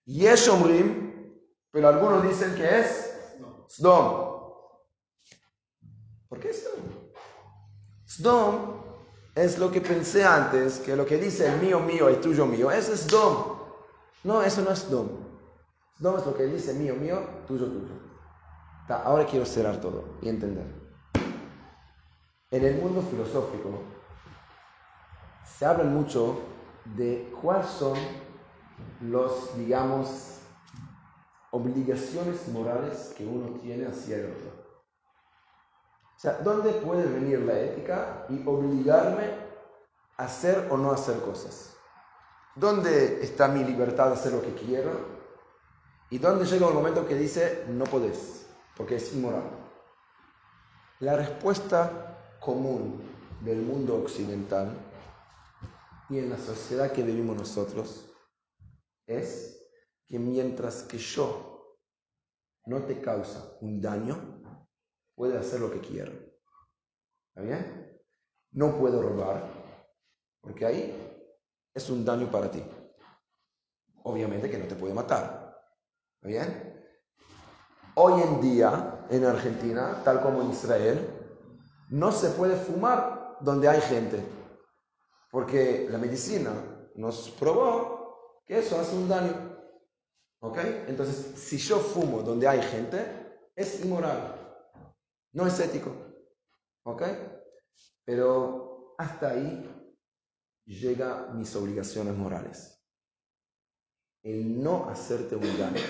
Yesh 0.06 0.48
omrim, 0.48 1.36
pero 1.70 1.90
algunos 1.90 2.24
dicen 2.24 2.56
que 2.56 2.80
es 2.80 3.14
Sdom. 3.68 4.29
¿Por 6.30 6.40
qué 6.40 6.54
Sdom? 6.54 6.80
Sdom 8.08 8.54
es 9.36 9.58
lo 9.58 9.72
que 9.72 9.82
pensé 9.82 10.24
antes, 10.24 10.80
que 10.80 10.96
lo 10.96 11.06
que 11.06 11.18
dice 11.18 11.48
el 11.48 11.60
mío, 11.60 11.80
mío, 11.80 12.08
el 12.08 12.22
tuyo, 12.22 12.46
mío, 12.46 12.70
eso 12.72 12.94
es 12.94 13.08
dom. 13.08 13.58
No, 14.24 14.42
eso 14.44 14.62
no 14.62 14.72
es 14.72 14.90
dom. 14.90 15.08
Dom 15.98 16.18
es 16.18 16.26
lo 16.26 16.36
que 16.36 16.46
dice 16.46 16.74
mío, 16.74 16.96
mío, 16.96 17.20
tuyo, 17.48 17.66
tuyo. 17.66 17.94
ahora 18.90 19.26
quiero 19.26 19.46
cerrar 19.46 19.82
todo 19.82 20.04
y 20.22 20.30
entender. 20.30 20.66
En 22.52 22.66
el 22.66 22.76
mundo 22.82 23.02
filosófico 23.02 23.82
se 25.58 25.66
habla 25.66 25.84
mucho 25.84 26.40
de 26.96 27.32
cuáles 27.42 27.68
son 27.68 27.98
los, 29.02 29.58
digamos, 29.58 30.40
obligaciones 31.52 32.48
morales 32.50 33.14
que 33.18 33.26
uno 33.26 33.60
tiene 33.60 33.88
hacia 33.88 34.18
el 34.18 34.26
otro. 34.28 34.79
O 36.20 36.22
sea, 36.22 36.34
¿dónde 36.44 36.74
puede 36.74 37.08
venir 37.08 37.40
la 37.40 37.58
ética 37.58 38.26
y 38.28 38.46
obligarme 38.46 39.32
a 40.18 40.26
hacer 40.26 40.68
o 40.70 40.76
no 40.76 40.92
hacer 40.92 41.18
cosas? 41.22 41.74
¿Dónde 42.56 43.24
está 43.24 43.48
mi 43.48 43.64
libertad 43.64 44.08
de 44.08 44.16
hacer 44.16 44.34
lo 44.34 44.42
que 44.42 44.54
quiero? 44.54 44.92
¿Y 46.10 46.18
dónde 46.18 46.44
llega 46.44 46.68
el 46.68 46.74
momento 46.74 47.08
que 47.08 47.16
dice 47.16 47.64
no 47.70 47.86
podés, 47.86 48.48
porque 48.76 48.98
es 48.98 49.14
inmoral? 49.14 49.50
La 51.00 51.16
respuesta 51.16 52.36
común 52.42 53.02
del 53.40 53.62
mundo 53.62 53.96
occidental 53.96 54.74
y 56.10 56.18
en 56.18 56.32
la 56.32 56.38
sociedad 56.38 56.92
que 56.92 57.04
vivimos 57.04 57.38
nosotros 57.38 58.14
es 59.08 59.58
que 60.06 60.20
mientras 60.20 60.84
que 60.84 60.98
yo 60.98 61.78
no 62.66 62.84
te 62.84 63.00
causa 63.00 63.54
un 63.62 63.80
daño, 63.80 64.29
puede 65.20 65.38
hacer 65.38 65.60
lo 65.60 65.70
que 65.70 65.82
quiera. 65.82 66.14
¿Está 67.28 67.42
bien? 67.42 68.02
No 68.52 68.80
puedo 68.80 69.02
robar, 69.02 69.44
porque 70.40 70.66
ahí 70.66 71.28
es 71.74 71.90
un 71.90 72.06
daño 72.06 72.32
para 72.32 72.50
ti. 72.50 72.64
Obviamente 74.04 74.50
que 74.50 74.58
no 74.58 74.66
te 74.66 74.76
puede 74.76 74.94
matar. 74.94 75.62
¿Está 76.16 76.28
bien? 76.30 76.82
Hoy 77.96 78.22
en 78.22 78.40
día, 78.40 79.08
en 79.10 79.26
Argentina, 79.26 80.02
tal 80.06 80.22
como 80.22 80.42
en 80.42 80.52
Israel, 80.52 81.06
no 81.90 82.14
se 82.14 82.30
puede 82.30 82.56
fumar 82.56 83.36
donde 83.42 83.68
hay 83.68 83.82
gente, 83.82 84.24
porque 85.32 85.86
la 85.92 85.98
medicina 85.98 86.54
nos 86.96 87.30
probó 87.32 88.42
que 88.46 88.60
eso 88.60 88.80
hace 88.80 88.96
un 88.96 89.10
daño. 89.10 89.34
¿Ok? 90.40 90.60
Entonces, 90.88 91.38
si 91.38 91.58
yo 91.58 91.78
fumo 91.80 92.22
donde 92.22 92.48
hay 92.48 92.62
gente, 92.62 93.52
es 93.54 93.84
inmoral. 93.84 94.39
No 95.34 95.48
es 95.48 95.60
ético. 95.60 95.96
¿Ok? 96.84 97.04
Pero 98.06 98.96
hasta 98.98 99.30
ahí 99.30 99.64
llega 100.66 101.32
mis 101.34 101.56
obligaciones 101.56 102.16
morales. 102.16 102.84
El 104.24 104.62
no 104.62 104.90
hacerte 104.90 105.36
un 105.36 105.58
daño. 105.58 105.82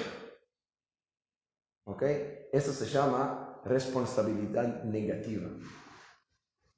¿Ok? 1.85 2.03
Eso 2.51 2.73
se 2.73 2.85
llama 2.85 3.61
responsabilidad 3.65 4.83
negativa. 4.83 5.49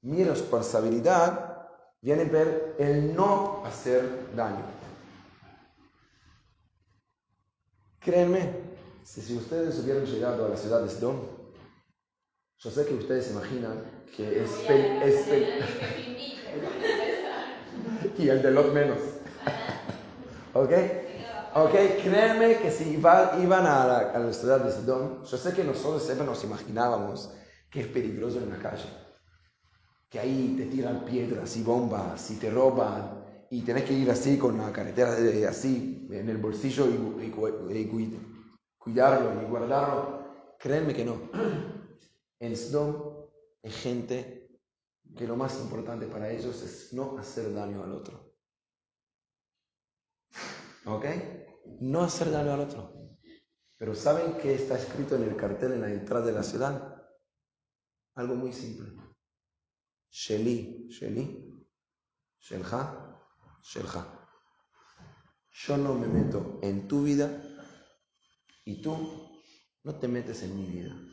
Mi 0.02 0.24
responsabilidad 0.24 1.68
viene 2.02 2.26
ver 2.26 2.76
el 2.80 3.14
no 3.16 3.64
hacer 3.66 4.36
daño. 4.36 4.66
Créanme, 8.00 8.52
si, 9.04 9.38
ustedes 9.38 9.78
hubieran 9.80 10.06
llegado 10.06 10.46
a 10.46 10.50
la 10.50 10.58
ciudad 10.58 10.82
de 10.82 10.90
Sdom, 10.90 11.41
yo 12.64 12.70
sé 12.70 12.86
que 12.86 12.94
ustedes 12.94 13.32
imaginan 13.32 13.82
que 14.16 14.44
es, 14.44 14.52
es 14.70 15.28
y 18.20 18.30
el 18.30 18.42
de 18.42 18.52
los 18.52 18.72
menos. 18.72 19.00
¿Ok? 20.54 20.72
Ok, 21.56 21.74
créanme 22.04 22.58
que 22.58 22.72
si 22.72 22.94
iban 22.94 23.66
a 23.66 24.14
la, 24.14 24.34
ciudad 24.34 24.62
de 24.62 24.72
Sidón, 24.72 25.24
yo 25.24 25.38
sé 25.38 25.54
que 25.54 25.64
nosotros 25.64 26.04
siempre 26.04 26.26
nos 26.26 26.44
imaginábamos 26.44 27.34
que 27.70 27.82
es 27.82 27.88
peligroso 27.88 28.38
en 28.38 28.52
la 28.52 28.58
calle. 28.58 28.90
Que 30.10 30.20
ahí 30.20 30.56
te 30.58 30.66
tiran 30.66 31.04
piedras 31.04 31.58
y 31.58 31.64
bombas 31.64 32.30
y 32.30 32.36
te 32.36 32.52
roban 32.52 33.24
y 33.50 33.62
tenés 33.62 33.86
que 33.86 33.94
ir 33.94 34.12
así 34.12 34.38
con 34.38 34.58
la 34.58 34.72
carretera 34.72 35.16
así 35.50 36.08
en 36.12 36.30
el 36.30 36.38
bolsillo 36.38 36.86
y, 36.88 37.32
cuidarlo 38.78 39.42
y 39.42 39.50
guardarlo. 39.50 40.22
Créanme 40.60 40.94
que 40.94 41.06
no. 41.06 41.71
En 42.42 42.58
Sidón 42.58 43.30
hay 43.62 43.70
gente 43.70 44.60
que 45.16 45.28
lo 45.28 45.36
más 45.36 45.60
importante 45.60 46.08
para 46.08 46.32
ellos 46.32 46.64
es 46.64 46.92
no 46.92 47.16
hacer 47.20 47.54
daño 47.54 47.84
al 47.84 47.92
otro. 47.92 48.36
¿Ok? 50.86 51.06
No 51.82 52.02
hacer 52.02 52.32
daño 52.32 52.52
al 52.54 52.62
otro. 52.62 53.20
Pero 53.78 53.94
¿saben 53.94 54.40
qué 54.40 54.56
está 54.56 54.76
escrito 54.76 55.16
en 55.16 55.24
el 55.24 55.36
cartel 55.36 55.74
en 55.74 55.82
la 55.82 55.92
entrada 55.92 56.26
de 56.26 56.32
la 56.32 56.42
ciudad? 56.42 57.06
Algo 58.16 58.34
muy 58.34 58.54
simple. 58.54 58.92
Sheli, 60.10 60.88
Sheli, 60.90 61.68
Shelha, 62.40 63.22
Shelha. 63.62 64.28
Yo 65.52 65.78
no 65.78 65.94
me 65.94 66.08
meto 66.08 66.60
en 66.64 66.88
tu 66.88 67.04
vida 67.04 67.40
y 68.66 68.82
tú 68.82 69.30
no 69.84 70.00
te 70.00 70.08
metes 70.08 70.42
en 70.42 70.58
mi 70.58 70.66
vida. 70.66 71.11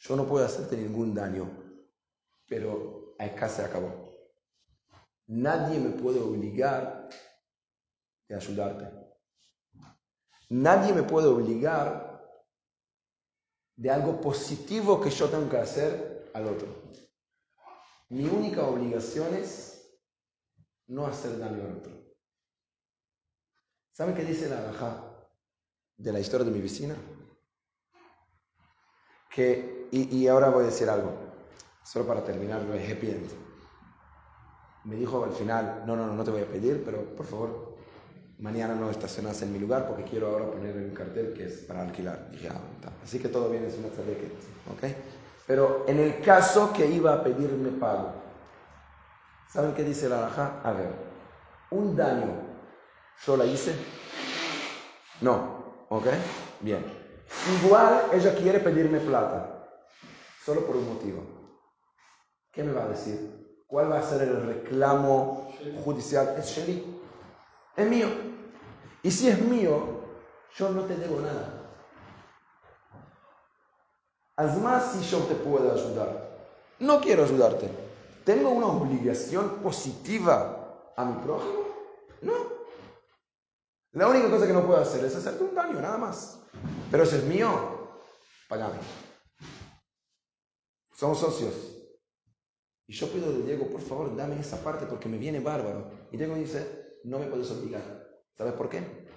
Yo 0.00 0.16
no 0.16 0.26
puedo 0.26 0.44
hacerte 0.44 0.76
ningún 0.76 1.14
daño, 1.14 1.48
pero 2.46 3.14
acá 3.18 3.48
se 3.48 3.62
acabó. 3.62 4.10
Nadie 5.26 5.78
me 5.78 5.90
puede 5.90 6.20
obligar 6.20 7.08
de 8.26 8.34
ayudarte. 8.34 8.88
Nadie 10.48 10.92
me 10.92 11.02
puede 11.02 11.28
obligar 11.28 12.10
de 13.76 13.90
algo 13.90 14.20
positivo 14.20 15.00
que 15.00 15.10
yo 15.10 15.28
tengo 15.28 15.48
que 15.48 15.58
hacer 15.58 16.30
al 16.34 16.46
otro. 16.46 16.68
Mi 18.08 18.24
única 18.24 18.66
obligación 18.66 19.34
es 19.34 19.96
no 20.88 21.06
hacer 21.06 21.38
daño 21.38 21.62
al 21.62 21.76
otro. 21.76 21.92
¿Saben 23.92 24.14
qué 24.14 24.24
dice 24.24 24.48
la 24.48 24.58
alhaja 24.58 25.28
de 25.96 26.12
la 26.12 26.20
historia 26.20 26.46
de 26.46 26.52
mi 26.52 26.60
vecina? 26.60 26.96
Que, 29.32 29.88
y, 29.92 30.26
ahora 30.26 30.50
voy 30.50 30.64
a 30.64 30.66
decir 30.66 30.88
algo, 30.88 31.12
solo 31.82 32.06
para 32.06 32.24
terminar, 32.24 32.62
lo 32.62 32.74
happy 32.74 33.16
Me 34.84 34.96
dijo 34.96 35.24
al 35.24 35.32
final, 35.32 35.84
no, 35.86 35.96
no, 35.96 36.06
no, 36.06 36.14
no 36.14 36.24
te 36.24 36.30
voy 36.30 36.42
a 36.42 36.46
pedir, 36.46 36.82
pero 36.84 37.04
por 37.16 37.26
favor, 37.26 37.76
mañana 38.40 38.74
no 38.74 38.90
estacionas 38.90 39.40
en 39.42 39.52
mi 39.52 39.58
lugar 39.58 39.86
porque 39.86 40.04
quiero 40.04 40.28
ahora 40.28 40.50
poner 40.50 40.76
un 40.76 40.90
cartel 40.90 41.32
que 41.32 41.46
es 41.46 41.58
para 41.60 41.82
alquilar. 41.82 42.28
Ah, 42.48 42.60
Así 43.04 43.18
que 43.18 43.28
todo 43.28 43.50
bien, 43.50 43.64
es 43.64 43.76
una 43.78 43.88
¿ok? 43.88 44.94
Pero 45.46 45.84
en 45.86 45.98
el 45.98 46.20
caso 46.20 46.72
que 46.72 46.86
iba 46.86 47.12
a 47.12 47.22
pedirme 47.22 47.70
pago, 47.78 48.12
¿saben 49.52 49.74
qué 49.74 49.84
dice 49.84 50.08
la 50.08 50.22
raja? 50.22 50.60
A 50.64 50.72
ver, 50.72 50.88
un 51.70 51.96
daño, 51.96 52.32
¿yo 53.26 53.36
la 53.36 53.44
hice? 53.44 53.74
No, 55.20 55.86
¿ok? 55.88 56.06
Bien. 56.60 56.99
Igual 57.62 58.10
ella 58.12 58.34
quiere 58.34 58.60
pedirme 58.60 59.00
plata, 59.00 59.66
solo 60.44 60.66
por 60.66 60.76
un 60.76 60.94
motivo. 60.94 61.22
¿Qué 62.52 62.62
me 62.62 62.72
va 62.72 62.84
a 62.84 62.88
decir? 62.88 63.64
¿Cuál 63.66 63.92
va 63.92 64.00
a 64.00 64.02
ser 64.02 64.22
el 64.22 64.42
reclamo 64.42 65.52
judicial? 65.84 66.34
Es 66.38 66.46
Shelly. 66.46 67.02
Es 67.76 67.88
mío. 67.88 68.08
Y 69.02 69.10
si 69.10 69.28
es 69.28 69.40
mío, 69.40 70.00
yo 70.56 70.68
no 70.70 70.82
te 70.82 70.96
debo 70.96 71.20
nada. 71.20 71.60
Haz 74.36 74.58
más 74.58 74.92
si 74.92 75.04
yo 75.08 75.18
te 75.20 75.34
puedo 75.34 75.72
ayudar. 75.72 76.30
No 76.80 77.00
quiero 77.00 77.24
ayudarte. 77.24 77.70
¿Tengo 78.24 78.50
una 78.50 78.66
obligación 78.66 79.60
positiva 79.62 80.92
a 80.96 81.04
mi 81.04 81.22
prójimo? 81.22 81.64
No. 82.22 82.59
La 83.92 84.08
única 84.08 84.30
cosa 84.30 84.46
que 84.46 84.52
no 84.52 84.64
puedo 84.64 84.80
hacer 84.80 85.04
es 85.04 85.16
hacerte 85.16 85.42
un 85.42 85.54
daño, 85.54 85.80
nada 85.80 85.98
más. 85.98 86.40
Pero 86.90 87.04
si 87.04 87.16
es 87.16 87.24
mío, 87.24 87.98
pagame. 88.48 88.78
Somos 90.92 91.18
socios. 91.18 91.54
Y 92.86 92.92
yo 92.92 93.10
pido 93.12 93.32
de 93.32 93.42
Diego, 93.42 93.68
por 93.68 93.80
favor, 93.80 94.14
dame 94.14 94.38
esa 94.38 94.62
parte 94.62 94.86
porque 94.86 95.08
me 95.08 95.18
viene 95.18 95.40
bárbaro. 95.40 95.90
Y 96.12 96.16
Diego 96.16 96.34
dice, 96.36 96.98
no 97.04 97.18
me 97.18 97.26
puedes 97.26 97.50
obligar. 97.50 98.08
¿Sabes 98.36 98.52
por 98.54 98.68
qué? 98.68 99.08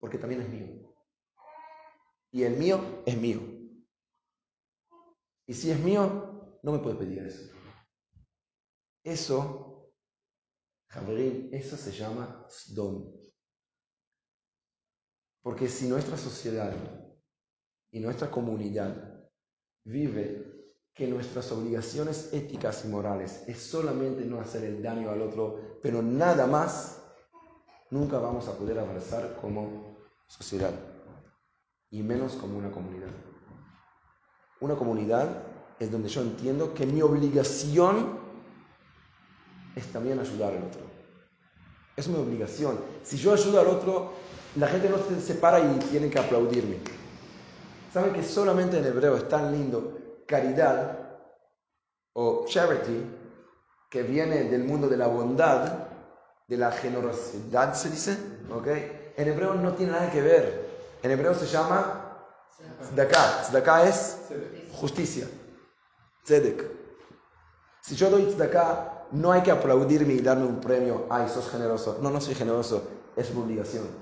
Porque 0.00 0.18
también 0.18 0.42
es 0.42 0.48
mío. 0.48 0.94
Y 2.30 2.44
el 2.44 2.56
mío 2.56 3.02
es 3.06 3.16
mío. 3.16 3.40
Y 5.46 5.54
si 5.54 5.70
es 5.70 5.78
mío, 5.78 6.58
no 6.62 6.72
me 6.72 6.78
puede 6.78 6.96
pedir 6.96 7.20
eso. 7.20 7.54
Eso, 9.04 9.92
Javerín, 10.88 11.50
eso 11.52 11.76
se 11.76 11.92
llama 11.92 12.46
Sdom. 12.48 13.21
Porque 15.42 15.68
si 15.68 15.88
nuestra 15.88 16.16
sociedad 16.16 16.72
y 17.90 18.00
nuestra 18.00 18.30
comunidad 18.30 19.20
vive 19.84 20.52
que 20.94 21.08
nuestras 21.08 21.50
obligaciones 21.52 22.32
éticas 22.32 22.84
y 22.84 22.88
morales 22.88 23.42
es 23.46 23.58
solamente 23.62 24.24
no 24.24 24.40
hacer 24.40 24.64
el 24.64 24.82
daño 24.82 25.10
al 25.10 25.22
otro, 25.22 25.78
pero 25.82 26.02
nada 26.02 26.46
más, 26.46 27.02
nunca 27.90 28.18
vamos 28.18 28.46
a 28.48 28.56
poder 28.56 28.78
avanzar 28.78 29.36
como 29.40 29.96
sociedad 30.26 30.74
y 31.90 32.02
menos 32.02 32.34
como 32.34 32.58
una 32.58 32.70
comunidad. 32.70 33.10
Una 34.60 34.76
comunidad 34.76 35.42
es 35.78 35.90
donde 35.90 36.08
yo 36.08 36.22
entiendo 36.22 36.72
que 36.72 36.86
mi 36.86 37.02
obligación 37.02 38.20
es 39.74 39.86
también 39.92 40.18
ayudar 40.18 40.54
al 40.54 40.62
otro. 40.62 40.82
Es 41.96 42.06
mi 42.08 42.16
obligación. 42.16 42.78
Si 43.02 43.16
yo 43.16 43.32
ayudo 43.32 43.60
al 43.60 43.66
otro, 43.66 44.12
la 44.56 44.68
gente 44.68 44.88
no 44.88 44.98
se 44.98 45.20
separa 45.20 45.60
y 45.60 45.78
tiene 45.90 46.10
que 46.10 46.18
aplaudirme. 46.18 46.78
¿Saben 47.92 48.12
que 48.12 48.22
solamente 48.22 48.78
en 48.78 48.86
hebreo 48.86 49.16
es 49.16 49.28
tan 49.28 49.52
lindo 49.52 49.98
caridad 50.26 50.98
o 52.14 52.44
charity, 52.46 53.04
que 53.90 54.02
viene 54.02 54.44
del 54.44 54.64
mundo 54.64 54.88
de 54.88 54.96
la 54.96 55.06
bondad, 55.06 55.88
de 56.48 56.56
la 56.56 56.72
generosidad, 56.72 57.74
se 57.74 57.90
dice, 57.90 58.16
¿ok? 58.50 58.66
En 59.16 59.28
hebreo 59.28 59.54
no 59.54 59.74
tiene 59.74 59.92
nada 59.92 60.10
que 60.10 60.22
ver. 60.22 60.70
En 61.02 61.10
hebreo 61.10 61.34
se 61.34 61.46
llama 61.46 62.18
tzedakah. 62.82 63.42
Tzedakah 63.42 63.88
es 63.88 64.18
justicia. 64.72 65.26
Tzedek. 66.24 66.64
Si 67.82 67.94
yo 67.96 68.10
doy 68.10 68.24
tzedakah, 68.24 69.08
no 69.12 69.32
hay 69.32 69.42
que 69.42 69.50
aplaudirme 69.50 70.14
y 70.14 70.20
darme 70.20 70.46
un 70.46 70.60
premio. 70.60 71.06
Ay, 71.10 71.28
sos 71.28 71.50
generoso. 71.50 71.98
No, 72.00 72.10
no 72.10 72.20
soy 72.20 72.34
generoso. 72.34 72.88
Es 73.16 73.34
mi 73.34 73.42
obligación. 73.42 74.01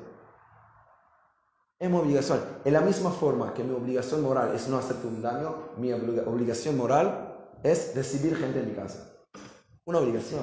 Es 1.80 1.88
mi 1.88 1.96
obligación. 1.96 2.44
En 2.66 2.74
la 2.74 2.82
misma 2.82 3.10
forma 3.10 3.54
que 3.54 3.64
mi 3.64 3.74
obligación 3.74 4.20
moral 4.20 4.54
es 4.54 4.68
no 4.68 4.76
hacerte 4.76 5.06
un 5.06 5.22
daño, 5.22 5.70
mi 5.78 5.90
obligación 5.94 6.76
moral 6.76 7.38
es 7.62 7.94
recibir 7.94 8.36
gente 8.36 8.60
en 8.60 8.68
mi 8.68 8.74
casa. 8.74 9.16
Una 9.86 9.98
obligación. 10.00 10.42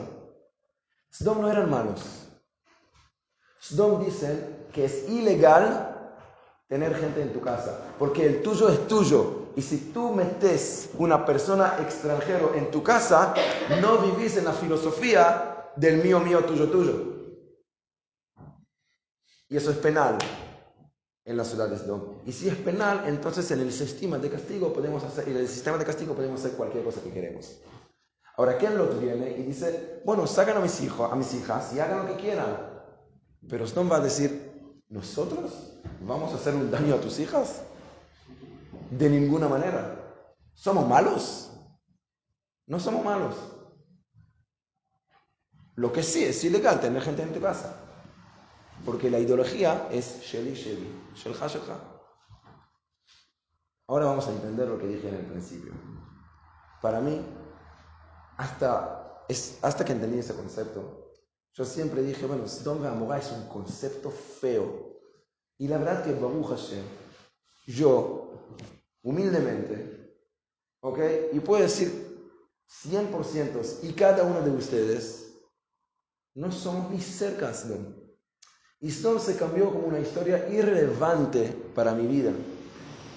Sdom 1.12 1.42
no 1.42 1.52
eran 1.52 1.70
malos. 1.70 2.28
Sdom 3.62 4.04
dicen 4.04 4.66
que 4.74 4.86
es 4.86 5.08
ilegal 5.08 6.16
tener 6.68 6.96
gente 6.96 7.22
en 7.22 7.32
tu 7.32 7.40
casa, 7.40 7.82
porque 8.00 8.26
el 8.26 8.42
tuyo 8.42 8.70
es 8.70 8.88
tuyo. 8.88 9.50
Y 9.56 9.62
si 9.62 9.78
tú 9.94 10.14
metes 10.14 10.90
una 10.98 11.24
persona 11.24 11.78
extranjero 11.80 12.56
en 12.56 12.72
tu 12.72 12.82
casa, 12.82 13.36
no 13.80 14.00
vivís 14.00 14.38
en 14.38 14.46
la 14.46 14.54
filosofía 14.54 15.72
del 15.76 16.04
mío, 16.04 16.20
mío, 16.20 16.44
tuyo, 16.46 16.68
tuyo. 16.68 16.94
Y 19.50 19.56
eso 19.56 19.70
es 19.70 19.78
penal 19.78 20.18
en 21.28 21.36
las 21.36 21.50
ciudades 21.50 21.86
de 21.86 21.94
Y 22.26 22.32
si 22.32 22.48
es 22.48 22.56
penal, 22.56 23.04
entonces 23.06 23.52
en 23.52 23.60
el 23.60 23.72
sistema 23.72 24.18
de 24.18 24.30
castigo 24.30 24.72
podemos 24.72 25.04
hacer, 25.04 25.28
en 25.28 25.36
el 25.36 25.48
sistema 25.50 25.78
de 25.78 25.84
castigo 25.84 26.16
podemos 26.16 26.40
hacer 26.40 26.56
cualquier 26.56 26.86
cosa 26.86 27.02
que 27.02 27.12
queremos. 27.12 27.60
Ahora, 28.38 28.58
¿quién 28.58 28.78
lo 28.78 28.88
viene 28.88 29.32
y 29.32 29.44
dice, 29.44 30.02
bueno, 30.06 30.26
sacan 30.26 30.56
a 30.56 30.60
mis 30.62 30.80
hijos, 30.82 31.12
a 31.12 31.16
mis 31.16 31.34
hijas 31.34 31.74
y 31.74 31.82
hagan 31.82 32.08
lo 32.08 32.16
que 32.16 32.22
quieran? 32.22 32.82
Pero 33.50 33.66
Stone 33.66 33.90
va 33.90 33.98
a 33.98 34.00
decir, 34.00 34.82
¿nosotros 34.88 35.52
vamos 36.00 36.32
a 36.32 36.36
hacer 36.36 36.56
un 36.56 36.72
daño 36.72 36.96
a 36.96 37.02
tus 37.02 37.20
hijas? 37.20 37.62
De 38.90 39.10
ninguna 39.10 39.50
manera. 39.50 40.16
¿Somos 40.54 40.88
malos? 40.88 41.52
No 42.68 42.80
somos 42.80 43.04
malos. 43.04 43.36
Lo 45.76 45.92
que 45.92 46.04
sí 46.04 46.24
es 46.24 46.42
ilegal 46.46 46.80
tener 46.80 47.02
gente 47.02 47.24
en 47.24 47.34
tu 47.34 47.42
casa. 47.42 47.87
Porque 48.86 49.10
la 49.10 49.20
ideología 49.20 49.90
es 49.92 50.22
Sheli 50.22 50.54
Sheli, 50.54 50.90
Shelha 51.16 51.48
Shelha. 51.48 51.78
Ahora 53.88 54.06
vamos 54.06 54.28
a 54.28 54.32
entender 54.32 54.68
lo 54.68 54.78
que 54.78 54.88
dije 54.88 55.08
en 55.08 55.16
el 55.16 55.26
principio. 55.26 55.72
Para 56.82 57.00
mí, 57.00 57.22
hasta, 58.38 59.24
es, 59.28 59.60
hasta 59.62 59.86
que 59.86 59.94
entendí 59.94 60.20
ese 60.20 60.36
concepto, 60.36 61.12
yo 61.54 61.66
siempre 61.66 62.04
dije, 62.04 62.26
bueno, 62.28 62.48
Sdom 62.48 62.86
Amorá 62.86 63.18
es 63.18 63.32
un 63.32 63.48
concepto 63.48 64.12
feo. 64.12 65.00
Y 65.58 65.68
la 65.68 65.80
verdad 65.80 66.04
que 66.04 66.14
Baruch 66.14 66.50
Hashem, 66.50 66.84
yo, 67.66 68.46
humildemente, 69.02 70.16
¿ok? 70.82 71.00
Y 71.34 71.40
puedo 71.40 71.64
decir 71.64 72.08
100% 72.86 73.80
y 73.84 73.94
cada 73.94 74.24
uno 74.24 74.42
de 74.42 74.52
ustedes, 74.52 75.34
no 76.36 76.52
somos 76.52 76.92
ni 76.92 77.02
cerca. 77.02 77.52
Y 78.80 78.92
Sdom 78.92 79.20
se 79.20 79.38
cambió 79.38 79.72
como 79.72 79.88
una 79.88 80.00
historia 80.00 80.48
irrelevante 80.50 81.48
para 81.74 81.94
mi 81.94 82.06
vida. 82.06 82.32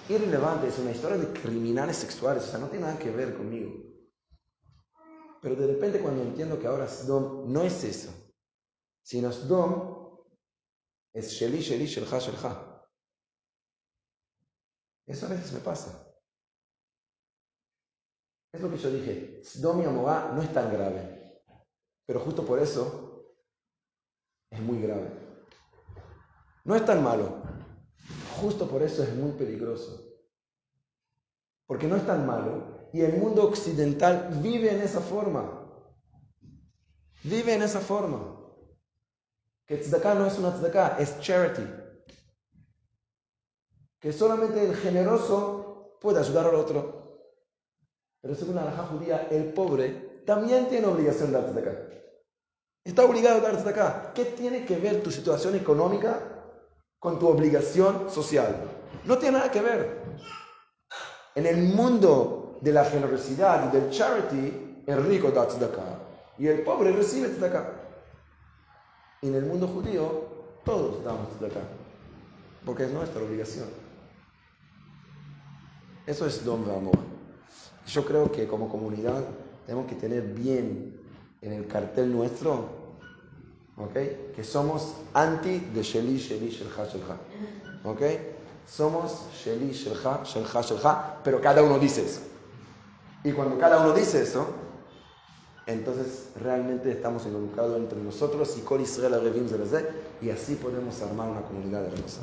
Irrelevante, 0.08 0.68
es 0.68 0.78
una 0.78 0.90
historia 0.90 1.18
de 1.18 1.32
criminales 1.38 1.96
sexuales, 1.96 2.44
o 2.44 2.46
sea, 2.46 2.58
no 2.58 2.68
tiene 2.68 2.86
nada 2.86 2.98
que 2.98 3.10
ver 3.10 3.34
conmigo. 3.34 3.70
Pero 5.42 5.56
de 5.56 5.66
repente 5.66 6.00
cuando 6.00 6.22
entiendo 6.22 6.58
que 6.58 6.66
ahora 6.66 6.88
Sdom 6.88 7.52
no 7.52 7.62
es 7.62 7.84
eso, 7.84 8.12
sino 9.02 9.30
Sdom 9.30 10.18
es 11.12 11.30
Sheli, 11.30 11.60
Sheli, 11.60 11.86
Shelha, 11.86 12.18
Shelha. 12.18 12.88
Eso 15.06 15.26
a 15.26 15.28
veces 15.30 15.52
me 15.52 15.60
pasa. 15.60 16.06
Es 18.52 18.60
lo 18.60 18.70
que 18.70 18.78
yo 18.78 18.90
dije, 18.90 19.42
Sdom 19.44 19.82
y 19.82 19.84
Amorá 19.84 20.32
no 20.34 20.42
es 20.42 20.52
tan 20.52 20.72
grave, 20.72 21.42
pero 22.06 22.20
justo 22.20 22.44
por 22.44 22.58
eso 22.58 23.36
es 24.50 24.60
muy 24.60 24.80
grave. 24.82 25.19
No 26.64 26.76
es 26.76 26.84
tan 26.84 27.02
malo, 27.02 27.42
justo 28.40 28.68
por 28.68 28.82
eso 28.82 29.02
es 29.02 29.14
muy 29.14 29.32
peligroso. 29.32 30.06
Porque 31.66 31.86
no 31.86 31.96
es 31.96 32.06
tan 32.06 32.26
malo 32.26 32.88
y 32.92 33.02
el 33.02 33.16
mundo 33.16 33.44
occidental 33.44 34.30
vive 34.42 34.74
en 34.74 34.82
esa 34.82 35.00
forma. 35.00 35.56
Vive 37.22 37.54
en 37.54 37.62
esa 37.62 37.80
forma. 37.80 38.36
Que 39.66 39.76
tzedakah 39.76 40.14
no 40.14 40.26
es 40.26 40.38
una 40.38 40.52
tzedakah, 40.52 40.96
es 40.98 41.20
charity. 41.20 41.62
Que 44.00 44.12
solamente 44.12 44.64
el 44.64 44.74
generoso 44.74 45.96
puede 46.00 46.18
ayudar 46.18 46.46
al 46.46 46.56
otro. 46.56 46.98
Pero 48.20 48.34
según 48.34 48.56
la 48.56 48.62
halajá 48.62 48.86
judía, 48.86 49.28
el 49.30 49.52
pobre 49.52 50.22
también 50.26 50.68
tiene 50.68 50.86
obligación 50.86 51.30
de 51.30 51.40
dar 51.40 51.44
tzedakah. 51.46 51.78
Está 52.84 53.04
obligado 53.04 53.38
a 53.38 53.42
dar 53.42 53.56
tzedakah. 53.56 54.12
¿Qué 54.14 54.24
tiene 54.24 54.64
que 54.64 54.76
ver 54.76 55.02
tu 55.02 55.10
situación 55.10 55.54
económica 55.54 56.39
con 57.00 57.18
tu 57.18 57.26
obligación 57.26 58.08
social? 58.10 58.54
No 59.04 59.18
tiene 59.18 59.38
nada 59.38 59.50
que 59.50 59.60
ver. 59.60 60.02
En 61.34 61.46
el 61.46 61.74
mundo 61.74 62.58
de 62.60 62.72
la 62.72 62.84
generosidad 62.84 63.68
y 63.68 63.76
del 63.76 63.90
charity, 63.90 64.82
el 64.86 65.04
rico 65.04 65.30
da 65.30 65.48
tzedakah 65.48 65.98
y 66.38 66.46
el 66.46 66.62
pobre 66.62 66.92
recibe 66.92 67.28
tzedakah. 67.28 67.72
En 69.22 69.34
el 69.34 69.44
mundo 69.44 69.66
judío, 69.66 70.24
todos 70.64 71.02
damos 71.02 71.30
tzedakah, 71.30 71.66
porque 72.64 72.84
es 72.84 72.92
nuestra 72.92 73.22
obligación. 73.22 73.68
Eso 76.06 76.26
es 76.26 76.44
don 76.44 76.64
de 76.64 76.74
amor. 76.76 76.98
Yo 77.86 78.04
creo 78.04 78.30
que 78.30 78.46
como 78.46 78.68
comunidad 78.68 79.24
tenemos 79.64 79.86
que 79.86 79.94
tener 79.94 80.22
bien 80.22 81.00
en 81.40 81.52
el 81.52 81.66
cartel 81.66 82.12
nuestro, 82.12 82.79
¿ok? 83.84 84.34
Que 84.34 84.44
somos 84.44 84.94
anti 85.14 85.58
de 85.74 85.82
Sheli, 85.82 86.18
Sheli, 86.18 86.50
Shelha, 86.50 86.84
Shelha. 86.86 87.16
¿Ok? 87.84 88.02
Somos 88.66 89.26
Sheli, 89.42 89.72
Shelha, 89.72 90.22
Shelha, 90.24 90.60
Shelha, 90.60 91.16
pero 91.24 91.40
cada 91.40 91.62
uno 91.62 91.78
dice 91.78 92.04
eso. 92.04 92.20
Y 93.24 93.32
cuando 93.32 93.58
cada 93.58 93.80
uno 93.80 93.92
dice 93.92 94.22
eso, 94.22 94.46
entonces 95.66 96.30
realmente 96.40 96.90
estamos 96.90 97.24
involucrados 97.26 97.76
entre 97.76 98.00
nosotros 98.00 98.56
y 98.58 98.62
con 98.62 98.80
Israel 98.80 99.22
y 100.20 100.30
así 100.30 100.54
podemos 100.56 101.00
armar 101.02 101.28
una 101.28 101.42
comunidad 101.42 101.84
hermosa. 101.84 102.22